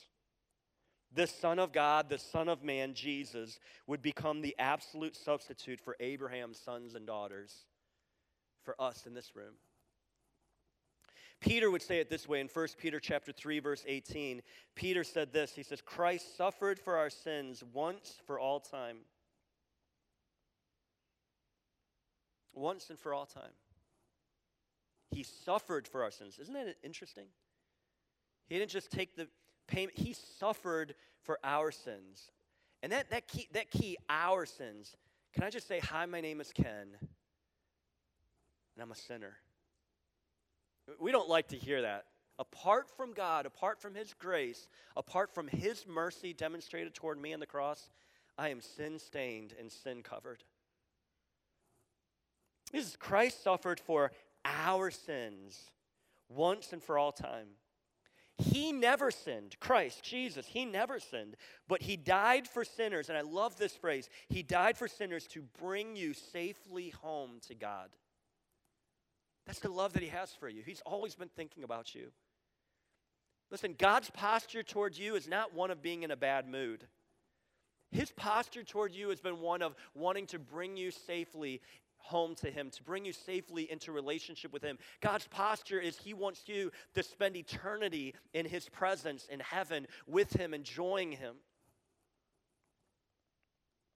The 1.13 1.27
Son 1.27 1.59
of 1.59 1.73
God, 1.73 2.07
the 2.07 2.19
Son 2.19 2.47
of 2.47 2.63
Man, 2.63 2.93
Jesus, 2.93 3.59
would 3.85 4.01
become 4.01 4.41
the 4.41 4.55
absolute 4.57 5.17
substitute 5.17 5.81
for 5.81 5.97
Abraham's 5.99 6.59
sons 6.59 6.95
and 6.95 7.05
daughters 7.05 7.65
for 8.65 8.79
us 8.81 9.05
in 9.05 9.13
this 9.13 9.35
room. 9.35 9.53
Peter 11.39 11.69
would 11.69 11.81
say 11.81 11.99
it 11.99 12.09
this 12.09 12.27
way 12.27 12.39
in 12.39 12.47
1 12.47 12.67
Peter 12.79 12.99
chapter 12.99 13.31
3 13.31 13.59
verse 13.59 13.83
18. 13.87 14.41
Peter 14.73 15.03
said 15.03 15.31
this. 15.31 15.53
He 15.53 15.63
says, 15.63 15.81
"Christ 15.81 16.35
suffered 16.35 16.79
for 16.79 16.97
our 16.97 17.09
sins 17.09 17.63
once 17.63 18.19
for 18.25 18.39
all 18.39 18.59
time." 18.59 19.05
Once 22.53 22.89
and 22.89 22.97
for 22.97 23.13
all 23.13 23.25
time. 23.25 23.53
He 25.11 25.23
suffered 25.23 25.87
for 25.87 26.03
our 26.03 26.11
sins. 26.11 26.39
Isn't 26.39 26.53
that 26.53 26.77
interesting? 26.83 27.27
He 28.47 28.57
didn't 28.57 28.71
just 28.71 28.91
take 28.91 29.15
the 29.15 29.27
payment, 29.67 29.97
he 29.97 30.13
suffered 30.13 30.95
for 31.21 31.37
our 31.43 31.71
sins. 31.71 32.31
And 32.81 32.91
that, 32.91 33.09
that 33.09 33.27
key, 33.27 33.47
that 33.51 33.71
key, 33.71 33.97
our 34.09 34.45
sins. 34.45 34.95
Can 35.33 35.43
I 35.43 35.49
just 35.49 35.67
say, 35.67 35.79
hi, 35.79 36.05
my 36.05 36.21
name 36.21 36.39
is 36.39 36.51
Ken 36.53 36.97
and 38.75 38.83
I'm 38.83 38.91
a 38.91 38.95
sinner. 38.95 39.37
We 40.99 41.11
don't 41.11 41.29
like 41.29 41.47
to 41.49 41.57
hear 41.57 41.81
that. 41.81 42.05
Apart 42.37 42.89
from 42.95 43.13
God, 43.13 43.45
apart 43.45 43.81
from 43.81 43.95
His 43.95 44.13
grace, 44.13 44.67
apart 44.97 45.33
from 45.33 45.47
His 45.47 45.87
mercy 45.87 46.33
demonstrated 46.33 46.93
toward 46.93 47.19
me 47.19 47.33
on 47.33 47.39
the 47.39 47.45
cross, 47.45 47.89
I 48.37 48.49
am 48.49 48.61
sin 48.61 48.99
stained 48.99 49.53
and 49.57 49.71
sin 49.71 50.03
covered. 50.03 50.43
This 52.71 52.87
is 52.87 52.95
Christ 52.97 53.41
suffered 53.41 53.79
for 53.79 54.11
our 54.43 54.91
sins 54.91 55.71
once 56.27 56.73
and 56.73 56.83
for 56.83 56.97
all 56.97 57.13
time. 57.13 57.47
He 58.37 58.73
never 58.73 59.11
sinned. 59.11 59.55
Christ, 59.61 60.03
Jesus, 60.03 60.45
he 60.45 60.65
never 60.65 60.99
sinned, 60.99 61.37
but 61.69 61.81
he 61.81 61.95
died 61.95 62.49
for 62.49 62.65
sinners. 62.65 63.07
And 63.07 63.17
I 63.17 63.21
love 63.21 63.57
this 63.57 63.73
phrase 63.73 64.09
He 64.27 64.43
died 64.43 64.77
for 64.77 64.89
sinners 64.89 65.25
to 65.27 65.43
bring 65.61 65.95
you 65.95 66.13
safely 66.13 66.89
home 66.89 67.39
to 67.47 67.55
God. 67.55 67.89
That's 69.45 69.59
the 69.59 69.69
love 69.69 69.93
that 69.93 70.03
He 70.03 70.09
has 70.09 70.31
for 70.39 70.49
you. 70.49 70.63
He's 70.65 70.81
always 70.85 71.15
been 71.15 71.29
thinking 71.29 71.63
about 71.63 71.93
you. 71.93 72.07
Listen, 73.51 73.75
God's 73.77 74.09
posture 74.09 74.63
towards 74.63 74.99
you 74.99 75.15
is 75.15 75.27
not 75.27 75.53
one 75.53 75.71
of 75.71 75.81
being 75.81 76.03
in 76.03 76.11
a 76.11 76.15
bad 76.15 76.47
mood. 76.47 76.85
His 77.91 78.11
posture 78.11 78.63
toward 78.63 78.93
you 78.93 79.09
has 79.09 79.21
been 79.21 79.39
one 79.39 79.61
of 79.61 79.75
wanting 79.93 80.25
to 80.27 80.39
bring 80.39 80.75
you 80.75 80.91
safely 80.91 81.61
home 81.97 82.35
to 82.35 82.51
Him, 82.51 82.69
to 82.71 82.83
bring 82.83 83.05
you 83.05 83.13
safely 83.13 83.69
into 83.71 83.91
relationship 83.91 84.51
with 84.51 84.63
Him. 84.63 84.77
God's 85.01 85.27
posture 85.27 85.79
is 85.79 85.97
He 85.97 86.13
wants 86.13 86.43
you 86.47 86.71
to 86.93 87.03
spend 87.03 87.35
eternity 87.35 88.15
in 88.33 88.45
His 88.45 88.67
presence 88.69 89.27
in 89.29 89.39
heaven 89.39 89.87
with 90.07 90.33
Him, 90.33 90.53
enjoying 90.53 91.11
Him. 91.11 91.35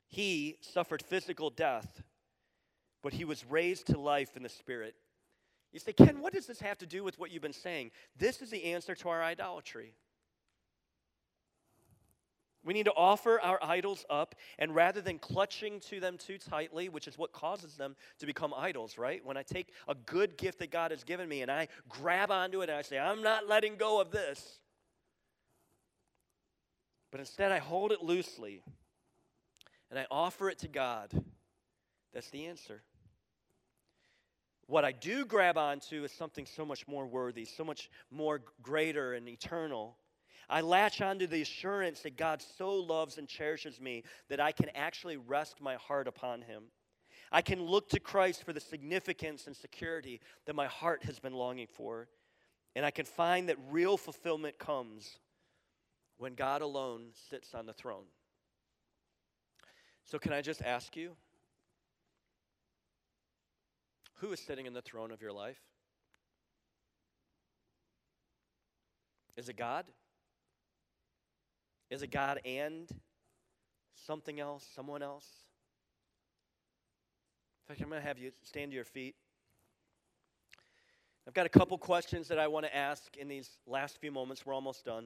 He 0.07 0.57
suffered 0.61 1.03
physical 1.03 1.49
death, 1.49 2.01
but 3.03 3.13
He 3.13 3.25
was 3.25 3.45
raised 3.45 3.87
to 3.87 3.99
life 3.99 4.35
in 4.37 4.43
the 4.43 4.49
Spirit. 4.49 4.95
You 5.71 5.79
say, 5.79 5.93
Ken, 5.93 6.19
what 6.21 6.33
does 6.33 6.47
this 6.47 6.59
have 6.61 6.77
to 6.79 6.85
do 6.85 7.03
with 7.03 7.19
what 7.19 7.31
you've 7.31 7.43
been 7.43 7.53
saying? 7.53 7.91
This 8.17 8.41
is 8.41 8.49
the 8.49 8.65
answer 8.65 8.95
to 8.95 9.09
our 9.09 9.21
idolatry. 9.21 9.93
We 12.63 12.73
need 12.73 12.85
to 12.85 12.93
offer 12.93 13.39
our 13.39 13.57
idols 13.63 14.05
up, 14.09 14.35
and 14.57 14.75
rather 14.75 14.99
than 14.99 15.17
clutching 15.17 15.79
to 15.89 15.99
them 15.99 16.17
too 16.17 16.37
tightly, 16.37 16.89
which 16.89 17.07
is 17.07 17.17
what 17.17 17.31
causes 17.31 17.75
them 17.75 17.95
to 18.19 18.25
become 18.25 18.53
idols, 18.53 18.97
right? 18.97 19.23
When 19.25 19.37
I 19.37 19.43
take 19.43 19.71
a 19.87 19.95
good 19.95 20.37
gift 20.37 20.59
that 20.59 20.69
God 20.69 20.91
has 20.91 21.03
given 21.03 21.29
me 21.29 21.41
and 21.41 21.49
I 21.49 21.69
grab 21.87 22.31
onto 22.31 22.61
it 22.61 22.69
and 22.69 22.77
I 22.77 22.81
say, 22.81 22.99
I'm 22.99 23.23
not 23.23 23.47
letting 23.47 23.77
go 23.77 24.01
of 24.01 24.11
this. 24.11 24.59
But 27.11 27.21
instead, 27.21 27.51
I 27.51 27.59
hold 27.59 27.91
it 27.91 28.03
loosely 28.03 28.61
and 29.89 29.97
I 29.97 30.05
offer 30.11 30.49
it 30.49 30.59
to 30.59 30.67
God. 30.67 31.11
That's 32.13 32.29
the 32.29 32.45
answer. 32.45 32.83
What 34.69 34.85
I 34.85 34.91
do 34.91 35.25
grab 35.25 35.57
onto 35.57 36.03
is 36.03 36.11
something 36.11 36.45
so 36.45 36.63
much 36.63 36.87
more 36.87 37.07
worthy, 37.07 37.43
so 37.43 37.63
much 37.63 37.89
more 38.11 38.43
greater 38.61 39.15
and 39.15 39.27
eternal. 39.27 39.97
I 40.47 40.61
latch 40.61 41.01
onto 41.01 41.25
the 41.25 41.41
assurance 41.41 42.01
that 42.01 42.17
God 42.17 42.39
so 42.55 42.75
loves 42.75 43.17
and 43.17 43.27
cherishes 43.27 43.81
me 43.81 44.03
that 44.29 44.39
I 44.39 44.51
can 44.51 44.69
actually 44.75 45.17
rest 45.17 45.59
my 45.59 45.73
heart 45.77 46.07
upon 46.07 46.43
Him. 46.43 46.65
I 47.31 47.41
can 47.41 47.63
look 47.63 47.89
to 47.89 47.99
Christ 47.99 48.43
for 48.43 48.53
the 48.53 48.59
significance 48.59 49.47
and 49.47 49.55
security 49.55 50.21
that 50.45 50.55
my 50.55 50.67
heart 50.67 51.03
has 51.03 51.17
been 51.17 51.33
longing 51.33 51.67
for. 51.67 52.07
And 52.75 52.85
I 52.85 52.91
can 52.91 53.05
find 53.05 53.49
that 53.49 53.57
real 53.71 53.97
fulfillment 53.97 54.59
comes 54.59 55.17
when 56.19 56.35
God 56.35 56.61
alone 56.61 57.07
sits 57.31 57.55
on 57.55 57.65
the 57.65 57.73
throne. 57.73 58.05
So, 60.03 60.19
can 60.19 60.31
I 60.31 60.41
just 60.41 60.61
ask 60.61 60.95
you, 60.95 61.15
who 64.19 64.31
is 64.31 64.39
sitting 64.39 64.65
in 64.65 64.73
the 64.73 64.81
throne 64.81 65.11
of 65.11 65.21
your 65.21 65.31
life? 65.31 65.59
Is 69.37 69.49
it 69.49 69.57
God? 69.57 69.85
Is 71.89 72.03
it 72.03 72.11
God 72.11 72.39
and 72.45 72.89
something 74.05 74.39
else, 74.39 74.67
someone 74.75 75.01
else? 75.01 75.25
In 77.63 77.73
fact, 77.73 77.81
I'm 77.81 77.89
going 77.89 78.01
to 78.01 78.07
have 78.07 78.17
you 78.17 78.31
stand 78.43 78.71
to 78.71 78.75
your 78.75 78.83
feet. 78.83 79.15
I've 81.27 81.33
got 81.33 81.45
a 81.45 81.49
couple 81.49 81.77
questions 81.77 82.27
that 82.27 82.39
I 82.39 82.47
want 82.47 82.65
to 82.65 82.75
ask 82.75 83.15
in 83.15 83.27
these 83.27 83.49
last 83.67 83.99
few 83.99 84.11
moments. 84.11 84.45
We're 84.45 84.53
almost 84.53 84.83
done. 84.83 85.05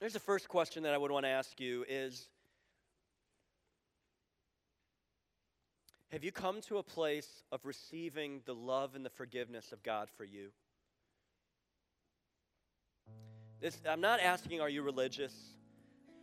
Here's 0.00 0.14
the 0.14 0.18
first 0.18 0.48
question 0.48 0.82
that 0.84 0.94
I 0.94 0.98
would 0.98 1.10
want 1.10 1.26
to 1.26 1.30
ask 1.30 1.60
you 1.60 1.84
is 1.86 2.28
Have 6.12 6.24
you 6.24 6.32
come 6.32 6.60
to 6.62 6.78
a 6.78 6.82
place 6.82 7.44
of 7.52 7.64
receiving 7.64 8.40
the 8.44 8.54
love 8.54 8.96
and 8.96 9.04
the 9.04 9.10
forgiveness 9.10 9.70
of 9.70 9.80
God 9.84 10.08
for 10.16 10.24
you? 10.24 10.48
This, 13.60 13.80
I'm 13.88 14.00
not 14.00 14.18
asking, 14.18 14.60
are 14.60 14.68
you 14.68 14.82
religious? 14.82 15.32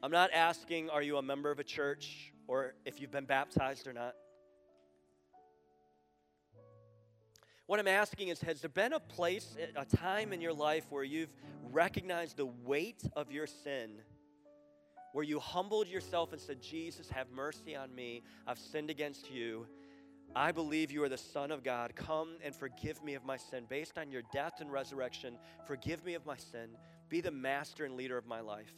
I'm 0.04 0.12
not 0.12 0.32
asking, 0.34 0.90
are 0.90 1.02
you 1.02 1.16
a 1.18 1.22
member 1.22 1.52
of 1.52 1.60
a 1.60 1.64
church 1.64 2.34
or 2.48 2.74
if 2.84 3.00
you've 3.00 3.12
been 3.12 3.26
baptized 3.26 3.88
or 3.88 3.94
not? 3.94 4.14
What 7.66 7.80
I'm 7.80 7.88
asking 7.88 8.28
is 8.28 8.42
Has 8.42 8.60
there 8.60 8.70
been 8.70 8.92
a 8.92 9.00
place, 9.00 9.56
a 9.76 9.86
time 9.86 10.34
in 10.34 10.42
your 10.42 10.54
life 10.54 10.86
where 10.90 11.04
you've 11.04 11.34
recognized 11.72 12.36
the 12.36 12.46
weight 12.46 13.04
of 13.16 13.32
your 13.32 13.48
sin? 13.48 13.92
Where 15.18 15.26
you 15.26 15.40
humbled 15.40 15.88
yourself 15.88 16.32
and 16.32 16.40
said, 16.40 16.62
Jesus, 16.62 17.10
have 17.10 17.26
mercy 17.32 17.76
on 17.76 17.96
me. 17.96 18.22
I've 18.46 18.60
sinned 18.60 18.92
against 18.92 19.32
you. 19.32 19.66
I 20.36 20.52
believe 20.52 20.92
you 20.92 21.02
are 21.02 21.10
the 21.10 21.18
Son 21.18 21.50
of 21.50 21.64
God. 21.64 21.96
Come 21.96 22.36
and 22.44 22.56
forgive 22.56 23.04
me 23.04 23.16
of 23.16 23.26
my 23.26 23.36
sin. 23.36 23.64
Based 23.68 23.98
on 23.98 24.12
your 24.12 24.22
death 24.32 24.62
and 24.62 24.72
resurrection, 24.72 25.40
forgive 25.66 26.06
me 26.06 26.14
of 26.14 26.24
my 26.28 26.38
sin. 26.38 26.70
Be 27.10 27.22
the 27.22 27.32
master 27.32 27.84
and 27.84 27.96
leader 27.96 28.16
of 28.16 28.28
my 28.28 28.42
life. 28.42 28.72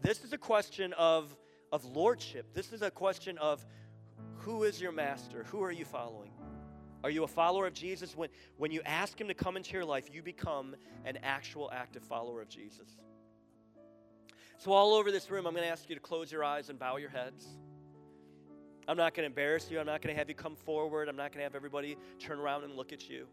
This 0.00 0.24
is 0.24 0.32
a 0.32 0.38
question 0.38 0.94
of, 0.94 1.36
of 1.70 1.84
lordship. 1.84 2.54
This 2.54 2.72
is 2.72 2.80
a 2.80 2.90
question 2.90 3.36
of 3.36 3.66
who 4.38 4.62
is 4.62 4.80
your 4.80 4.92
master? 4.92 5.44
Who 5.50 5.62
are 5.62 5.70
you 5.70 5.84
following? 5.84 6.30
Are 7.02 7.10
you 7.10 7.24
a 7.24 7.28
follower 7.28 7.66
of 7.66 7.74
Jesus? 7.74 8.16
When, 8.16 8.30
when 8.56 8.70
you 8.70 8.80
ask 8.86 9.20
him 9.20 9.28
to 9.28 9.34
come 9.34 9.58
into 9.58 9.74
your 9.74 9.84
life, 9.84 10.08
you 10.10 10.22
become 10.22 10.74
an 11.04 11.18
actual 11.22 11.70
active 11.70 12.02
follower 12.02 12.40
of 12.40 12.48
Jesus. 12.48 12.88
So, 14.64 14.72
all 14.72 14.94
over 14.94 15.12
this 15.12 15.30
room, 15.30 15.46
I'm 15.46 15.52
going 15.52 15.66
to 15.66 15.70
ask 15.70 15.90
you 15.90 15.94
to 15.94 16.00
close 16.00 16.32
your 16.32 16.42
eyes 16.42 16.70
and 16.70 16.78
bow 16.78 16.96
your 16.96 17.10
heads. 17.10 17.46
I'm 18.88 18.96
not 18.96 19.12
going 19.12 19.24
to 19.24 19.26
embarrass 19.26 19.70
you. 19.70 19.78
I'm 19.78 19.84
not 19.84 20.00
going 20.00 20.14
to 20.14 20.18
have 20.18 20.30
you 20.30 20.34
come 20.34 20.56
forward. 20.56 21.06
I'm 21.06 21.16
not 21.16 21.32
going 21.32 21.40
to 21.40 21.42
have 21.42 21.54
everybody 21.54 21.98
turn 22.18 22.38
around 22.38 22.64
and 22.64 22.74
look 22.74 22.90
at 22.90 23.10
you. 23.10 23.26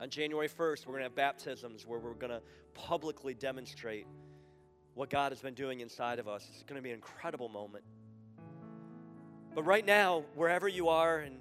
On 0.00 0.08
January 0.08 0.48
1st, 0.48 0.86
we're 0.86 0.92
going 0.92 1.00
to 1.00 1.06
have 1.06 1.16
baptisms 1.16 1.84
where 1.84 1.98
we're 1.98 2.14
going 2.14 2.30
to 2.30 2.40
publicly 2.74 3.34
demonstrate 3.34 4.06
what 4.94 5.10
God 5.10 5.32
has 5.32 5.40
been 5.40 5.54
doing 5.54 5.80
inside 5.80 6.20
of 6.20 6.28
us. 6.28 6.48
It's 6.54 6.62
going 6.62 6.76
to 6.76 6.82
be 6.82 6.90
an 6.90 6.94
incredible 6.94 7.48
moment. 7.48 7.82
But 9.52 9.64
right 9.64 9.84
now, 9.84 10.22
wherever 10.36 10.68
you 10.68 10.90
are 10.90 11.18
and 11.18 11.38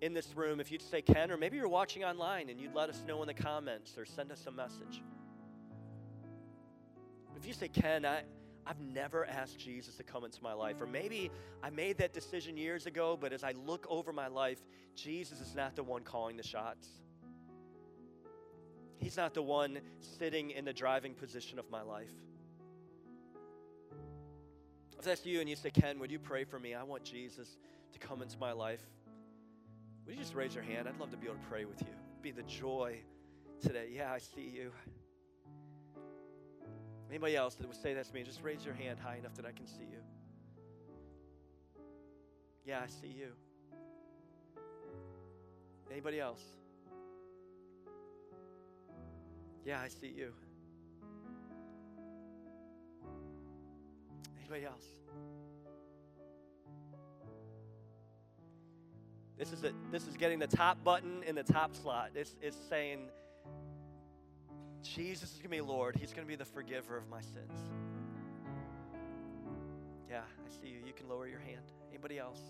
in 0.00 0.12
this 0.12 0.34
room, 0.34 0.58
if 0.58 0.72
you'd 0.72 0.82
say 0.82 1.02
Ken, 1.02 1.30
or 1.30 1.36
maybe 1.36 1.56
you're 1.56 1.68
watching 1.68 2.02
online 2.02 2.48
and 2.48 2.60
you'd 2.60 2.74
let 2.74 2.88
us 2.88 3.00
know 3.06 3.22
in 3.22 3.28
the 3.28 3.34
comments 3.34 3.96
or 3.96 4.04
send 4.04 4.32
us 4.32 4.44
a 4.48 4.50
message. 4.50 5.02
If 7.40 7.46
you 7.46 7.54
say, 7.54 7.68
Ken, 7.68 8.04
I, 8.04 8.22
I've 8.66 8.80
never 8.80 9.24
asked 9.24 9.58
Jesus 9.58 9.96
to 9.96 10.02
come 10.02 10.24
into 10.24 10.42
my 10.42 10.52
life. 10.52 10.76
Or 10.80 10.86
maybe 10.86 11.30
I 11.62 11.70
made 11.70 11.96
that 11.98 12.12
decision 12.12 12.58
years 12.58 12.84
ago, 12.84 13.16
but 13.18 13.32
as 13.32 13.42
I 13.42 13.52
look 13.52 13.86
over 13.88 14.12
my 14.12 14.28
life, 14.28 14.60
Jesus 14.94 15.40
is 15.40 15.54
not 15.54 15.74
the 15.74 15.82
one 15.82 16.02
calling 16.02 16.36
the 16.36 16.42
shots. 16.42 16.86
He's 18.98 19.16
not 19.16 19.32
the 19.32 19.42
one 19.42 19.78
sitting 20.18 20.50
in 20.50 20.66
the 20.66 20.74
driving 20.74 21.14
position 21.14 21.58
of 21.58 21.70
my 21.70 21.80
life. 21.80 22.12
If 24.98 25.06
that's 25.06 25.24
you 25.24 25.40
and 25.40 25.48
you 25.48 25.56
say, 25.56 25.70
Ken, 25.70 25.98
would 25.98 26.10
you 26.10 26.18
pray 26.18 26.44
for 26.44 26.58
me? 26.58 26.74
I 26.74 26.82
want 26.82 27.04
Jesus 27.04 27.56
to 27.94 27.98
come 27.98 28.20
into 28.20 28.36
my 28.38 28.52
life. 28.52 28.82
Would 30.04 30.14
you 30.14 30.20
just 30.20 30.34
raise 30.34 30.54
your 30.54 30.64
hand? 30.64 30.86
I'd 30.86 31.00
love 31.00 31.10
to 31.12 31.16
be 31.16 31.26
able 31.26 31.36
to 31.36 31.46
pray 31.48 31.64
with 31.64 31.80
you. 31.80 31.94
Be 32.20 32.32
the 32.32 32.42
joy 32.42 32.98
today. 33.62 33.88
Yeah, 33.90 34.12
I 34.12 34.18
see 34.18 34.52
you. 34.54 34.72
Anybody 37.10 37.34
else 37.34 37.56
that 37.56 37.66
would 37.66 37.76
say 37.76 37.92
that 37.94 38.06
to 38.06 38.14
me, 38.14 38.22
just 38.22 38.40
raise 38.40 38.64
your 38.64 38.74
hand 38.74 39.00
high 39.00 39.16
enough 39.16 39.34
that 39.34 39.44
I 39.44 39.50
can 39.50 39.66
see 39.66 39.82
you. 39.82 39.98
Yeah, 42.64 42.80
I 42.84 42.86
see 42.86 43.08
you. 43.08 43.32
Anybody 45.90 46.20
else? 46.20 46.40
Yeah, 49.64 49.80
I 49.80 49.88
see 49.88 50.14
you. 50.16 50.32
Anybody 54.38 54.66
else? 54.66 54.84
This 59.36 59.52
is 59.52 59.64
it. 59.64 59.74
This 59.90 60.06
is 60.06 60.16
getting 60.16 60.38
the 60.38 60.46
top 60.46 60.84
button 60.84 61.24
in 61.26 61.34
the 61.34 61.42
top 61.42 61.74
slot. 61.74 62.10
It's, 62.14 62.36
it's 62.40 62.56
saying 62.68 63.08
Jesus 64.82 65.30
is 65.32 65.36
going 65.36 65.44
to 65.44 65.48
be 65.50 65.60
Lord. 65.60 65.96
He's 65.96 66.12
going 66.12 66.26
to 66.26 66.28
be 66.28 66.36
the 66.36 66.44
forgiver 66.44 66.96
of 66.96 67.08
my 67.08 67.20
sins. 67.20 67.52
Yeah, 70.10 70.20
I 70.20 70.50
see 70.50 70.68
you. 70.68 70.78
You 70.86 70.92
can 70.92 71.08
lower 71.08 71.28
your 71.28 71.38
hand. 71.40 71.62
Anybody 71.90 72.18
else? 72.18 72.40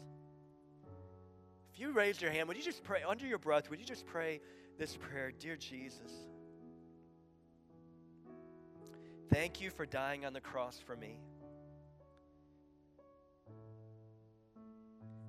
If 1.73 1.81
you 1.81 1.93
raised 1.93 2.23
your 2.23 2.31
hand, 2.31 2.49
would 2.49 2.57
you 2.57 2.63
just 2.63 2.83
pray 2.83 3.03
under 3.07 3.27
your 3.27 3.39
breath? 3.39 3.69
Would 3.71 3.81
you 3.81 3.87
just 3.87 4.07
pray 4.07 4.41
this 4.79 4.97
prayer? 4.97 5.33
Dear 5.39 5.57
Jesus, 5.57 6.13
thank 9.31 9.61
you 9.61 9.71
for 9.71 9.85
dying 9.85 10.25
on 10.25 10.33
the 10.33 10.41
cross 10.41 10.81
for 10.87 10.97
me. 10.97 11.19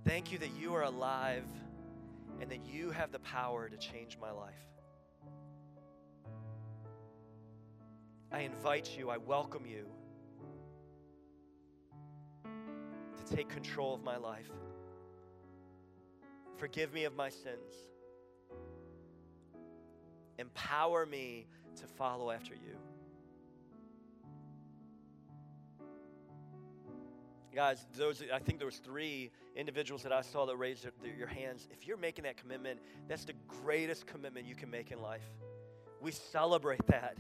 Thank 0.05 0.31
you 0.31 0.39
that 0.39 0.51
you 0.59 0.73
are 0.73 0.83
alive 0.83 1.45
and 2.39 2.49
that 2.49 2.65
you 2.65 2.89
have 2.91 3.11
the 3.11 3.19
power 3.19 3.69
to 3.69 3.77
change 3.77 4.17
my 4.19 4.31
life. 4.31 4.55
I 8.31 8.41
invite 8.41 8.97
you, 8.97 9.09
I 9.09 9.17
welcome 9.17 9.65
you 9.65 9.85
to 12.45 13.35
take 13.35 13.49
control 13.49 13.93
of 13.93 14.03
my 14.03 14.15
life. 14.15 14.49
Forgive 16.57 16.93
me 16.93 17.03
of 17.03 17.15
my 17.15 17.29
sins. 17.29 17.73
Empower 20.39 21.05
me 21.05 21.47
to 21.75 21.87
follow 21.87 22.31
after 22.31 22.53
you. 22.53 22.77
Guys, 27.53 27.85
those 27.97 28.23
I 28.33 28.39
think 28.39 28.59
there 28.59 28.65
was 28.65 28.77
three 28.77 29.29
individuals 29.57 30.03
that 30.03 30.13
I 30.13 30.21
saw 30.21 30.45
that 30.45 30.55
raised 30.55 30.83
their, 30.83 31.13
your 31.13 31.27
hands. 31.27 31.67
If 31.69 31.85
you're 31.85 31.97
making 31.97 32.23
that 32.23 32.37
commitment, 32.37 32.79
that's 33.09 33.25
the 33.25 33.33
greatest 33.47 34.07
commitment 34.07 34.45
you 34.45 34.55
can 34.55 34.69
make 34.71 34.91
in 34.91 35.01
life. 35.01 35.25
We 35.99 36.11
celebrate 36.11 36.85
that. 36.87 37.17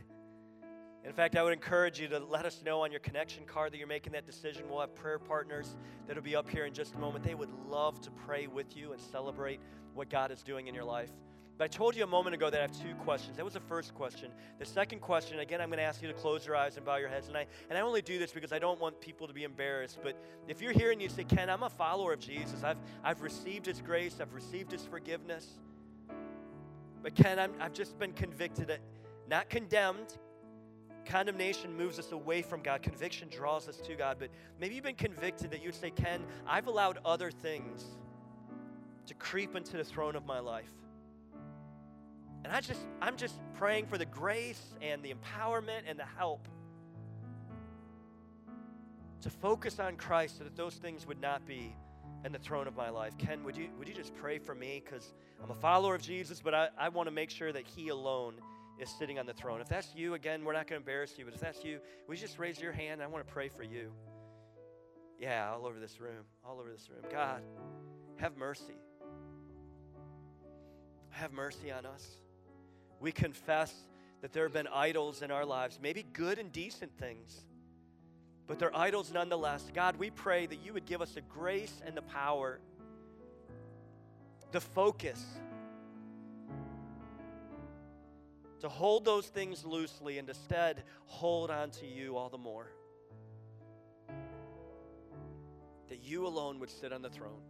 In 1.03 1.13
fact, 1.13 1.35
I 1.35 1.41
would 1.41 1.53
encourage 1.53 1.99
you 1.99 2.07
to 2.09 2.19
let 2.19 2.45
us 2.45 2.61
know 2.63 2.81
on 2.81 2.91
your 2.91 2.99
connection 2.99 3.43
card 3.45 3.73
that 3.73 3.77
you're 3.77 3.87
making 3.87 4.13
that 4.13 4.25
decision. 4.25 4.65
We'll 4.69 4.81
have 4.81 4.93
prayer 4.93 5.17
partners 5.17 5.75
that'll 6.07 6.21
be 6.21 6.35
up 6.35 6.47
here 6.47 6.65
in 6.65 6.73
just 6.73 6.93
a 6.93 6.97
moment. 6.99 7.23
They 7.23 7.33
would 7.33 7.49
love 7.67 7.99
to 8.01 8.11
pray 8.11 8.45
with 8.47 8.77
you 8.77 8.93
and 8.93 9.01
celebrate 9.01 9.59
what 9.95 10.09
God 10.09 10.31
is 10.31 10.43
doing 10.43 10.67
in 10.67 10.75
your 10.75 10.83
life. 10.83 11.09
But 11.57 11.65
I 11.65 11.67
told 11.67 11.95
you 11.95 12.03
a 12.03 12.07
moment 12.07 12.33
ago 12.33 12.49
that 12.49 12.57
I 12.57 12.61
have 12.61 12.71
two 12.71 12.95
questions. 13.03 13.37
That 13.37 13.43
was 13.43 13.53
the 13.53 13.59
first 13.59 13.93
question. 13.93 14.31
The 14.57 14.65
second 14.65 14.99
question, 14.99 15.39
again, 15.39 15.59
I'm 15.59 15.69
going 15.69 15.77
to 15.77 15.83
ask 15.83 16.01
you 16.01 16.07
to 16.07 16.13
close 16.13 16.45
your 16.45 16.55
eyes 16.55 16.77
and 16.77 16.85
bow 16.85 16.97
your 16.97 17.09
heads. 17.09 17.27
And 17.27 17.37
I, 17.37 17.45
and 17.69 17.77
I 17.77 17.81
only 17.81 18.01
do 18.01 18.17
this 18.17 18.31
because 18.31 18.51
I 18.51 18.59
don't 18.59 18.79
want 18.79 18.99
people 19.01 19.27
to 19.27 19.33
be 19.33 19.43
embarrassed. 19.43 19.99
But 20.01 20.15
if 20.47 20.61
you're 20.61 20.71
here 20.71 20.91
and 20.91 21.01
you 21.01 21.09
say, 21.09 21.23
Ken, 21.23 21.49
I'm 21.49 21.63
a 21.63 21.69
follower 21.69 22.13
of 22.13 22.19
Jesus, 22.19 22.63
I've, 22.63 22.77
I've 23.03 23.21
received 23.21 23.65
his 23.65 23.81
grace, 23.81 24.17
I've 24.19 24.33
received 24.33 24.71
his 24.71 24.85
forgiveness. 24.85 25.59
But 27.03 27.15
Ken, 27.15 27.37
I'm, 27.37 27.51
I've 27.59 27.73
just 27.73 27.97
been 27.99 28.13
convicted, 28.13 28.71
uh, 28.71 28.77
not 29.29 29.49
condemned, 29.49 30.17
Condemnation 31.05 31.75
moves 31.75 31.99
us 31.99 32.11
away 32.11 32.41
from 32.41 32.61
God. 32.61 32.81
Conviction 32.81 33.27
draws 33.29 33.67
us 33.67 33.77
to 33.77 33.95
God. 33.95 34.17
But 34.19 34.29
maybe 34.59 34.75
you've 34.75 34.83
been 34.83 34.95
convicted 34.95 35.51
that 35.51 35.63
you'd 35.63 35.75
say, 35.75 35.91
Ken, 35.91 36.23
I've 36.47 36.67
allowed 36.67 36.99
other 37.05 37.31
things 37.31 37.85
to 39.07 39.13
creep 39.15 39.55
into 39.55 39.77
the 39.77 39.83
throne 39.83 40.15
of 40.15 40.25
my 40.25 40.39
life. 40.39 40.69
And 42.43 42.53
I 42.53 42.61
just, 42.61 42.81
I'm 43.01 43.17
just 43.17 43.39
praying 43.53 43.85
for 43.85 43.97
the 43.97 44.05
grace 44.05 44.73
and 44.81 45.03
the 45.03 45.13
empowerment 45.13 45.83
and 45.87 45.97
the 45.97 46.05
help 46.17 46.47
to 49.21 49.29
focus 49.29 49.79
on 49.79 49.95
Christ 49.95 50.39
so 50.39 50.43
that 50.43 50.55
those 50.55 50.75
things 50.75 51.05
would 51.05 51.21
not 51.21 51.45
be 51.45 51.75
in 52.25 52.31
the 52.31 52.39
throne 52.39 52.67
of 52.67 52.75
my 52.75 52.89
life. 52.89 53.17
Ken, 53.17 53.43
would 53.43 53.55
you, 53.55 53.69
would 53.77 53.87
you 53.87 53.93
just 53.93 54.15
pray 54.15 54.39
for 54.39 54.55
me? 54.55 54.81
Because 54.83 55.13
I'm 55.43 55.51
a 55.51 55.55
follower 55.55 55.95
of 55.95 56.01
Jesus, 56.01 56.41
but 56.43 56.53
I, 56.53 56.69
I 56.77 56.89
want 56.89 57.07
to 57.07 57.11
make 57.11 57.29
sure 57.29 57.51
that 57.51 57.65
He 57.65 57.89
alone 57.89 58.35
is 58.81 58.89
sitting 58.89 59.19
on 59.19 59.25
the 59.25 59.33
throne. 59.33 59.61
If 59.61 59.69
that's 59.69 59.93
you, 59.95 60.15
again, 60.15 60.43
we're 60.43 60.53
not 60.53 60.67
going 60.67 60.81
to 60.81 60.83
embarrass 60.83 61.17
you, 61.17 61.25
but 61.25 61.33
if 61.33 61.39
that's 61.39 61.63
you, 61.63 61.79
we 62.07 62.17
just 62.17 62.39
raise 62.39 62.59
your 62.59 62.71
hand? 62.71 63.01
I 63.01 63.07
want 63.07 63.25
to 63.25 63.31
pray 63.31 63.47
for 63.47 63.63
you. 63.63 63.91
Yeah, 65.19 65.53
all 65.53 65.65
over 65.65 65.79
this 65.79 65.99
room, 65.99 66.25
all 66.43 66.59
over 66.59 66.71
this 66.71 66.89
room. 66.89 67.05
God, 67.11 67.43
have 68.17 68.35
mercy. 68.37 68.75
Have 71.11 71.31
mercy 71.31 71.71
on 71.71 71.85
us. 71.85 72.05
We 72.99 73.11
confess 73.11 73.73
that 74.21 74.33
there 74.33 74.43
have 74.43 74.53
been 74.53 74.67
idols 74.67 75.21
in 75.21 75.31
our 75.31 75.45
lives, 75.45 75.79
maybe 75.81 76.03
good 76.13 76.39
and 76.39 76.51
decent 76.51 76.97
things 76.97 77.45
but 78.51 78.59
they're 78.59 78.75
idols 78.75 79.13
nonetheless. 79.13 79.71
God, 79.73 79.95
we 79.95 80.09
pray 80.09 80.45
that 80.45 80.57
you 80.61 80.73
would 80.73 80.85
give 80.85 81.01
us 81.01 81.11
the 81.11 81.21
grace 81.21 81.81
and 81.85 81.95
the 81.95 82.01
power, 82.01 82.59
the 84.51 84.59
focus 84.59 85.23
to 88.61 88.69
hold 88.69 89.05
those 89.05 89.27
things 89.27 89.65
loosely 89.65 90.17
and 90.17 90.29
instead 90.29 90.83
hold 91.05 91.49
on 91.51 91.71
to 91.71 91.85
you 91.85 92.15
all 92.15 92.29
the 92.29 92.37
more. 92.37 92.71
That 95.89 96.03
you 96.03 96.25
alone 96.25 96.59
would 96.59 96.69
sit 96.69 96.93
on 96.93 97.01
the 97.01 97.09
throne. 97.09 97.41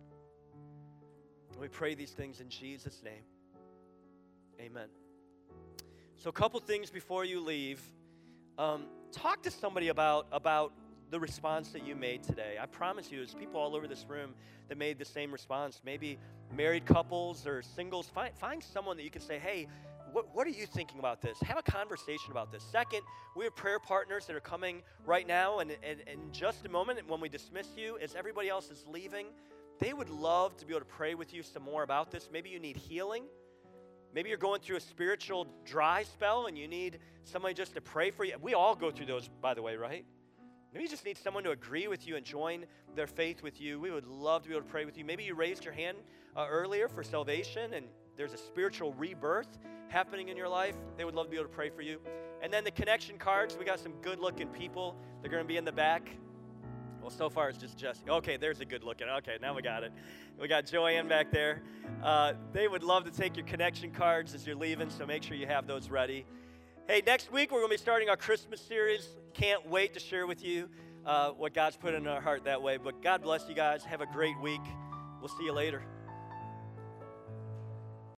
we 1.60 1.68
pray 1.68 1.94
these 1.94 2.12
things 2.12 2.40
in 2.40 2.50
Jesus' 2.50 3.04
name. 3.04 3.24
Amen. 4.60 4.88
So, 6.18 6.30
a 6.30 6.34
couple 6.34 6.60
things 6.60 6.90
before 6.90 7.26
you 7.26 7.40
leave. 7.40 7.82
Um, 8.58 8.86
talk 9.12 9.44
to 9.44 9.52
somebody 9.52 9.90
about, 9.90 10.28
about 10.32 10.72
the 11.10 11.20
response 11.20 11.70
that 11.70 11.86
you 11.86 11.96
made 11.96 12.24
today. 12.24 12.58
I 12.62 12.66
promise 12.66 13.12
you, 13.12 13.18
there's 13.18 13.34
people 13.34 13.60
all 13.60 13.76
over 13.76 13.88
this 13.88 14.06
room 14.08 14.34
that 14.70 14.78
made 14.78 14.98
the 14.98 15.06
same 15.06 15.32
response. 15.32 15.82
Maybe 15.84 16.18
married 16.56 16.86
couples 16.86 17.46
or 17.46 17.62
singles. 17.62 18.08
Find, 18.08 18.34
find 18.38 18.64
someone 18.64 18.98
that 18.98 19.04
you 19.04 19.10
can 19.12 19.22
say, 19.22 19.40
hey, 19.40 19.68
what, 20.12 20.36
what 20.36 20.48
are 20.48 20.52
you 20.52 20.66
thinking 20.66 21.00
about 21.00 21.22
this? 21.22 21.38
Have 21.42 21.58
a 21.58 21.64
conversation 21.64 22.32
about 22.32 22.52
this. 22.52 22.64
Second, 22.64 23.02
we 23.36 23.46
have 23.46 23.56
prayer 23.56 23.80
partners 23.80 24.26
that 24.26 24.36
are 24.36 24.42
coming 24.42 24.82
right 25.06 25.28
now, 25.28 25.60
and, 25.60 25.72
in 25.72 26.32
just 26.32 26.66
a 26.66 26.70
moment, 26.70 27.00
when 27.08 27.22
we 27.22 27.30
dismiss 27.30 27.68
you, 27.78 27.98
as 28.00 28.16
everybody 28.16 28.50
else 28.50 28.70
is 28.70 28.86
leaving, 28.88 29.28
they 29.80 29.94
would 29.94 30.10
love 30.10 30.56
to 30.58 30.66
be 30.66 30.74
able 30.74 30.82
to 30.82 30.86
pray 30.86 31.16
with 31.16 31.34
you 31.34 31.42
some 31.42 31.64
more 31.64 31.84
about 31.84 32.12
this. 32.12 32.30
Maybe 32.32 32.50
you 32.50 32.60
need 32.60 32.78
healing. 32.78 33.24
Maybe 34.14 34.30
you're 34.30 34.38
going 34.38 34.62
through 34.62 34.76
a 34.76 34.82
spiritual 34.82 35.48
dry 35.66 36.04
spell 36.04 36.48
and 36.48 36.58
you 36.58 36.68
need 36.68 37.00
somebody 37.24 37.54
just 37.54 37.74
to 37.76 37.82
pray 37.82 38.12
for 38.12 38.26
you. 38.26 38.36
We 38.42 38.54
all 38.54 38.76
go 38.76 38.92
through 38.92 39.06
those, 39.06 39.30
by 39.42 39.54
the 39.54 39.62
way, 39.62 39.78
right? 39.78 40.06
Maybe 40.74 40.84
you 40.84 40.90
just 40.90 41.06
need 41.06 41.18
someone 41.18 41.44
to 41.46 41.52
agree 41.52 41.88
with 41.88 42.06
you 42.06 42.16
and 42.16 42.26
join 42.26 42.66
their 42.96 43.08
faith 43.08 43.42
with 43.42 43.60
you. 43.60 43.80
We 43.80 43.90
would 43.90 44.06
love 44.06 44.44
to 44.44 44.50
be 44.50 44.56
able 44.56 44.66
to 44.66 44.72
pray 44.72 44.86
with 44.86 44.98
you. 44.98 45.06
Maybe 45.06 45.24
you 45.24 45.34
raised 45.34 45.64
your 45.64 45.74
hand 45.74 45.98
uh, 46.36 46.46
earlier 46.50 46.88
for 46.88 47.04
salvation 47.04 47.74
and 47.74 47.86
there's 48.18 48.34
a 48.34 48.38
spiritual 48.38 48.94
rebirth 48.94 49.60
happening 49.88 50.30
in 50.30 50.38
your 50.38 50.48
life. 50.48 50.76
They 50.98 51.06
would 51.06 51.16
love 51.16 51.28
to 51.28 51.32
be 51.32 51.38
able 51.38 51.50
to 51.50 51.56
pray 51.56 51.70
for 51.70 51.82
you. 51.82 52.00
And 52.42 52.52
then 52.52 52.64
the 52.64 52.72
connection 52.72 53.18
cards, 53.18 53.58
we 53.58 53.66
got 53.66 53.80
some 53.80 53.94
good 54.02 54.20
looking 54.20 54.48
people. 54.48 54.96
They're 55.22 55.32
going 55.32 55.44
to 55.44 55.48
be 55.48 55.58
in 55.58 55.66
the 55.66 55.72
back. 55.72 56.10
Well, 57.02 57.10
so 57.10 57.30
far 57.30 57.50
it's 57.50 57.58
just 57.58 57.78
Jesse. 57.78 58.04
Okay, 58.08 58.38
there's 58.38 58.60
a 58.60 58.66
good 58.66 58.84
looking. 58.84 59.08
Okay, 59.08 59.38
now 59.42 59.56
we 59.56 59.62
got 59.62 59.84
it. 59.84 59.92
We 60.40 60.48
got 60.48 60.66
Joanne 60.66 61.08
back 61.08 61.32
there. 61.32 61.62
Uh, 62.04 62.34
they 62.54 62.68
would 62.68 62.84
love 62.84 63.06
to 63.06 63.12
take 63.12 63.36
your 63.36 63.46
connection 63.46 63.92
cards 63.92 64.36
as 64.36 64.46
you're 64.46 64.56
leaving, 64.56 64.90
so 64.90 65.06
make 65.06 65.24
sure 65.24 65.36
you 65.36 65.48
have 65.48 65.68
those 65.68 65.90
ready. 65.90 66.26
Hey, 66.88 67.02
next 67.06 67.32
week 67.32 67.52
we're 67.52 67.60
going 67.60 67.70
to 67.70 67.78
be 67.78 67.82
starting 67.82 68.10
our 68.10 68.18
Christmas 68.18 68.62
series. 68.62 69.08
Can't 69.34 69.68
wait 69.68 69.94
to 69.96 70.00
share 70.00 70.28
with 70.28 70.44
you 70.44 70.70
uh, 71.06 71.32
what 71.32 71.54
God's 71.54 71.78
put 71.78 71.94
in 71.94 72.08
our 72.08 72.22
heart 72.22 72.46
that 72.46 72.62
way. 72.62 72.78
But 72.78 73.02
God 73.02 73.24
bless 73.24 73.50
you 73.50 73.56
guys. 73.56 73.84
Have 73.84 74.02
a 74.02 74.08
great 74.08 74.40
week. 74.42 74.62
We'll 75.20 75.30
see 75.30 75.46
you 75.46 75.54
later. 75.54 75.84